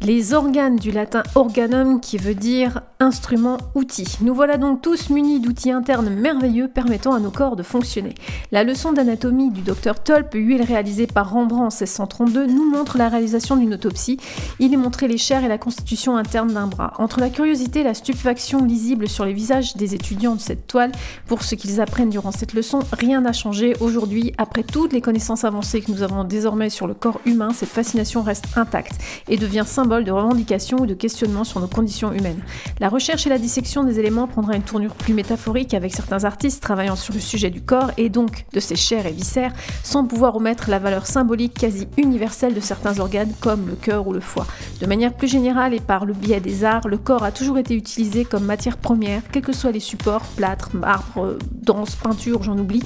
Les 0.06 0.34
organes 0.34 0.76
du 0.76 0.92
latin 0.92 1.24
organum 1.34 2.00
qui 2.00 2.16
veut 2.16 2.36
dire 2.36 2.82
instrument, 3.00 3.58
outil. 3.74 4.06
Nous 4.20 4.36
voilà 4.36 4.56
donc 4.56 4.80
tous 4.80 5.10
munis 5.10 5.40
d'outils 5.40 5.72
internes 5.72 6.10
merveilleux 6.10 6.68
permettant 6.68 7.12
à 7.12 7.18
nos 7.18 7.32
corps 7.32 7.56
de 7.56 7.64
fonctionner. 7.64 8.14
La 8.52 8.62
leçon 8.62 8.92
d'anatomie 8.92 9.50
du 9.50 9.62
docteur 9.62 10.04
Tulp, 10.04 10.32
huile 10.34 10.62
réalisée 10.62 11.08
par 11.08 11.32
Rembrandt 11.32 11.60
en 11.60 11.76
1632, 11.76 12.46
nous 12.46 12.70
montre 12.70 12.98
la 12.98 13.08
réalisation 13.08 13.56
d'une 13.56 13.74
autopsie. 13.74 14.20
Il 14.60 14.72
est 14.72 14.76
montré 14.76 15.08
les 15.08 15.18
chairs 15.18 15.42
et 15.42 15.48
la 15.48 15.58
constitution 15.58 16.16
interne 16.16 16.54
d'un 16.54 16.68
bras. 16.68 16.92
Entre 16.98 17.18
la 17.18 17.28
curiosité 17.28 17.80
et 17.80 17.84
la 17.84 17.94
stupéfaction 17.94 18.64
lisible 18.64 19.08
sur 19.08 19.24
les 19.24 19.32
visages 19.32 19.74
des 19.74 19.96
étudiants 19.96 20.36
de 20.36 20.40
cette 20.40 20.68
toile, 20.68 20.92
pour 21.26 21.42
ce 21.42 21.56
qu'ils 21.56 21.80
apprennent 21.80 22.10
durant 22.10 22.30
cette 22.30 22.54
leçon, 22.54 22.78
rien 22.92 23.22
n'a 23.22 23.32
changé. 23.32 23.74
Aujourd'hui, 23.80 24.32
après 24.38 24.62
toutes 24.62 24.92
les 24.92 25.00
connaissances 25.00 25.42
avancées 25.42 25.80
que 25.80 25.90
nous 25.90 26.02
avons 26.02 26.22
désormais 26.22 26.70
sur 26.70 26.86
le 26.86 26.94
corps 26.94 27.20
humain, 27.26 27.50
cette 27.52 27.70
fascination 27.70 28.22
reste 28.22 28.46
intacte 28.54 29.00
et 29.26 29.36
devient 29.36 29.64
symbole 29.66 29.95
de 30.04 30.10
revendication 30.10 30.78
ou 30.78 30.86
de 30.86 30.94
questionnement 30.94 31.44
sur 31.44 31.60
nos 31.60 31.66
conditions 31.66 32.12
humaines. 32.12 32.40
La 32.80 32.88
recherche 32.88 33.26
et 33.26 33.30
la 33.30 33.38
dissection 33.38 33.84
des 33.84 33.98
éléments 33.98 34.26
prendra 34.26 34.56
une 34.56 34.62
tournure 34.62 34.94
plus 34.94 35.14
métaphorique 35.14 35.74
avec 35.74 35.94
certains 35.94 36.24
artistes 36.24 36.62
travaillant 36.62 36.96
sur 36.96 37.14
le 37.14 37.20
sujet 37.20 37.50
du 37.50 37.62
corps 37.62 37.90
et 37.96 38.08
donc 38.08 38.46
de 38.52 38.60
ses 38.60 38.76
chairs 38.76 39.06
et 39.06 39.12
viscères, 39.12 39.52
sans 39.82 40.04
pouvoir 40.04 40.36
omettre 40.36 40.70
la 40.70 40.78
valeur 40.78 41.06
symbolique 41.06 41.54
quasi 41.54 41.88
universelle 41.96 42.54
de 42.54 42.60
certains 42.60 42.98
organes 42.98 43.32
comme 43.40 43.66
le 43.68 43.74
cœur 43.74 44.06
ou 44.06 44.12
le 44.12 44.20
foie. 44.20 44.46
De 44.80 44.86
manière 44.86 45.14
plus 45.14 45.28
générale 45.28 45.74
et 45.74 45.80
par 45.80 46.04
le 46.04 46.12
biais 46.12 46.40
des 46.40 46.64
arts, 46.64 46.88
le 46.88 46.98
corps 46.98 47.24
a 47.24 47.32
toujours 47.32 47.58
été 47.58 47.74
utilisé 47.74 48.24
comme 48.24 48.44
matière 48.44 48.76
première, 48.76 49.22
quels 49.32 49.42
que 49.42 49.52
soient 49.52 49.72
les 49.72 49.80
supports, 49.80 50.22
plâtre, 50.36 50.70
marbre, 50.74 51.38
danse, 51.52 51.94
peinture, 51.94 52.42
j'en 52.42 52.58
oublie. 52.58 52.82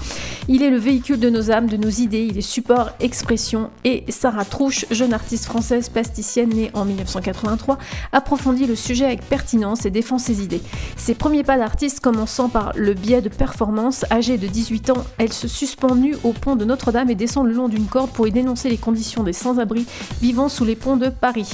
Il 0.48 0.62
est 0.62 0.70
le 0.70 0.78
véhicule 0.78 1.20
de 1.20 1.30
nos 1.30 1.50
âmes, 1.50 1.68
de 1.68 1.76
nos 1.76 1.88
idées, 1.88 2.26
il 2.30 2.38
est 2.38 2.42
support, 2.42 2.90
expression 3.00 3.70
et 3.84 4.04
Sarah 4.08 4.44
Trouche, 4.44 4.86
jeune 4.90 5.12
artiste 5.12 5.46
française 5.46 5.88
plasticienne 5.88 6.50
née 6.50 6.70
en 6.74 6.84
1983, 6.90 7.78
approfondit 8.12 8.66
le 8.66 8.76
sujet 8.76 9.06
avec 9.06 9.22
pertinence 9.22 9.86
et 9.86 9.90
défend 9.90 10.18
ses 10.18 10.42
idées. 10.42 10.62
Ses 10.96 11.14
premiers 11.14 11.44
pas 11.44 11.58
d'artiste 11.58 12.00
commençant 12.00 12.48
par 12.48 12.72
le 12.76 12.94
biais 12.94 13.22
de 13.22 13.28
performance, 13.28 14.04
âgée 14.10 14.38
de 14.38 14.46
18 14.46 14.90
ans, 14.90 15.04
elle 15.18 15.32
se 15.32 15.48
suspend 15.48 15.94
nue 15.94 16.16
au 16.24 16.32
pont 16.32 16.56
de 16.56 16.64
Notre-Dame 16.64 17.10
et 17.10 17.14
descend 17.14 17.46
le 17.46 17.52
long 17.52 17.68
d'une 17.68 17.86
corde 17.86 18.10
pour 18.10 18.26
y 18.26 18.32
dénoncer 18.32 18.68
les 18.68 18.78
conditions 18.78 19.22
des 19.22 19.32
sans-abri 19.32 19.86
vivant 20.20 20.48
sous 20.48 20.64
les 20.64 20.76
ponts 20.76 20.96
de 20.96 21.08
Paris. 21.08 21.48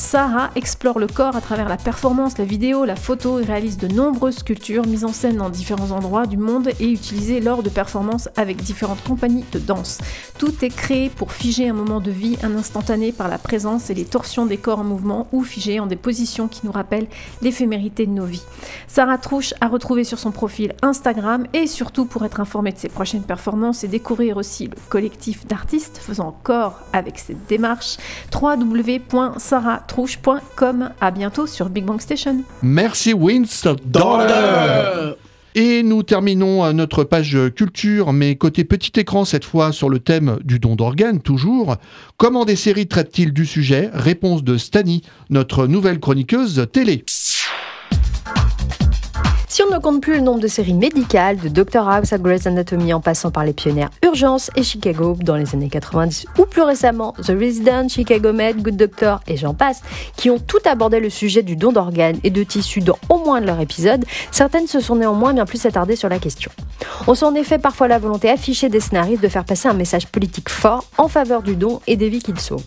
Sarah 0.00 0.50
explore 0.56 0.98
le 0.98 1.06
corps 1.06 1.36
à 1.36 1.42
travers 1.42 1.68
la 1.68 1.76
performance, 1.76 2.38
la 2.38 2.46
vidéo, 2.46 2.86
la 2.86 2.96
photo 2.96 3.38
et 3.38 3.44
réalise 3.44 3.76
de 3.76 3.86
nombreuses 3.86 4.38
sculptures 4.38 4.86
mises 4.86 5.04
en 5.04 5.12
scène 5.12 5.36
dans 5.36 5.50
différents 5.50 5.90
endroits 5.90 6.26
du 6.26 6.38
monde 6.38 6.70
et 6.80 6.90
utilisées 6.90 7.40
lors 7.40 7.62
de 7.62 7.68
performances 7.68 8.30
avec 8.34 8.56
différentes 8.56 9.04
compagnies 9.04 9.44
de 9.52 9.58
danse. 9.58 9.98
Tout 10.38 10.64
est 10.64 10.74
créé 10.74 11.10
pour 11.10 11.32
figer 11.32 11.68
un 11.68 11.74
moment 11.74 12.00
de 12.00 12.10
vie, 12.10 12.38
un 12.42 12.56
instantané 12.56 13.12
par 13.12 13.28
la 13.28 13.36
présence 13.36 13.90
et 13.90 13.94
les 13.94 14.06
torsions 14.06 14.46
des 14.46 14.56
corps 14.56 14.78
en 14.78 14.84
mouvement 14.84 15.28
ou 15.32 15.44
figés 15.44 15.80
en 15.80 15.86
des 15.86 15.96
positions 15.96 16.48
qui 16.48 16.62
nous 16.64 16.72
rappellent 16.72 17.08
l'éphémérité 17.42 18.06
de 18.06 18.12
nos 18.12 18.24
vies. 18.24 18.42
Sarah 18.88 19.18
Trouche 19.18 19.52
a 19.60 19.68
retrouvé 19.68 20.04
sur 20.04 20.18
son 20.18 20.32
profil 20.32 20.72
Instagram 20.80 21.46
et 21.52 21.66
surtout 21.66 22.06
pour 22.06 22.24
être 22.24 22.40
informée 22.40 22.72
de 22.72 22.78
ses 22.78 22.88
prochaines 22.88 23.22
performances 23.22 23.84
et 23.84 23.88
découvrir 23.88 24.38
aussi 24.38 24.66
le 24.66 24.76
collectif 24.88 25.46
d'artistes 25.46 25.98
faisant 25.98 26.34
corps 26.42 26.80
avec 26.94 27.18
cette 27.18 27.46
démarche, 27.48 27.98
www.sarah-trouche.com. 29.96 30.90
À 31.00 31.10
bientôt 31.10 31.46
sur 31.46 31.68
Big 31.68 31.84
Bang 31.84 32.00
Station. 32.00 32.42
Merci 32.62 33.12
Winston. 33.12 33.76
Et 35.56 35.82
nous 35.82 36.04
terminons 36.04 36.64
euh, 36.64 36.72
notre 36.72 37.02
page 37.02 37.36
culture, 37.56 38.12
mais 38.12 38.36
côté 38.36 38.62
petit 38.62 38.92
écran 39.00 39.24
cette 39.24 39.44
fois 39.44 39.72
sur 39.72 39.88
le 39.88 39.98
thème 39.98 40.38
du 40.44 40.60
don 40.60 40.76
d'organes, 40.76 41.20
toujours. 41.20 41.76
Comment 42.18 42.44
des 42.44 42.54
séries 42.54 42.86
traitent-ils 42.86 43.32
du 43.32 43.44
sujet? 43.44 43.90
Réponse 43.92 44.44
de 44.44 44.56
Stani, 44.56 45.02
notre 45.28 45.66
nouvelle 45.66 45.98
chroniqueuse 45.98 46.66
télé. 46.72 47.02
On 49.70 49.74
ne 49.74 49.78
compte 49.78 50.02
plus 50.02 50.14
le 50.14 50.20
nombre 50.20 50.40
de 50.40 50.48
séries 50.48 50.74
médicales, 50.74 51.36
de 51.36 51.48
Dr 51.48 51.88
House 51.88 52.12
à 52.12 52.18
Grey's 52.18 52.44
Anatomy 52.44 52.92
en 52.92 53.00
passant 53.00 53.30
par 53.30 53.44
les 53.44 53.52
pionnières 53.52 53.90
Urgence 54.04 54.50
et 54.56 54.64
Chicago 54.64 55.16
dans 55.20 55.36
les 55.36 55.54
années 55.54 55.68
90 55.68 56.26
ou 56.40 56.44
plus 56.44 56.62
récemment 56.62 57.14
The 57.22 57.28
Resident, 57.40 57.88
Chicago 57.88 58.32
Med, 58.32 58.62
Good 58.62 58.76
Doctor 58.76 59.20
et 59.28 59.36
j'en 59.36 59.54
passe, 59.54 59.82
qui 60.16 60.28
ont 60.28 60.40
tout 60.40 60.58
abordé 60.64 60.98
le 60.98 61.08
sujet 61.08 61.44
du 61.44 61.54
don 61.54 61.70
d'organes 61.70 62.18
et 62.24 62.30
de 62.30 62.42
tissus 62.42 62.80
dans 62.80 62.98
au 63.10 63.18
moins 63.18 63.40
de 63.40 63.46
leur 63.46 63.60
épisode, 63.60 64.04
certaines 64.32 64.66
se 64.66 64.80
sont 64.80 64.96
néanmoins 64.96 65.34
bien 65.34 65.46
plus 65.46 65.64
attardées 65.64 65.94
sur 65.94 66.08
la 66.08 66.18
question. 66.18 66.50
On 67.06 67.14
sent 67.14 67.26
en 67.26 67.34
effet 67.36 67.58
parfois 67.58 67.86
la 67.86 68.00
volonté 68.00 68.28
affichée 68.28 68.70
des 68.70 68.80
scénaristes 68.80 69.22
de 69.22 69.28
faire 69.28 69.44
passer 69.44 69.68
un 69.68 69.74
message 69.74 70.08
politique 70.08 70.48
fort 70.48 70.84
en 70.98 71.06
faveur 71.06 71.42
du 71.42 71.54
don 71.54 71.80
et 71.86 71.96
des 71.96 72.08
vies 72.08 72.22
qu'il 72.22 72.40
sauve. 72.40 72.64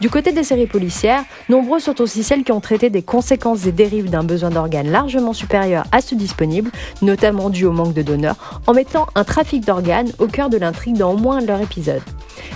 Du 0.00 0.10
côté 0.10 0.32
des 0.32 0.44
séries 0.44 0.66
policières, 0.66 1.24
nombreuses 1.48 1.84
sont 1.84 2.00
aussi 2.00 2.22
celles 2.22 2.44
qui 2.44 2.52
ont 2.52 2.60
traité 2.60 2.90
des 2.90 3.02
conséquences 3.02 3.66
et 3.66 3.72
dérives 3.72 4.10
d'un 4.10 4.22
besoin 4.22 4.50
d'organes 4.50 4.90
largement 4.90 5.32
supérieur 5.32 5.84
à 5.92 6.00
ceux 6.00 6.16
disponibles, 6.42 6.70
notamment 7.02 7.50
dû 7.50 7.66
au 7.66 7.72
manque 7.72 7.94
de 7.94 8.02
donneurs, 8.02 8.60
en 8.66 8.74
mettant 8.74 9.06
un 9.14 9.24
trafic 9.24 9.64
d'organes 9.64 10.12
au 10.18 10.26
cœur 10.26 10.50
de 10.50 10.56
l'intrigue 10.56 10.96
dans 10.96 11.12
au 11.12 11.16
moins 11.16 11.38
un 11.38 11.42
de 11.42 11.46
leurs 11.46 11.60
épisodes. 11.60 12.02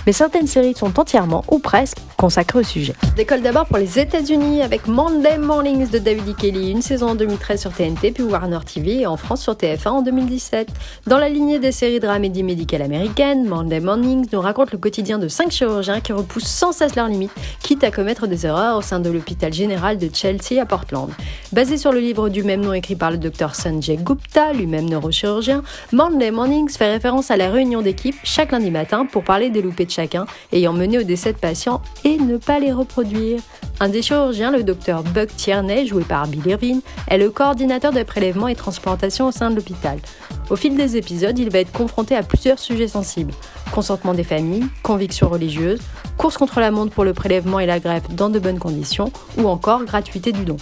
Mais 0.05 0.13
certaines 0.13 0.47
séries 0.47 0.73
sont 0.75 0.99
entièrement, 0.99 1.43
ou 1.49 1.59
presque, 1.59 1.97
consacrées 2.17 2.59
au 2.59 2.63
sujet. 2.63 2.93
Décolle 3.15 3.41
d'abord 3.41 3.65
pour 3.65 3.77
les 3.77 3.99
États-Unis 3.99 4.61
avec 4.61 4.87
Monday 4.87 5.37
Mornings 5.37 5.89
de 5.89 5.99
David 5.99 6.29
E. 6.29 6.33
Kelly, 6.33 6.71
une 6.71 6.81
saison 6.81 7.09
en 7.09 7.15
2013 7.15 7.61
sur 7.61 7.71
TNT 7.71 8.11
puis 8.11 8.23
Warner 8.23 8.59
TV 8.65 9.01
et 9.01 9.07
en 9.07 9.17
France 9.17 9.41
sur 9.41 9.53
TF1 9.53 9.87
en 9.89 10.01
2017. 10.01 10.69
Dans 11.05 11.19
la 11.19 11.29
lignée 11.29 11.59
des 11.59 11.71
séries 11.71 11.99
dramédies 11.99 12.43
médicales 12.43 12.81
américaines, 12.81 13.47
Monday 13.47 13.79
Mornings 13.79 14.27
nous 14.31 14.41
raconte 14.41 14.71
le 14.71 14.77
quotidien 14.77 15.19
de 15.19 15.27
cinq 15.27 15.51
chirurgiens 15.51 15.99
qui 15.99 16.13
repoussent 16.13 16.47
sans 16.47 16.71
cesse 16.71 16.95
leurs 16.95 17.07
limites, 17.07 17.31
quitte 17.61 17.83
à 17.83 17.91
commettre 17.91 18.27
des 18.27 18.45
erreurs 18.45 18.77
au 18.77 18.81
sein 18.81 18.99
de 18.99 19.09
l'hôpital 19.09 19.53
général 19.53 19.97
de 19.97 20.09
Chelsea 20.11 20.59
à 20.59 20.65
Portland. 20.65 21.09
Basé 21.51 21.77
sur 21.77 21.91
le 21.91 21.99
livre 21.99 22.29
du 22.29 22.43
même 22.43 22.61
nom 22.61 22.73
écrit 22.73 22.95
par 22.95 23.11
le 23.11 23.17
docteur 23.17 23.55
Sanjay 23.67 23.97
Gupta, 23.97 24.53
lui-même 24.53 24.87
neurochirurgien, 24.87 25.61
Monday 25.91 26.31
Mornings 26.31 26.69
fait 26.69 26.89
référence 26.89 27.31
à 27.31 27.37
la 27.37 27.49
réunion 27.49 27.81
d'équipe 27.81 28.15
chaque 28.23 28.53
lundi 28.53 28.71
matin 28.71 29.05
pour 29.05 29.25
parler 29.25 29.49
des 29.49 29.61
loupés 29.61 29.83
de 29.83 29.91
chacun, 29.91 30.25
ayant 30.53 30.71
mené 30.71 30.99
au 30.99 31.03
décès 31.03 31.33
de 31.33 31.37
patients 31.37 31.81
et 32.05 32.17
ne 32.17 32.37
pas 32.37 32.59
les 32.59 32.71
reproduire. 32.71 33.41
Un 33.81 33.89
des 33.89 34.01
chirurgiens, 34.01 34.51
le 34.51 34.63
docteur 34.63 35.03
Buck 35.03 35.35
Tierney, 35.35 35.85
joué 35.85 36.05
par 36.05 36.27
Bill 36.27 36.47
Irvine, 36.47 36.79
est 37.09 37.17
le 37.17 37.29
coordinateur 37.29 37.91
de 37.91 38.03
prélèvements 38.03 38.47
et 38.47 38.55
transplantations 38.55 39.27
au 39.27 39.31
sein 39.31 39.49
de 39.49 39.55
l'hôpital. 39.57 39.99
Au 40.49 40.55
fil 40.55 40.77
des 40.77 40.95
épisodes, 40.95 41.37
il 41.37 41.49
va 41.49 41.59
être 41.59 41.73
confronté 41.73 42.15
à 42.15 42.23
plusieurs 42.23 42.59
sujets 42.59 42.87
sensibles. 42.87 43.33
Consentement 43.73 44.13
des 44.13 44.23
familles, 44.23 44.67
convictions 44.81 45.27
religieuses, 45.27 45.81
course 46.15 46.37
contre 46.37 46.61
la 46.61 46.71
montre 46.71 46.93
pour 46.93 47.03
le 47.03 47.13
prélèvement 47.13 47.59
et 47.59 47.65
la 47.65 47.81
greffe 47.81 48.09
dans 48.11 48.29
de 48.29 48.39
bonnes 48.39 48.59
conditions, 48.59 49.11
ou 49.37 49.45
encore 49.49 49.83
gratuité 49.83 50.31
du 50.31 50.45
don. 50.45 50.55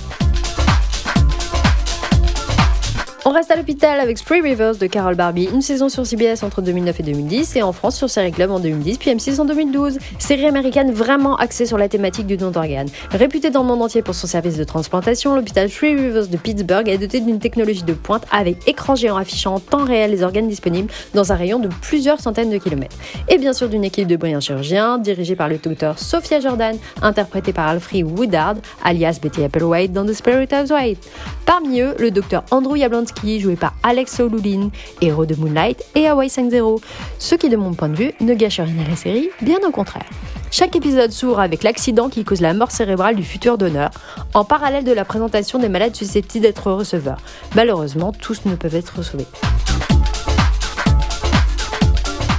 Reste 3.35 3.51
à 3.51 3.57
l'hôpital 3.57 3.99
avec 3.99 4.17
Spree 4.17 4.39
Rivers 4.39 4.77
de 4.77 4.87
Carol 4.87 5.15
Barbie, 5.15 5.49
une 5.51 5.61
saison 5.61 5.89
sur 5.89 6.05
CBS 6.05 6.41
entre 6.41 6.61
2009 6.61 7.01
et 7.01 7.03
2010 7.03 7.57
et 7.57 7.63
en 7.63 7.73
France 7.73 7.97
sur 7.97 8.09
Série 8.09 8.31
Club 8.31 8.49
en 8.49 8.61
2010 8.61 8.97
puis 8.97 9.11
M6 9.11 9.41
en 9.41 9.43
2012. 9.43 9.97
Série 10.19 10.45
américaine 10.45 10.93
vraiment 10.93 11.35
axée 11.35 11.65
sur 11.65 11.77
la 11.77 11.89
thématique 11.89 12.27
du 12.27 12.37
don 12.37 12.51
d'organes. 12.51 12.87
Réputée 13.11 13.49
dans 13.49 13.63
le 13.63 13.67
monde 13.67 13.81
entier 13.81 14.01
pour 14.01 14.15
son 14.15 14.25
service 14.25 14.55
de 14.55 14.63
transplantation, 14.63 15.35
l'hôpital 15.35 15.69
Spree 15.69 15.95
Rivers 15.95 16.27
de 16.27 16.37
Pittsburgh 16.37 16.87
est 16.87 16.97
doté 16.97 17.19
d'une 17.19 17.39
technologie 17.39 17.83
de 17.83 17.91
pointe 17.91 18.23
avec 18.31 18.65
écran 18.69 18.95
géant 18.95 19.17
affichant 19.17 19.55
en 19.55 19.59
temps 19.59 19.83
réel 19.83 20.11
les 20.11 20.23
organes 20.23 20.47
disponibles 20.47 20.89
dans 21.13 21.33
un 21.33 21.35
rayon 21.35 21.59
de 21.59 21.67
plusieurs 21.81 22.21
centaines 22.21 22.51
de 22.51 22.57
kilomètres. 22.57 22.95
Et 23.27 23.37
bien 23.37 23.51
sûr 23.51 23.67
d'une 23.67 23.83
équipe 23.83 24.07
de 24.07 24.15
brillants 24.15 24.39
chirurgiens 24.39 24.97
dirigée 24.97 25.35
par 25.35 25.49
le 25.49 25.57
docteur 25.57 25.99
Sophia 25.99 26.39
Jordan, 26.39 26.77
interprétée 27.01 27.51
par 27.51 27.67
Alfred 27.67 28.05
Woodard, 28.17 28.55
alias 28.81 29.19
Betty 29.21 29.43
Applewhite 29.43 29.91
dans 29.91 30.05
The 30.05 30.13
Spirit 30.13 30.47
of 30.53 30.71
White. 30.71 31.05
Parmi 31.45 31.81
eux, 31.81 31.95
le 31.99 32.11
docteur 32.11 32.45
Andrew 32.49 32.77
Joué 33.25 33.55
par 33.55 33.73
Alex 33.81 34.19
O'Loulin, 34.19 34.69
héros 35.01 35.25
de 35.25 35.33
Moonlight 35.35 35.83
et 35.95 36.07
Hawaii 36.07 36.29
5-0. 36.29 36.79
Ce 37.17 37.33
qui, 37.33 37.49
de 37.49 37.57
mon 37.57 37.73
point 37.73 37.89
de 37.89 37.95
vue, 37.95 38.11
ne 38.21 38.35
gâche 38.35 38.59
rien 38.59 38.85
à 38.85 38.87
la 38.87 38.95
série, 38.95 39.29
bien 39.41 39.57
au 39.67 39.71
contraire. 39.71 40.05
Chaque 40.51 40.75
épisode 40.75 41.11
s'ouvre 41.11 41.39
avec 41.39 41.63
l'accident 41.63 42.07
qui 42.07 42.23
cause 42.23 42.39
la 42.39 42.53
mort 42.53 42.71
cérébrale 42.71 43.15
du 43.15 43.23
futur 43.23 43.57
donneur, 43.57 43.89
en 44.35 44.45
parallèle 44.45 44.83
de 44.83 44.91
la 44.91 45.05
présentation 45.05 45.57
des 45.57 45.69
malades 45.69 45.95
susceptibles 45.95 46.43
d'être 46.43 46.71
receveurs. 46.71 47.17
Malheureusement, 47.55 48.11
tous 48.13 48.45
ne 48.45 48.55
peuvent 48.55 48.75
être 48.75 49.01
sauvés. 49.01 49.25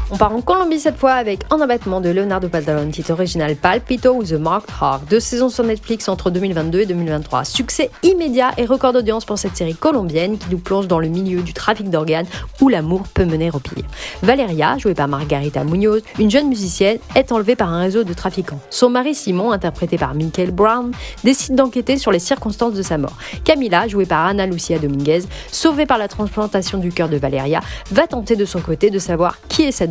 On 0.08 0.16
part 0.16 0.32
en 0.32 0.40
Colombie 0.40 0.78
cette 0.78 0.98
fois 0.98 1.14
avec 1.14 1.40
Un 1.50 1.60
abattement 1.60 2.00
de 2.00 2.10
Leonardo 2.10 2.48
Padalon, 2.48 2.92
titre 2.92 3.10
original 3.10 3.56
Palpito 3.56 4.14
ou 4.14 4.22
The 4.22 4.34
Marked 4.34 4.70
Heart, 4.80 5.02
deux 5.10 5.18
saisons 5.18 5.48
sur 5.48 5.64
Netflix 5.64 6.08
entre 6.08 6.30
2022 6.30 6.78
et 6.78 6.86
2023. 6.86 7.44
Succès 7.44 7.90
immédiat 8.04 8.52
et 8.56 8.66
record 8.66 8.92
d'audience 8.92 9.24
pour 9.24 9.36
cette 9.36 9.56
série 9.56 9.74
colombienne 9.74 10.38
qui 10.38 10.46
nous 10.48 10.58
plonge 10.58 10.86
dans 10.86 11.00
le 11.00 11.08
milieu 11.08 11.42
du 11.42 11.52
trafic 11.52 11.90
d'organes 11.90 12.26
où 12.60 12.68
l'amour 12.68 13.02
peut 13.14 13.24
mener 13.24 13.50
au 13.52 13.58
pire. 13.58 13.82
Valeria, 14.22 14.78
jouée 14.78 14.94
par 14.94 15.08
Margarita 15.08 15.64
Munoz, 15.64 16.02
une 16.20 16.30
jeune 16.30 16.48
musicienne, 16.48 16.98
est 17.16 17.32
enlevée 17.32 17.56
par 17.56 17.72
un 17.72 17.80
réseau 17.80 18.04
de 18.04 18.12
trafiquants. 18.12 18.60
Son 18.70 18.90
mari 18.90 19.12
Simon, 19.12 19.50
interprété 19.50 19.98
par 19.98 20.14
Michael 20.14 20.52
Brown, 20.52 20.92
décide 21.24 21.56
d'enquêter 21.56 21.98
sur 21.98 22.12
les 22.12 22.20
circonstances 22.20 22.74
de 22.74 22.82
sa 22.82 22.96
mort. 22.96 23.16
Camila, 23.42 23.88
jouée 23.88 24.06
par 24.06 24.24
Ana 24.24 24.46
Lucia 24.46 24.78
Dominguez, 24.78 25.24
sauvée 25.50 25.84
par 25.84 25.98
la 25.98 26.06
transplantation 26.06 26.78
du 26.78 26.92
cœur 26.92 27.08
de 27.08 27.16
Valeria, 27.16 27.58
va 27.90 28.06
tenter 28.06 28.36
de 28.36 28.44
son 28.44 28.60
côté 28.60 28.90
de 28.90 29.00
savoir 29.00 29.38
qui 29.48 29.64
est 29.64 29.72
sa 29.72 29.88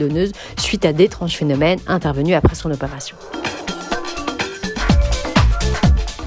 suite 0.57 0.85
à 0.85 0.93
d'étranges 0.93 1.35
phénomènes 1.35 1.79
intervenus 1.87 2.35
après 2.35 2.55
son 2.55 2.71
opération. 2.71 3.15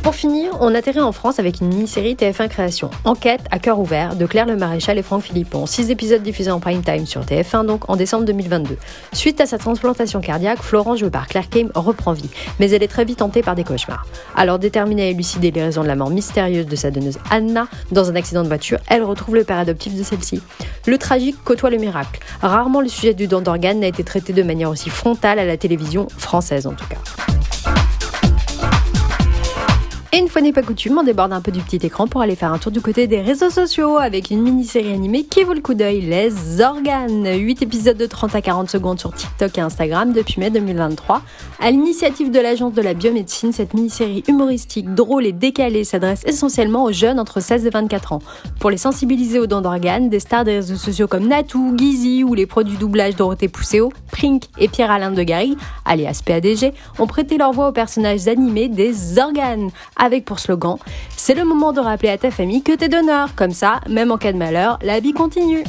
Pour 0.09 0.15
finir, 0.15 0.57
on 0.61 0.75
atterrit 0.75 1.03
en 1.03 1.13
France 1.13 1.39
avec 1.39 1.61
une 1.61 1.69
mini-série 1.69 2.15
TF1 2.15 2.49
Création, 2.49 2.89
Enquête 3.05 3.43
à 3.51 3.59
cœur 3.59 3.79
ouvert 3.79 4.17
de 4.17 4.25
Claire 4.25 4.47
Le 4.47 4.57
Maréchal 4.57 4.97
et 4.97 5.03
Franck 5.03 5.25
Philippon. 5.25 5.67
Six 5.67 5.91
épisodes 5.91 6.23
diffusés 6.23 6.51
en 6.51 6.61
prime 6.61 6.81
time 6.81 7.05
sur 7.05 7.27
TF1 7.27 7.67
donc 7.67 7.91
en 7.91 7.95
décembre 7.95 8.25
2022. 8.25 8.79
Suite 9.13 9.39
à 9.43 9.45
sa 9.45 9.59
transplantation 9.59 10.23
cardiaque, 10.23 10.63
Florence 10.63 11.01
jouée 11.01 11.11
par 11.11 11.27
Claire 11.29 11.51
Kame 11.51 11.71
reprend 11.75 12.15
vie, 12.15 12.31
mais 12.59 12.71
elle 12.71 12.83
est 12.83 12.89
très 12.89 13.05
vite 13.05 13.19
tentée 13.19 13.43
par 13.43 13.55
des 13.55 13.65
cauchemars. 13.65 14.07
Alors 14.35 14.59
déterminée 14.59 15.03
à 15.03 15.07
élucider 15.09 15.51
les 15.51 15.63
raisons 15.63 15.83
de 15.83 15.89
la 15.89 15.95
mort 15.95 16.09
mystérieuse 16.09 16.65
de 16.65 16.75
sa 16.75 16.91
donneuse 16.91 17.19
Anna 17.31 17.69
dans 17.93 18.11
un 18.11 18.15
accident 18.17 18.43
de 18.43 18.49
voiture, 18.49 18.79
elle 18.89 19.03
retrouve 19.03 19.35
le 19.35 19.45
père 19.45 19.59
adoptif 19.59 19.95
de 19.95 20.03
celle-ci. 20.03 20.41
Le 20.87 20.97
tragique 20.97 21.37
côtoie 21.45 21.69
le 21.69 21.77
miracle. 21.77 22.19
Rarement 22.41 22.81
le 22.81 22.89
sujet 22.89 23.13
du 23.13 23.27
don 23.27 23.43
d'organes 23.43 23.81
n'a 23.81 23.89
été 23.89 24.05
traité 24.05 24.33
de 24.33 24.43
manière 24.43 24.71
aussi 24.71 24.89
frontale 24.89 25.39
à 25.39 25.45
la 25.45 25.59
télévision 25.59 26.09
française 26.17 26.67
en 26.67 26.73
tout 26.73 26.87
cas. 26.89 26.97
Et 30.11 30.17
une 30.17 30.29
fois 30.29 30.41
n'est 30.41 30.55
pas 30.55 30.63
coutume, 30.63 30.97
on 30.97 31.03
déborde 31.03 31.35
un 31.35 31.43
peu 31.43 31.53
du 31.53 31.61
petit 31.61 31.85
écran 31.85 32.07
pour 32.07 32.23
aller 32.23 32.35
faire 32.35 32.51
un 32.51 32.57
tour 32.57 32.73
du 32.73 32.81
côté 32.81 33.07
des 33.07 33.21
réseaux 33.21 33.51
sociaux 33.51 33.99
avec 33.99 34.31
une 34.31 34.41
mini-série 34.41 34.95
animée 34.95 35.25
qui 35.25 35.45
vaut 35.45 35.53
le 35.53 35.61
coup 35.61 35.75
d'œil, 35.75 36.01
Les 36.01 36.63
Organes. 36.63 37.27
8 37.27 37.61
épisodes 37.61 37.97
de 37.97 38.07
30 38.07 38.35
à 38.35 38.41
40 38.41 38.71
secondes 38.71 38.99
sur 38.99 39.13
TikTok 39.13 39.59
et 39.59 39.61
Instagram 39.61 40.15
depuis 40.15 40.41
mai 40.41 40.49
2023. 40.49 41.21
À 41.61 41.71
l'initiative 41.71 42.31
de 42.31 42.41
l'agence 42.41 42.73
de 42.73 42.81
la 42.81 42.95
biomédecine, 42.95 43.53
cette 43.53 43.75
mini-série 43.75 44.25
humoristique, 44.29 44.95
drôle 44.95 45.27
et 45.27 45.33
décalée 45.33 45.85
s'adresse 45.85 46.23
essentiellement 46.25 46.85
aux 46.85 46.93
jeunes 46.93 47.21
entre 47.21 47.41
16 47.41 47.67
et 47.67 47.71
24 47.71 48.15
ans. 48.15 48.23
Pour 48.61 48.71
les 48.71 48.79
sensibiliser 48.79 49.39
aux 49.39 49.47
dons 49.47 49.61
d'organes, 49.61 50.09
des 50.09 50.21
stars 50.21 50.45
des 50.45 50.55
réseaux 50.55 50.77
sociaux 50.77 51.07
comme 51.07 51.29
Natou, 51.29 51.75
Gizzy 51.77 52.25
ou 52.25 52.33
les 52.33 52.47
produits 52.47 52.79
doublage 52.79 53.15
Dorothée 53.15 53.49
Pousseau, 53.49 53.93
Prink 54.11 54.45
et 54.59 54.69
Pierre-Alain 54.69 55.11
de 55.11 55.23
Gary, 55.23 55.55
alias 55.85 56.23
PADG, 56.25 56.73
ont 56.99 57.07
prêté 57.07 57.37
leur 57.37 57.53
voix 57.53 57.69
aux 57.69 57.73
personnages 57.73 58.27
animés 58.27 58.69
des 58.69 59.19
organes 59.19 59.71
avec 59.99 60.25
pour 60.25 60.39
slogan 60.39 60.77
C'est 61.17 61.35
le 61.35 61.45
moment 61.45 61.73
de 61.73 61.81
rappeler 61.81 62.09
à 62.09 62.19
ta 62.19 62.31
famille 62.31 62.63
que 62.63 62.73
t'es 62.73 62.89
donneur. 62.89 63.35
Comme 63.35 63.53
ça, 63.53 63.81
même 63.89 64.11
en 64.11 64.19
cas 64.19 64.33
de 64.33 64.39
malheur, 64.39 64.79
la 64.83 65.01
vie 65.01 65.13
continue. 65.13 65.65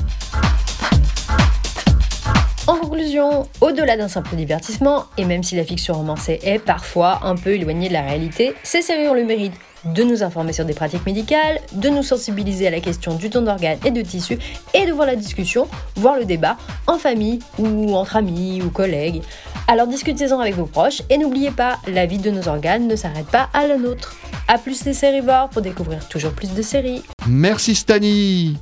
En 2.67 2.75
conclusion, 2.75 3.47
au-delà 3.61 3.97
d'un 3.97 4.07
simple 4.07 4.35
divertissement, 4.35 5.05
et 5.17 5.25
même 5.25 5.41
si 5.41 5.55
la 5.55 5.63
fiction 5.63 5.95
romancée 5.95 6.39
est 6.43 6.59
parfois 6.59 7.19
un 7.23 7.35
peu 7.35 7.49
éloignée 7.55 7.87
de 7.87 7.93
la 7.93 8.03
réalité, 8.03 8.53
séries 8.63 9.07
ont 9.07 9.15
le 9.15 9.23
mérite 9.23 9.53
de 9.85 10.03
nous 10.03 10.23
informer 10.23 10.53
sur 10.53 10.65
des 10.65 10.73
pratiques 10.73 11.05
médicales, 11.05 11.59
de 11.73 11.89
nous 11.89 12.03
sensibiliser 12.03 12.67
à 12.67 12.71
la 12.71 12.79
question 12.79 13.15
du 13.15 13.29
don 13.29 13.41
d'organes 13.41 13.79
et 13.85 13.91
de 13.91 14.01
tissus, 14.01 14.37
et 14.73 14.85
de 14.85 14.91
voir 14.91 15.07
la 15.07 15.15
discussion, 15.15 15.67
voire 15.95 16.17
le 16.17 16.25
débat, 16.25 16.57
en 16.87 16.97
famille 16.97 17.39
ou 17.57 17.95
entre 17.95 18.17
amis 18.17 18.61
ou 18.61 18.69
collègues. 18.69 19.21
Alors 19.67 19.87
discutez-en 19.87 20.39
avec 20.39 20.55
vos 20.55 20.65
proches, 20.65 21.01
et 21.09 21.17
n'oubliez 21.17 21.51
pas, 21.51 21.77
la 21.87 22.05
vie 22.05 22.17
de 22.17 22.31
nos 22.31 22.47
organes 22.47 22.87
ne 22.87 22.95
s'arrête 22.95 23.27
pas 23.27 23.49
à 23.53 23.67
la 23.67 23.77
nôtre. 23.77 24.15
A 24.47 24.57
plus 24.57 24.83
les 24.85 24.93
sérivores 24.93 25.49
pour 25.49 25.61
découvrir 25.61 26.07
toujours 26.07 26.31
plus 26.31 26.53
de 26.53 26.61
séries. 26.61 27.03
Merci 27.27 27.75
Stani. 27.75 28.57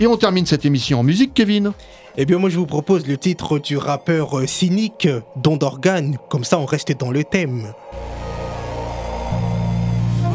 Et 0.00 0.06
on 0.06 0.16
termine 0.16 0.46
cette 0.46 0.64
émission 0.64 1.00
en 1.00 1.02
musique, 1.02 1.34
Kevin. 1.34 1.72
Eh 2.16 2.26
bien, 2.26 2.38
moi, 2.38 2.50
je 2.50 2.58
vous 2.58 2.66
propose 2.66 3.06
le 3.06 3.16
titre 3.16 3.58
du 3.58 3.76
rappeur 3.76 4.38
euh, 4.38 4.46
cynique, 4.46 5.08
Don 5.36 5.56
d'organes. 5.56 6.18
Comme 6.28 6.44
ça, 6.44 6.58
on 6.58 6.66
reste 6.66 6.92
dans 6.98 7.10
le 7.10 7.24
thème. 7.24 7.72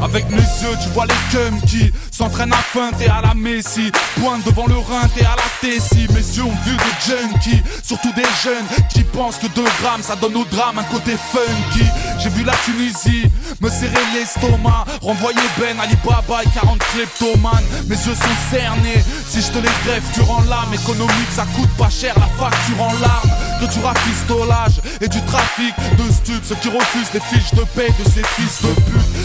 Avec 0.02 0.30
mes 0.30 0.36
yeux, 0.36 0.76
tu 0.82 0.88
vois 0.90 1.06
les 1.06 1.14
cums 1.32 1.60
qui 1.66 1.92
s'entraînent 2.10 2.52
à 2.52 2.56
feinter 2.56 3.08
à 3.08 3.20
la 3.20 3.34
Messi. 3.34 3.90
Pointe 4.20 4.44
devant 4.44 4.66
le 4.66 4.76
rein, 4.76 5.08
t'es 5.14 5.24
à 5.24 5.36
la 5.36 5.48
Tessie. 5.60 6.06
Mes 6.10 6.36
yeux 6.36 6.44
ont 6.44 6.58
vu 6.64 6.76
des 6.76 7.12
junkies, 7.12 7.62
surtout 7.82 8.12
des 8.12 8.22
jeunes 8.42 8.66
qui 8.90 9.02
pensent 9.02 9.38
que 9.38 9.48
2 9.48 9.62
grammes 9.82 10.02
ça 10.02 10.16
donne 10.16 10.36
au 10.36 10.44
drame 10.44 10.78
un 10.78 10.84
côté 10.84 11.16
funky. 11.32 11.84
J'ai 12.20 12.30
vu 12.30 12.44
la 12.44 12.54
Tunisie 12.64 13.24
me 13.60 13.68
serrer 13.68 14.04
l'estomac, 14.14 14.84
renvoyer 15.02 15.40
Ben, 15.58 15.78
Alibaba 15.80 16.42
et 16.44 16.48
40 16.54 16.78
kleptomanes. 16.92 17.64
Mes 17.88 17.96
yeux 17.96 18.14
sont 18.14 18.38
cernés, 18.50 19.02
si 19.28 19.40
je 19.42 19.48
te 19.48 19.58
les 19.58 19.70
greffe, 19.84 20.04
tu 20.14 20.20
rends 20.20 20.42
l'âme 20.48 20.72
économique, 20.74 21.32
ça 21.34 21.46
coûte 21.56 21.70
pas 21.76 21.90
cher 21.90 22.14
la 22.18 22.26
facture 22.38 22.82
en 22.82 22.92
larmes. 23.00 23.30
Que 23.60 23.66
tu 23.66 23.80
rafistolage 23.80 24.80
et 25.00 25.08
du 25.08 25.20
trafic 25.22 25.74
de 25.96 26.12
stupes, 26.12 26.44
ceux 26.44 26.54
qui 26.56 26.68
refusent 26.68 27.12
les 27.12 27.20
fiches 27.20 27.52
de 27.54 27.64
paix 27.74 27.92
de 27.98 28.04
ces 28.04 28.22
fils 28.36 28.62
de 28.62 28.68
pute. 28.68 29.17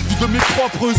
Propres 0.69 0.93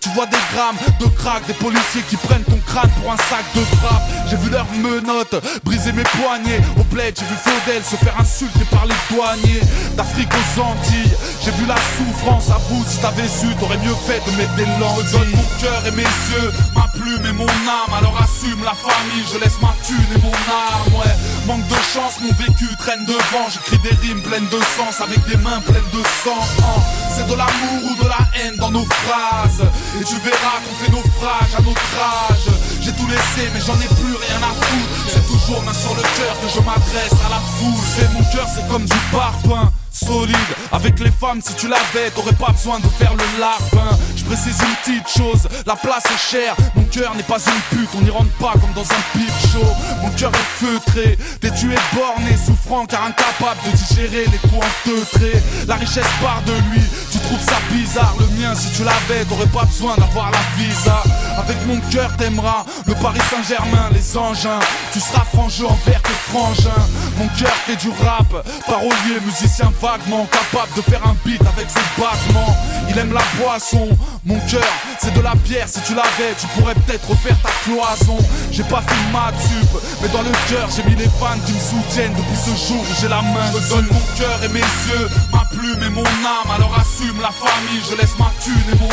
tu 0.00 0.08
vois 0.14 0.24
des 0.24 0.38
grammes 0.54 0.76
de 0.98 1.04
crack, 1.04 1.46
des 1.46 1.52
policiers 1.52 2.00
qui 2.08 2.16
prennent 2.16 2.44
ton 2.44 2.58
crâne 2.66 2.88
pour 2.98 3.12
un 3.12 3.16
sac 3.18 3.44
de 3.54 3.60
frappe. 3.76 4.02
J'ai 4.30 4.36
vu 4.36 4.48
leurs 4.48 4.66
menottes 4.72 5.34
briser 5.64 5.92
mes 5.92 6.02
poignets. 6.02 6.62
J'ai 6.94 7.24
vu 7.24 7.36
Faudel 7.42 7.82
se 7.82 7.96
faire 7.96 8.14
insulter 8.20 8.66
par 8.70 8.84
les 8.84 8.94
douaniers. 9.08 9.62
D'Afrique 9.96 10.28
aux 10.28 10.60
Antilles, 10.60 11.16
j'ai 11.42 11.50
vu 11.52 11.64
la 11.64 11.76
souffrance. 11.96 12.50
Avoue, 12.50 12.84
si 12.86 12.98
t'avais 12.98 13.28
su, 13.28 13.48
t'aurais 13.58 13.78
mieux 13.78 13.96
fait 14.06 14.20
de 14.28 14.36
mettre 14.36 14.54
des 14.56 14.66
lentilles. 14.78 15.08
Je 15.08 15.16
donne 15.16 15.30
mon 15.30 15.48
cœur 15.58 15.82
et 15.86 15.90
mes 15.92 16.02
yeux, 16.02 16.52
ma 16.74 16.86
plume 16.92 17.24
et 17.24 17.32
mon 17.32 17.48
âme. 17.48 17.92
Alors 17.96 18.12
assume 18.20 18.62
la 18.62 18.76
famille, 18.76 19.24
je 19.24 19.38
laisse 19.40 19.56
ma 19.62 19.74
thune 19.82 20.04
et 20.14 20.20
mon 20.20 20.36
arme. 20.52 20.92
Ouais, 21.00 21.16
manque 21.46 21.66
de 21.66 21.80
chance, 21.94 22.20
mon 22.20 22.32
vécu 22.36 22.68
traîne 22.76 23.06
devant. 23.06 23.48
J'écris 23.48 23.78
des 23.78 23.96
rimes 23.96 24.20
pleines 24.20 24.48
de 24.48 24.60
sens 24.76 25.00
avec 25.00 25.24
des 25.24 25.38
mains 25.38 25.64
pleines 25.64 25.92
de 25.96 26.02
sang. 26.22 26.44
Oh, 26.60 26.80
C'est 27.08 27.26
de 27.26 27.34
l'amour 27.34 27.80
ou 27.88 28.04
de 28.04 28.08
la 28.08 28.20
haine 28.36 28.56
dans 28.56 28.70
nos 28.70 28.84
phrases. 28.84 29.64
Et 29.98 30.04
tu 30.04 30.16
verras 30.20 30.60
qu'on 30.60 30.76
fait 30.76 30.92
naufrage 30.92 31.56
à 31.56 31.62
notre 31.62 31.96
âge. 32.28 32.52
J'ai 32.82 32.92
tout 32.92 33.06
laissé, 33.08 33.48
mais 33.54 33.60
j'en 33.64 33.80
ai 33.80 33.88
plus 33.96 34.12
rien 34.12 34.40
à 34.44 34.52
foutre. 34.52 35.08
C'est 35.08 35.26
toujours 35.26 35.62
main 35.62 35.72
sur 35.72 35.94
le 35.94 36.02
cœur 36.02 36.36
que 36.42 36.48
je 36.52 36.60
m'adresse 36.82 37.12
à 37.26 37.30
la 37.30 37.40
foule. 37.40 37.84
C'est 37.84 38.12
mon 38.12 38.24
cœur, 38.30 38.46
c'est 38.48 38.66
comme 38.68 38.84
du 38.84 38.96
parpaing. 39.10 39.70
Solide, 40.04 40.36
avec 40.72 40.98
les 41.00 41.10
femmes, 41.10 41.40
si 41.40 41.54
tu 41.54 41.68
l'avais, 41.68 42.10
t'aurais 42.14 42.32
pas 42.32 42.50
besoin 42.50 42.80
de 42.80 42.88
faire 42.88 43.12
le 43.14 43.40
lapin. 43.40 43.96
Je 44.16 44.24
précise 44.24 44.58
une 44.60 44.76
petite 44.76 45.08
chose, 45.08 45.48
la 45.66 45.76
place 45.76 46.04
est 46.06 46.30
chère. 46.30 46.56
Mon 46.74 46.84
cœur 46.84 47.14
n'est 47.14 47.22
pas 47.22 47.38
une 47.38 47.78
pute, 47.78 47.88
on 47.96 48.00
n'y 48.00 48.10
rentre 48.10 48.32
pas 48.40 48.52
comme 48.52 48.72
dans 48.74 48.82
un 48.82 49.02
pic 49.12 49.30
show. 49.52 49.66
Mon 50.02 50.10
cœur 50.10 50.32
est 50.34 50.64
feutré, 50.64 51.18
t'es 51.40 51.50
tué 51.50 51.76
borné, 51.94 52.36
souffrant 52.36 52.84
car 52.86 53.04
incapable 53.04 53.60
de 53.66 53.76
digérer 53.76 54.24
les 54.26 54.38
coups 54.48 54.64
enteutrés. 54.66 55.42
La 55.68 55.76
richesse 55.76 56.06
part 56.20 56.42
de 56.46 56.52
lui, 56.70 56.82
tu 57.10 57.18
trouves 57.18 57.44
ça 57.44 57.58
bizarre. 57.70 58.14
Le 58.18 58.26
mien, 58.40 58.54
si 58.54 58.70
tu 58.72 58.84
l'avais, 58.84 59.24
t'aurais 59.24 59.46
pas 59.46 59.64
besoin 59.64 59.96
d'avoir 59.96 60.30
la 60.30 60.38
visa. 60.56 61.02
Avec 61.38 61.56
mon 61.66 61.78
cœur, 61.90 62.10
t'aimeras 62.16 62.64
le 62.86 62.94
Paris 62.94 63.20
Saint-Germain, 63.30 63.90
les 63.92 64.16
engins. 64.16 64.60
Tu 64.92 65.00
seras 65.00 65.24
frangeux 65.32 65.66
envers 65.66 66.02
tes 66.02 66.30
frangins. 66.30 66.86
Mon 67.18 67.28
cœur 67.28 67.52
fait 67.66 67.76
du 67.76 67.90
rap, 68.04 68.44
parolier, 68.66 69.20
musicien 69.24 69.72
vaguement 69.92 70.26
capable 70.26 70.72
de 70.74 70.82
faire 70.82 71.06
un 71.06 71.14
beat 71.24 71.40
avec 71.42 71.68
ses 71.68 72.00
battements. 72.00 72.56
Il 72.88 72.98
aime 72.98 73.12
la 73.12 73.20
boisson, 73.38 73.88
mon 74.24 74.38
cœur, 74.48 74.72
c'est 74.98 75.12
de 75.12 75.20
la 75.20 75.34
bière. 75.34 75.68
Si 75.68 75.80
tu 75.82 75.94
l'avais, 75.94 76.34
tu 76.38 76.46
pourrais 76.54 76.74
peut-être 76.74 77.08
refaire 77.08 77.36
ta 77.42 77.50
cloison. 77.64 78.18
J'ai 78.50 78.64
pas 78.64 78.80
fait 78.80 79.12
ma 79.12 79.28
sup, 79.36 79.68
mais 80.00 80.08
dans 80.08 80.22
le 80.22 80.32
cœur, 80.48 80.68
j'ai 80.74 80.82
mis 80.88 80.96
les 80.96 81.10
fans 81.20 81.38
qui 81.44 81.52
me 81.52 81.60
soutiennent 81.60 82.14
depuis 82.14 82.36
ce 82.36 82.68
jour 82.68 82.80
où 82.80 82.94
j'ai 83.00 83.08
la 83.08 83.20
main. 83.20 83.48
Je 83.52 83.68
donne 83.68 83.86
mon 83.92 84.04
cœur 84.16 84.38
et 84.44 84.48
mes 84.48 84.60
yeux, 84.60 85.08
ma 85.32 85.44
plume 85.56 85.82
et 85.82 85.90
mon 85.90 86.04
âme. 86.04 86.50
Alors 86.54 86.74
assume 86.78 87.20
la 87.20 87.30
famille, 87.30 87.82
je 87.90 87.96
laisse 87.96 88.16
ma 88.18 88.30
thune 88.40 88.64
et 88.72 88.78
mon. 88.78 88.92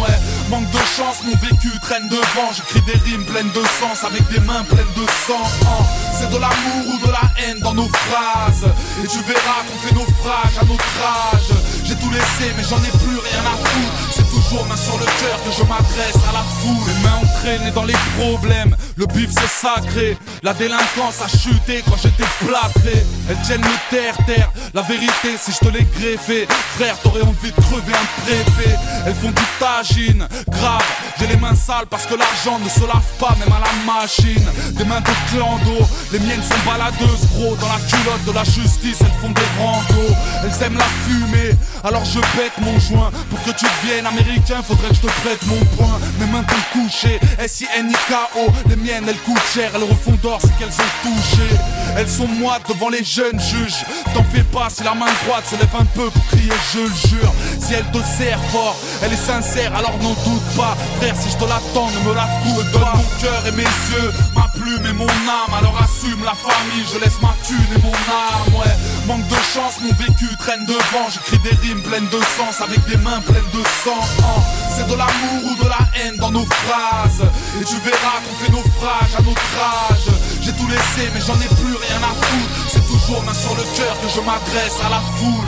Ouais, 0.00 0.18
manque 0.50 0.70
de 0.70 0.78
chance, 0.96 1.22
mon 1.24 1.34
vécu 1.36 1.70
traîne 1.80 2.08
devant. 2.08 2.50
J'écris 2.54 2.82
des 2.82 2.98
rimes 3.10 3.24
pleines 3.24 3.50
de 3.50 3.62
sens 3.80 4.04
avec 4.04 4.22
des 4.30 4.40
mains 4.40 4.64
pleines 4.64 4.94
de 4.96 5.06
sang. 5.26 5.42
Oh, 5.62 5.84
C'est 6.18 6.30
de 6.30 6.36
l'amour 6.36 6.94
ou 6.94 7.06
de 7.06 7.12
la 7.12 7.30
haine 7.38 7.60
dans 7.60 7.74
nos 7.74 7.88
phrases. 7.88 8.66
Et 9.04 9.06
tu 9.06 9.18
verras 9.22 9.62
qu'on 9.68 9.78
fait 9.86 9.94
naufrage 9.94 10.58
à 10.60 10.64
notre 10.64 10.84
âge. 11.32 11.54
J'ai 11.84 11.94
tout 11.94 12.10
laissé, 12.10 12.52
mais 12.56 12.64
j'en 12.64 12.78
ai 12.78 12.90
plus 12.98 13.18
rien 13.18 13.42
à 13.46 13.56
foutre. 13.56 14.27
Toujours 14.30 14.66
main 14.66 14.76
sur 14.76 14.96
le 14.98 15.04
cœur 15.04 15.38
que 15.44 15.50
je 15.56 15.62
m'adresse 15.62 16.16
à 16.28 16.32
la 16.32 16.44
foule. 16.60 16.86
Les 16.86 17.02
mains 17.02 17.20
entraînées 17.22 17.70
dans 17.72 17.84
les 17.84 17.96
problèmes. 18.18 18.76
Le 18.96 19.06
bif 19.06 19.30
c'est 19.30 19.48
sacré. 19.48 20.16
La 20.42 20.54
délinquance 20.54 21.20
a 21.24 21.28
chuté 21.28 21.82
quand 21.88 21.96
j'étais 22.02 22.28
plâtré. 22.44 23.04
Elles 23.28 23.40
tiennent 23.44 23.62
le 23.62 23.96
terre-terre. 23.96 24.50
La 24.74 24.82
vérité, 24.82 25.36
si 25.40 25.52
je 25.52 25.58
te 25.58 25.68
l'ai 25.68 25.86
greffé, 25.98 26.46
frère, 26.76 26.96
t'aurais 27.02 27.22
envie 27.22 27.50
de 27.50 27.60
crever 27.60 27.92
un 27.92 28.22
préfet. 28.22 28.76
Elles 29.06 29.14
font 29.14 29.30
du 29.30 29.42
tagine, 29.58 30.26
grave. 30.48 30.82
J'ai 31.18 31.26
les 31.26 31.36
mains 31.36 31.54
sales 31.54 31.86
parce 31.90 32.06
que 32.06 32.14
l'argent 32.14 32.58
ne 32.62 32.68
se 32.68 32.86
lave 32.86 33.10
pas, 33.18 33.34
même 33.40 33.52
à 33.52 33.60
la 33.60 33.92
machine. 33.92 34.46
Des 34.72 34.84
mains 34.84 35.00
de 35.00 35.10
clando, 35.32 35.86
les 36.12 36.18
miennes 36.20 36.42
sont 36.42 36.70
baladeuses, 36.70 37.26
gros. 37.34 37.56
Dans 37.56 37.68
la 37.68 37.80
culotte 37.88 38.24
de 38.26 38.32
la 38.32 38.44
justice, 38.44 38.98
elles 39.00 39.20
font 39.20 39.30
des 39.30 39.48
randos. 39.58 40.14
Elles 40.44 40.66
aiment 40.66 40.78
la 40.78 40.90
fumée, 41.06 41.56
alors 41.82 42.04
je 42.04 42.20
pète 42.36 42.58
mon 42.58 42.78
joint. 42.78 43.10
Pour 43.30 43.42
que 43.42 43.50
tu 43.50 43.64
deviennes 43.64 44.06
américain, 44.18 44.62
faudrait 44.62 44.88
que 44.88 44.94
je 44.94 45.00
te 45.00 45.06
prête 45.06 45.46
mon 45.46 45.64
poing. 45.76 45.98
Mes 46.18 46.26
mains 46.26 46.44
sont 46.48 46.80
couchées, 46.80 47.20
S-I-N-I-K-O. 47.38 48.46
Les 48.68 48.76
miennes, 48.76 49.04
elles 49.08 49.18
coûtent 49.18 49.38
cher, 49.54 49.70
elles 49.74 49.82
refont 49.82 50.16
d'or, 50.22 50.38
c'est 50.40 50.56
qu'elles 50.58 50.72
sont 50.72 50.82
touchées. 51.02 51.56
Elles 51.96 52.08
sont 52.08 52.26
moites 52.26 52.68
devant 52.68 52.88
les 52.88 53.04
jeunes 53.04 53.40
juges. 53.40 53.84
T'en 54.14 54.24
fais 54.24 54.42
pas 54.42 54.68
si 54.70 54.82
la 54.82 54.94
main 54.94 55.12
droite 55.26 55.44
se 55.46 55.56
lève 55.56 55.74
un 55.78 55.84
peu 55.84 56.10
pour 56.10 56.26
crier, 56.26 56.52
je 56.72 56.80
le 56.80 56.86
jure. 56.86 57.32
Si 57.60 57.74
elle 57.74 57.90
te 57.90 57.98
sert 57.98 58.40
fort, 58.50 58.76
elle 59.02 59.12
est 59.12 59.16
sincère, 59.16 59.74
alors 59.74 59.96
n'en 60.02 60.14
doute 60.14 60.48
pas. 60.56 60.76
Frère, 60.98 61.14
si 61.16 61.30
je 61.30 61.36
te 61.36 61.44
l'attends, 61.44 61.90
ne 61.90 62.08
me 62.08 62.14
la 62.14 62.28
coupe 62.42 62.80
pas. 62.80 62.94
mon 62.96 63.20
cœur 63.20 63.42
et 63.46 63.52
mes 63.52 63.62
yeux, 63.62 64.12
plume 64.58 64.84
et 64.86 64.92
mon 64.92 65.06
âme. 65.06 65.54
Alors 65.56 65.76
assume 65.82 66.22
la 66.24 66.34
famille, 66.34 66.84
je 66.92 66.98
laisse 66.98 67.20
ma 67.22 67.34
thune 67.46 67.70
et 67.74 67.80
mon. 67.82 67.92
Ouais, 68.58 68.74
manque 69.06 69.26
de 69.28 69.40
chance, 69.54 69.80
mon 69.82 69.92
vécu 69.94 70.26
traîne 70.38 70.64
devant. 70.66 71.06
J'écris 71.12 71.38
des 71.38 71.56
rimes 71.66 71.82
pleines 71.82 72.08
de 72.08 72.20
sens 72.36 72.60
avec 72.60 72.80
des 72.88 72.96
mains 72.96 73.20
pleines 73.20 73.52
de 73.52 73.62
sang. 73.84 74.00
Oh, 74.20 74.40
c'est 74.74 74.86
de 74.86 74.96
l'amour 74.96 75.40
ou 75.44 75.62
de 75.62 75.68
la 75.68 75.82
haine 75.96 76.16
dans 76.16 76.30
nos 76.30 76.44
phrases. 76.44 77.22
Et 77.60 77.64
tu 77.64 77.76
verras 77.84 78.18
qu'on 78.24 78.44
fait 78.44 78.52
naufrage 78.52 79.14
à 79.18 79.22
notre 79.22 79.52
âge. 79.90 80.08
J'ai 80.42 80.52
tout 80.52 80.68
laissé, 80.68 81.10
mais 81.14 81.20
j'en 81.20 81.34
ai 81.34 81.48
plus 81.54 81.76
rien 81.76 82.00
à 82.02 82.14
foutre. 82.14 82.70
C'est 82.72 82.86
toujours 82.86 83.22
main 83.24 83.34
sur 83.34 83.54
le 83.54 83.62
cœur 83.76 83.94
que 84.00 84.08
je 84.08 84.20
m'adresse 84.20 84.78
à 84.84 84.90
la 84.90 85.00
foule. 85.16 85.46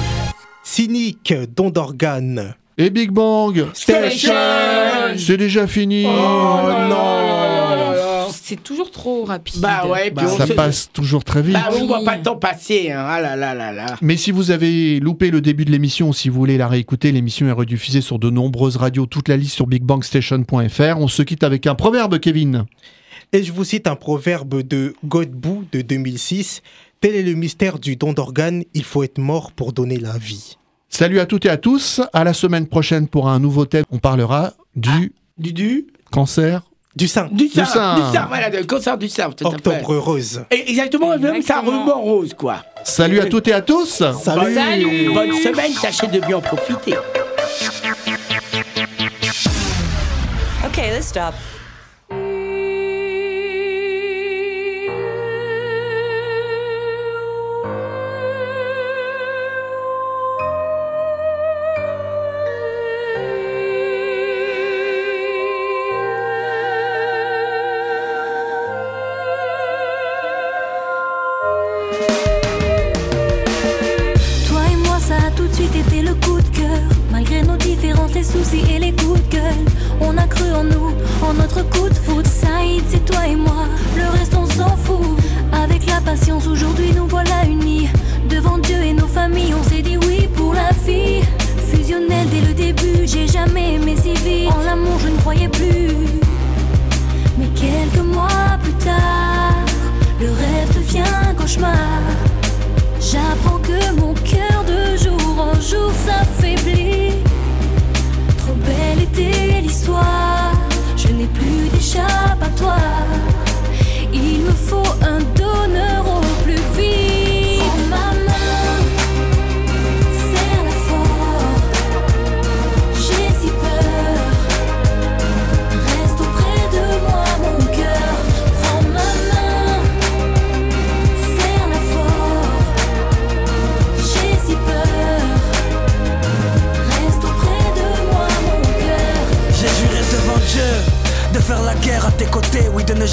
Cynique, 0.62 1.34
don 1.56 1.70
d'organes. 1.70 2.54
Et 2.78 2.88
Big 2.88 3.10
Bang 3.10 3.66
Station 3.74 4.32
C'est 5.18 5.36
déjà 5.36 5.66
fini 5.66 6.06
Oh 6.06 6.70
non 6.88 7.49
C'est 8.50 8.62
toujours 8.64 8.90
trop 8.90 9.24
rapide. 9.24 9.60
Bah 9.60 9.86
ouais, 9.86 10.12
on 10.16 10.36
Ça 10.36 10.44
se- 10.48 10.52
passe 10.54 10.90
toujours 10.92 11.22
très 11.22 11.40
vite. 11.40 11.54
Bah 11.54 11.68
on 11.72 11.86
voit 11.86 12.02
pas 12.02 12.16
le 12.16 12.22
temps 12.24 12.34
passer, 12.34 12.90
hein. 12.90 13.04
Ah 13.06 13.20
là 13.20 13.36
là 13.36 13.54
là 13.54 13.70
là. 13.70 13.94
Mais 14.02 14.16
si 14.16 14.32
vous 14.32 14.50
avez 14.50 14.98
loupé 14.98 15.30
le 15.30 15.40
début 15.40 15.64
de 15.64 15.70
l'émission, 15.70 16.08
ou 16.08 16.12
si 16.12 16.28
vous 16.28 16.34
voulez 16.40 16.58
la 16.58 16.66
réécouter, 16.66 17.12
l'émission 17.12 17.46
est 17.46 17.52
rediffusée 17.52 18.00
sur 18.00 18.18
de 18.18 18.28
nombreuses 18.28 18.76
radios, 18.76 19.06
toute 19.06 19.28
la 19.28 19.36
liste 19.36 19.54
sur 19.54 19.68
bigbangstation.fr. 19.68 20.96
On 20.98 21.06
se 21.06 21.22
quitte 21.22 21.44
avec 21.44 21.68
un 21.68 21.76
proverbe, 21.76 22.18
Kevin. 22.18 22.66
Et 23.32 23.44
je 23.44 23.52
vous 23.52 23.62
cite 23.62 23.86
un 23.86 23.94
proverbe 23.94 24.62
de 24.66 24.94
Godbout 25.06 25.64
de 25.70 25.82
2006. 25.82 26.62
Tel 27.00 27.14
est 27.14 27.22
le 27.22 27.34
mystère 27.34 27.78
du 27.78 27.94
don 27.94 28.12
d'organes, 28.14 28.64
il 28.74 28.82
faut 28.82 29.04
être 29.04 29.18
mort 29.18 29.52
pour 29.52 29.72
donner 29.72 29.98
la 29.98 30.18
vie. 30.18 30.56
Salut 30.88 31.20
à 31.20 31.26
toutes 31.26 31.46
et 31.46 31.50
à 31.50 31.56
tous. 31.56 32.00
À 32.12 32.24
la 32.24 32.34
semaine 32.34 32.66
prochaine 32.66 33.06
pour 33.06 33.28
un 33.28 33.38
nouveau 33.38 33.64
thème. 33.64 33.84
On 33.92 33.98
parlera 33.98 34.54
du, 34.74 35.12
Du 35.38 35.52
du 35.52 35.86
cancer. 36.10 36.62
Du 36.96 37.06
sein. 37.06 37.28
Du 37.30 37.46
sein, 37.48 37.62
Du 37.62 37.68
sein. 37.70 37.94
du 37.94 38.12
sein, 38.12 38.26
voilà, 38.28 38.48
le 38.50 38.64
cancer 38.64 38.98
du 38.98 39.08
sein, 39.08 39.30
tout 39.30 39.46
à 39.46 39.50
fait. 39.50 39.56
Octobre 39.56 39.96
rose. 39.98 40.44
Et 40.50 40.70
exactement, 40.70 41.16
même 41.16 41.40
ça 41.40 41.60
ruban 41.60 42.00
rose, 42.00 42.34
quoi. 42.34 42.64
Salut 42.82 43.20
à 43.20 43.26
toutes 43.26 43.46
et 43.46 43.52
à 43.52 43.60
tous. 43.62 44.02
Salut. 44.24 44.54
Bonne, 45.06 45.14
bonne 45.14 45.32
semaine, 45.40 45.72
tâchez 45.80 46.08
de 46.08 46.18
bien 46.18 46.38
en 46.38 46.40
profiter. 46.40 46.96
Okay, 50.66 50.90
let's 50.92 51.06
stop. 51.06 51.34
J'ai 93.12 93.26
jamais 93.26 93.74
aimé 93.74 93.96
si. 93.96 94.10
En 94.48 94.62
l'amour, 94.62 94.98
je 95.00 95.08
ne 95.08 95.16
croyais 95.18 95.48
plus. 95.48 95.96
Mais 97.38 97.48
quelques 97.54 98.04
mois 98.04 98.58
plus 98.62 98.72
tard, 98.74 99.64
le 100.20 100.26
rêve 100.26 100.70
devient 100.76 101.10
un 101.28 101.34
cauchemar. 101.34 102.00
J'apprends 103.00 103.58
que 103.58 104.00
mon 104.00 104.14
cœur 104.14 104.64
de 104.64 104.96
jour 104.96 105.40
en 105.40 105.54
jour 105.54 105.90
s'affaiblit. 106.06 107.14
Trop 108.38 108.54
belle 108.54 109.02
était 109.02 109.60
l'histoire, 109.60 110.54
je 110.96 111.08
n'ai 111.08 111.26
plus 111.26 111.68
d'échappatoire. 111.72 113.19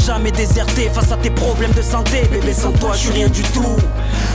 Jamais 0.06 0.32
déserter 0.32 0.90
face 0.90 1.12
à 1.12 1.18
tes 1.18 1.30
problèmes 1.30 1.72
de 1.72 1.82
santé. 1.82 2.22
Bébé, 2.32 2.54
sans 2.54 2.72
toi, 2.72 2.92
je 2.94 3.00
suis 3.00 3.12
rien 3.12 3.30
du 3.30 3.42
tout. 3.44 3.78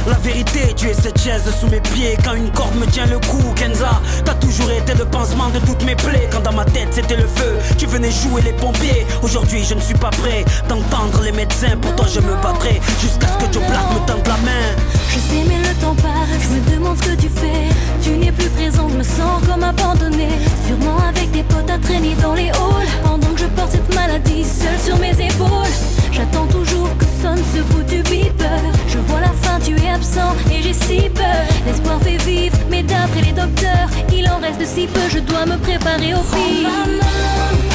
La 0.06 0.18
vérité, 0.18 0.74
tu 0.76 0.88
es 0.88 0.94
cette 0.94 1.20
chaise 1.20 1.44
sous 1.60 1.68
mes 1.68 1.80
pieds 1.80 2.16
quand 2.24 2.34
une 2.34 2.50
corde 2.50 2.74
me 2.74 2.86
tient 2.86 3.06
le 3.06 3.18
cou. 3.20 3.38
Kenza, 3.54 4.00
t'as 4.24 4.34
toujours 4.34 4.70
été 4.70 4.94
le 4.94 5.04
pansement 5.04 5.48
de 5.50 5.60
toutes 5.60 5.84
mes 5.84 5.94
plaies. 5.94 6.28
Quand 6.32 6.40
dans 6.40 6.52
ma 6.52 6.64
tête 6.64 6.88
c'était 6.90 7.16
le 7.16 7.26
feu, 7.26 7.56
tu 7.78 7.86
venais 7.86 8.10
jouer 8.10 8.42
les 8.42 8.52
pompiers. 8.52 9.06
Aujourd'hui, 9.22 9.64
je 9.64 9.74
ne 9.74 9.80
suis 9.80 9.94
pas 9.94 10.10
prêt 10.10 10.44
d'entendre 10.68 11.22
les 11.22 11.32
médecins. 11.32 11.76
Pourtant, 11.80 12.06
je 12.12 12.20
me 12.20 12.34
battrai 12.42 12.80
jusqu'à 13.00 13.28
ce 13.28 13.44
que 13.44 13.52
Joe 13.52 13.62
Black 13.68 13.84
me 13.94 14.06
tende 14.06 14.26
la 14.26 14.36
main. 14.38 14.66
Je 15.08 15.18
sais 15.18 15.44
mais 15.46 15.58
le 15.58 15.74
temps 15.80 15.94
passe, 15.94 16.40
je 16.40 16.48
me 16.48 16.74
demande 16.74 16.96
ce 16.96 17.10
que 17.10 17.14
tu 17.20 17.28
fais 17.28 17.68
Tu 18.02 18.10
n'es 18.16 18.32
plus 18.32 18.48
présent, 18.48 18.88
je 18.88 18.96
me 18.96 19.02
sens 19.02 19.42
comme 19.46 19.62
abandonné 19.62 20.28
Sûrement 20.66 20.96
avec 21.06 21.30
des 21.32 21.42
potes 21.42 21.68
à 21.68 21.76
traîner 21.78 22.14
dans 22.22 22.32
les 22.32 22.48
halls 22.48 22.88
Pendant 23.04 23.28
que 23.28 23.40
je 23.40 23.46
porte 23.46 23.72
cette 23.72 23.94
maladie 23.94 24.42
seule 24.42 24.80
sur 24.82 24.98
mes 24.98 25.10
épaules 25.10 26.01
J'attends 26.12 26.46
toujours 26.46 26.96
que 26.98 27.04
sonne 27.22 27.42
ce 27.54 27.62
bout 27.72 27.82
du 27.84 28.02
beeper. 28.02 28.60
Je 28.86 28.98
vois 28.98 29.20
la 29.20 29.32
fin, 29.42 29.58
tu 29.58 29.74
es 29.82 29.88
absent 29.88 30.34
et 30.50 30.62
j'ai 30.62 30.74
si 30.74 31.08
peur. 31.08 31.46
L'espoir 31.66 32.00
fait 32.02 32.22
vivre, 32.22 32.56
mais 32.70 32.82
d'après 32.82 33.22
les 33.22 33.32
docteurs 33.32 33.88
Il 34.12 34.28
en 34.28 34.38
reste 34.38 34.64
si 34.66 34.86
peu, 34.86 35.08
je 35.08 35.20
dois 35.20 35.46
me 35.46 35.56
préparer 35.56 36.14
au 36.14 36.20
pire 36.20 37.71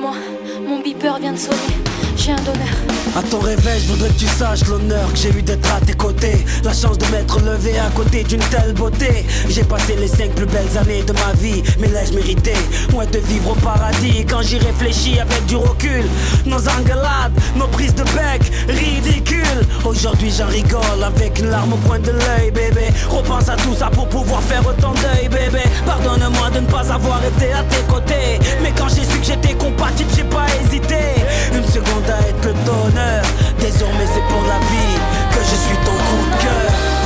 Mon 0.00 0.80
beeper 0.80 1.18
vient 1.18 1.32
de 1.32 1.38
sonner. 1.38 1.56
J'ai 2.16 2.32
un 2.32 2.36
donneur. 2.36 2.68
À 3.16 3.22
ton 3.22 3.38
réveil, 3.38 3.80
je 3.80 3.92
voudrais 3.92 4.08
que 4.10 4.18
tu 4.18 4.26
saches 4.26 4.66
l'honneur 4.66 5.12
que 5.12 5.18
j'ai 5.18 5.30
eu 5.30 5.42
d'être 5.42 5.72
à 5.74 5.80
tes 5.80 5.94
côtés. 5.94 6.44
La 6.64 6.72
chance 6.72 6.98
de 6.98 7.06
m'être 7.06 7.40
levé 7.40 7.78
à 7.78 7.90
côté 7.90 8.22
d'une 8.22 8.42
telle 8.50 8.74
beauté. 8.74 9.24
J'ai 9.48 9.64
passé 9.64 9.96
les 9.96 10.08
cinq 10.08 10.32
plus 10.34 10.46
belles 10.46 10.76
années 10.78 11.02
de 11.02 11.12
ma 11.12 11.32
vie, 11.34 11.62
mais 11.80 11.88
l'ai-je 11.88 12.14
mérité? 12.14 12.54
Moi 12.92 13.06
de 13.06 13.18
vivre 13.18 13.52
au 13.52 13.54
paradis 13.54 14.24
quand 14.28 14.42
j'y 14.42 14.58
réfléchis 14.58 15.18
avec 15.18 15.46
du 15.46 15.56
recul. 15.56 16.04
Nos 16.46 16.68
engueulades, 16.68 17.32
nos 17.56 17.68
prises 17.68 17.94
de 17.94 18.04
bec, 18.04 18.42
ridicules. 18.68 19.37
Aujourd'hui 19.84 20.30
j'en 20.36 20.46
rigole 20.46 21.02
avec 21.04 21.38
une 21.38 21.50
larme 21.50 21.72
au 21.72 21.76
coin 21.88 21.98
de 21.98 22.10
l'œil, 22.10 22.50
bébé. 22.50 22.88
Repense 23.08 23.48
à 23.48 23.56
tout 23.56 23.74
ça 23.74 23.86
pour 23.90 24.08
pouvoir 24.08 24.42
faire 24.42 24.66
autant 24.66 24.92
deuil, 24.92 25.28
bébé. 25.28 25.62
Pardonne-moi 25.86 26.50
de 26.50 26.60
ne 26.60 26.66
pas 26.66 26.92
avoir 26.92 27.20
été 27.24 27.52
à 27.52 27.62
tes 27.64 27.82
côtés. 27.92 28.38
Mais 28.62 28.72
quand 28.76 28.88
j'ai 28.88 29.04
su 29.04 29.18
que 29.18 29.26
j'étais 29.26 29.54
compatible, 29.54 30.10
j'ai 30.16 30.24
pas 30.24 30.46
hésité. 30.62 30.98
Une 31.52 31.64
seconde 31.64 32.08
à 32.08 32.20
être 32.28 32.44
le 32.44 32.54
donneur. 32.64 33.22
Désormais 33.58 34.06
c'est 34.12 34.26
pour 34.32 34.42
la 34.46 34.58
vie 34.70 34.98
que 35.32 35.40
je 35.40 35.56
suis 35.56 35.76
ton 35.84 35.92
coup 35.92 36.36
de 36.36 36.42
cœur. 36.42 36.97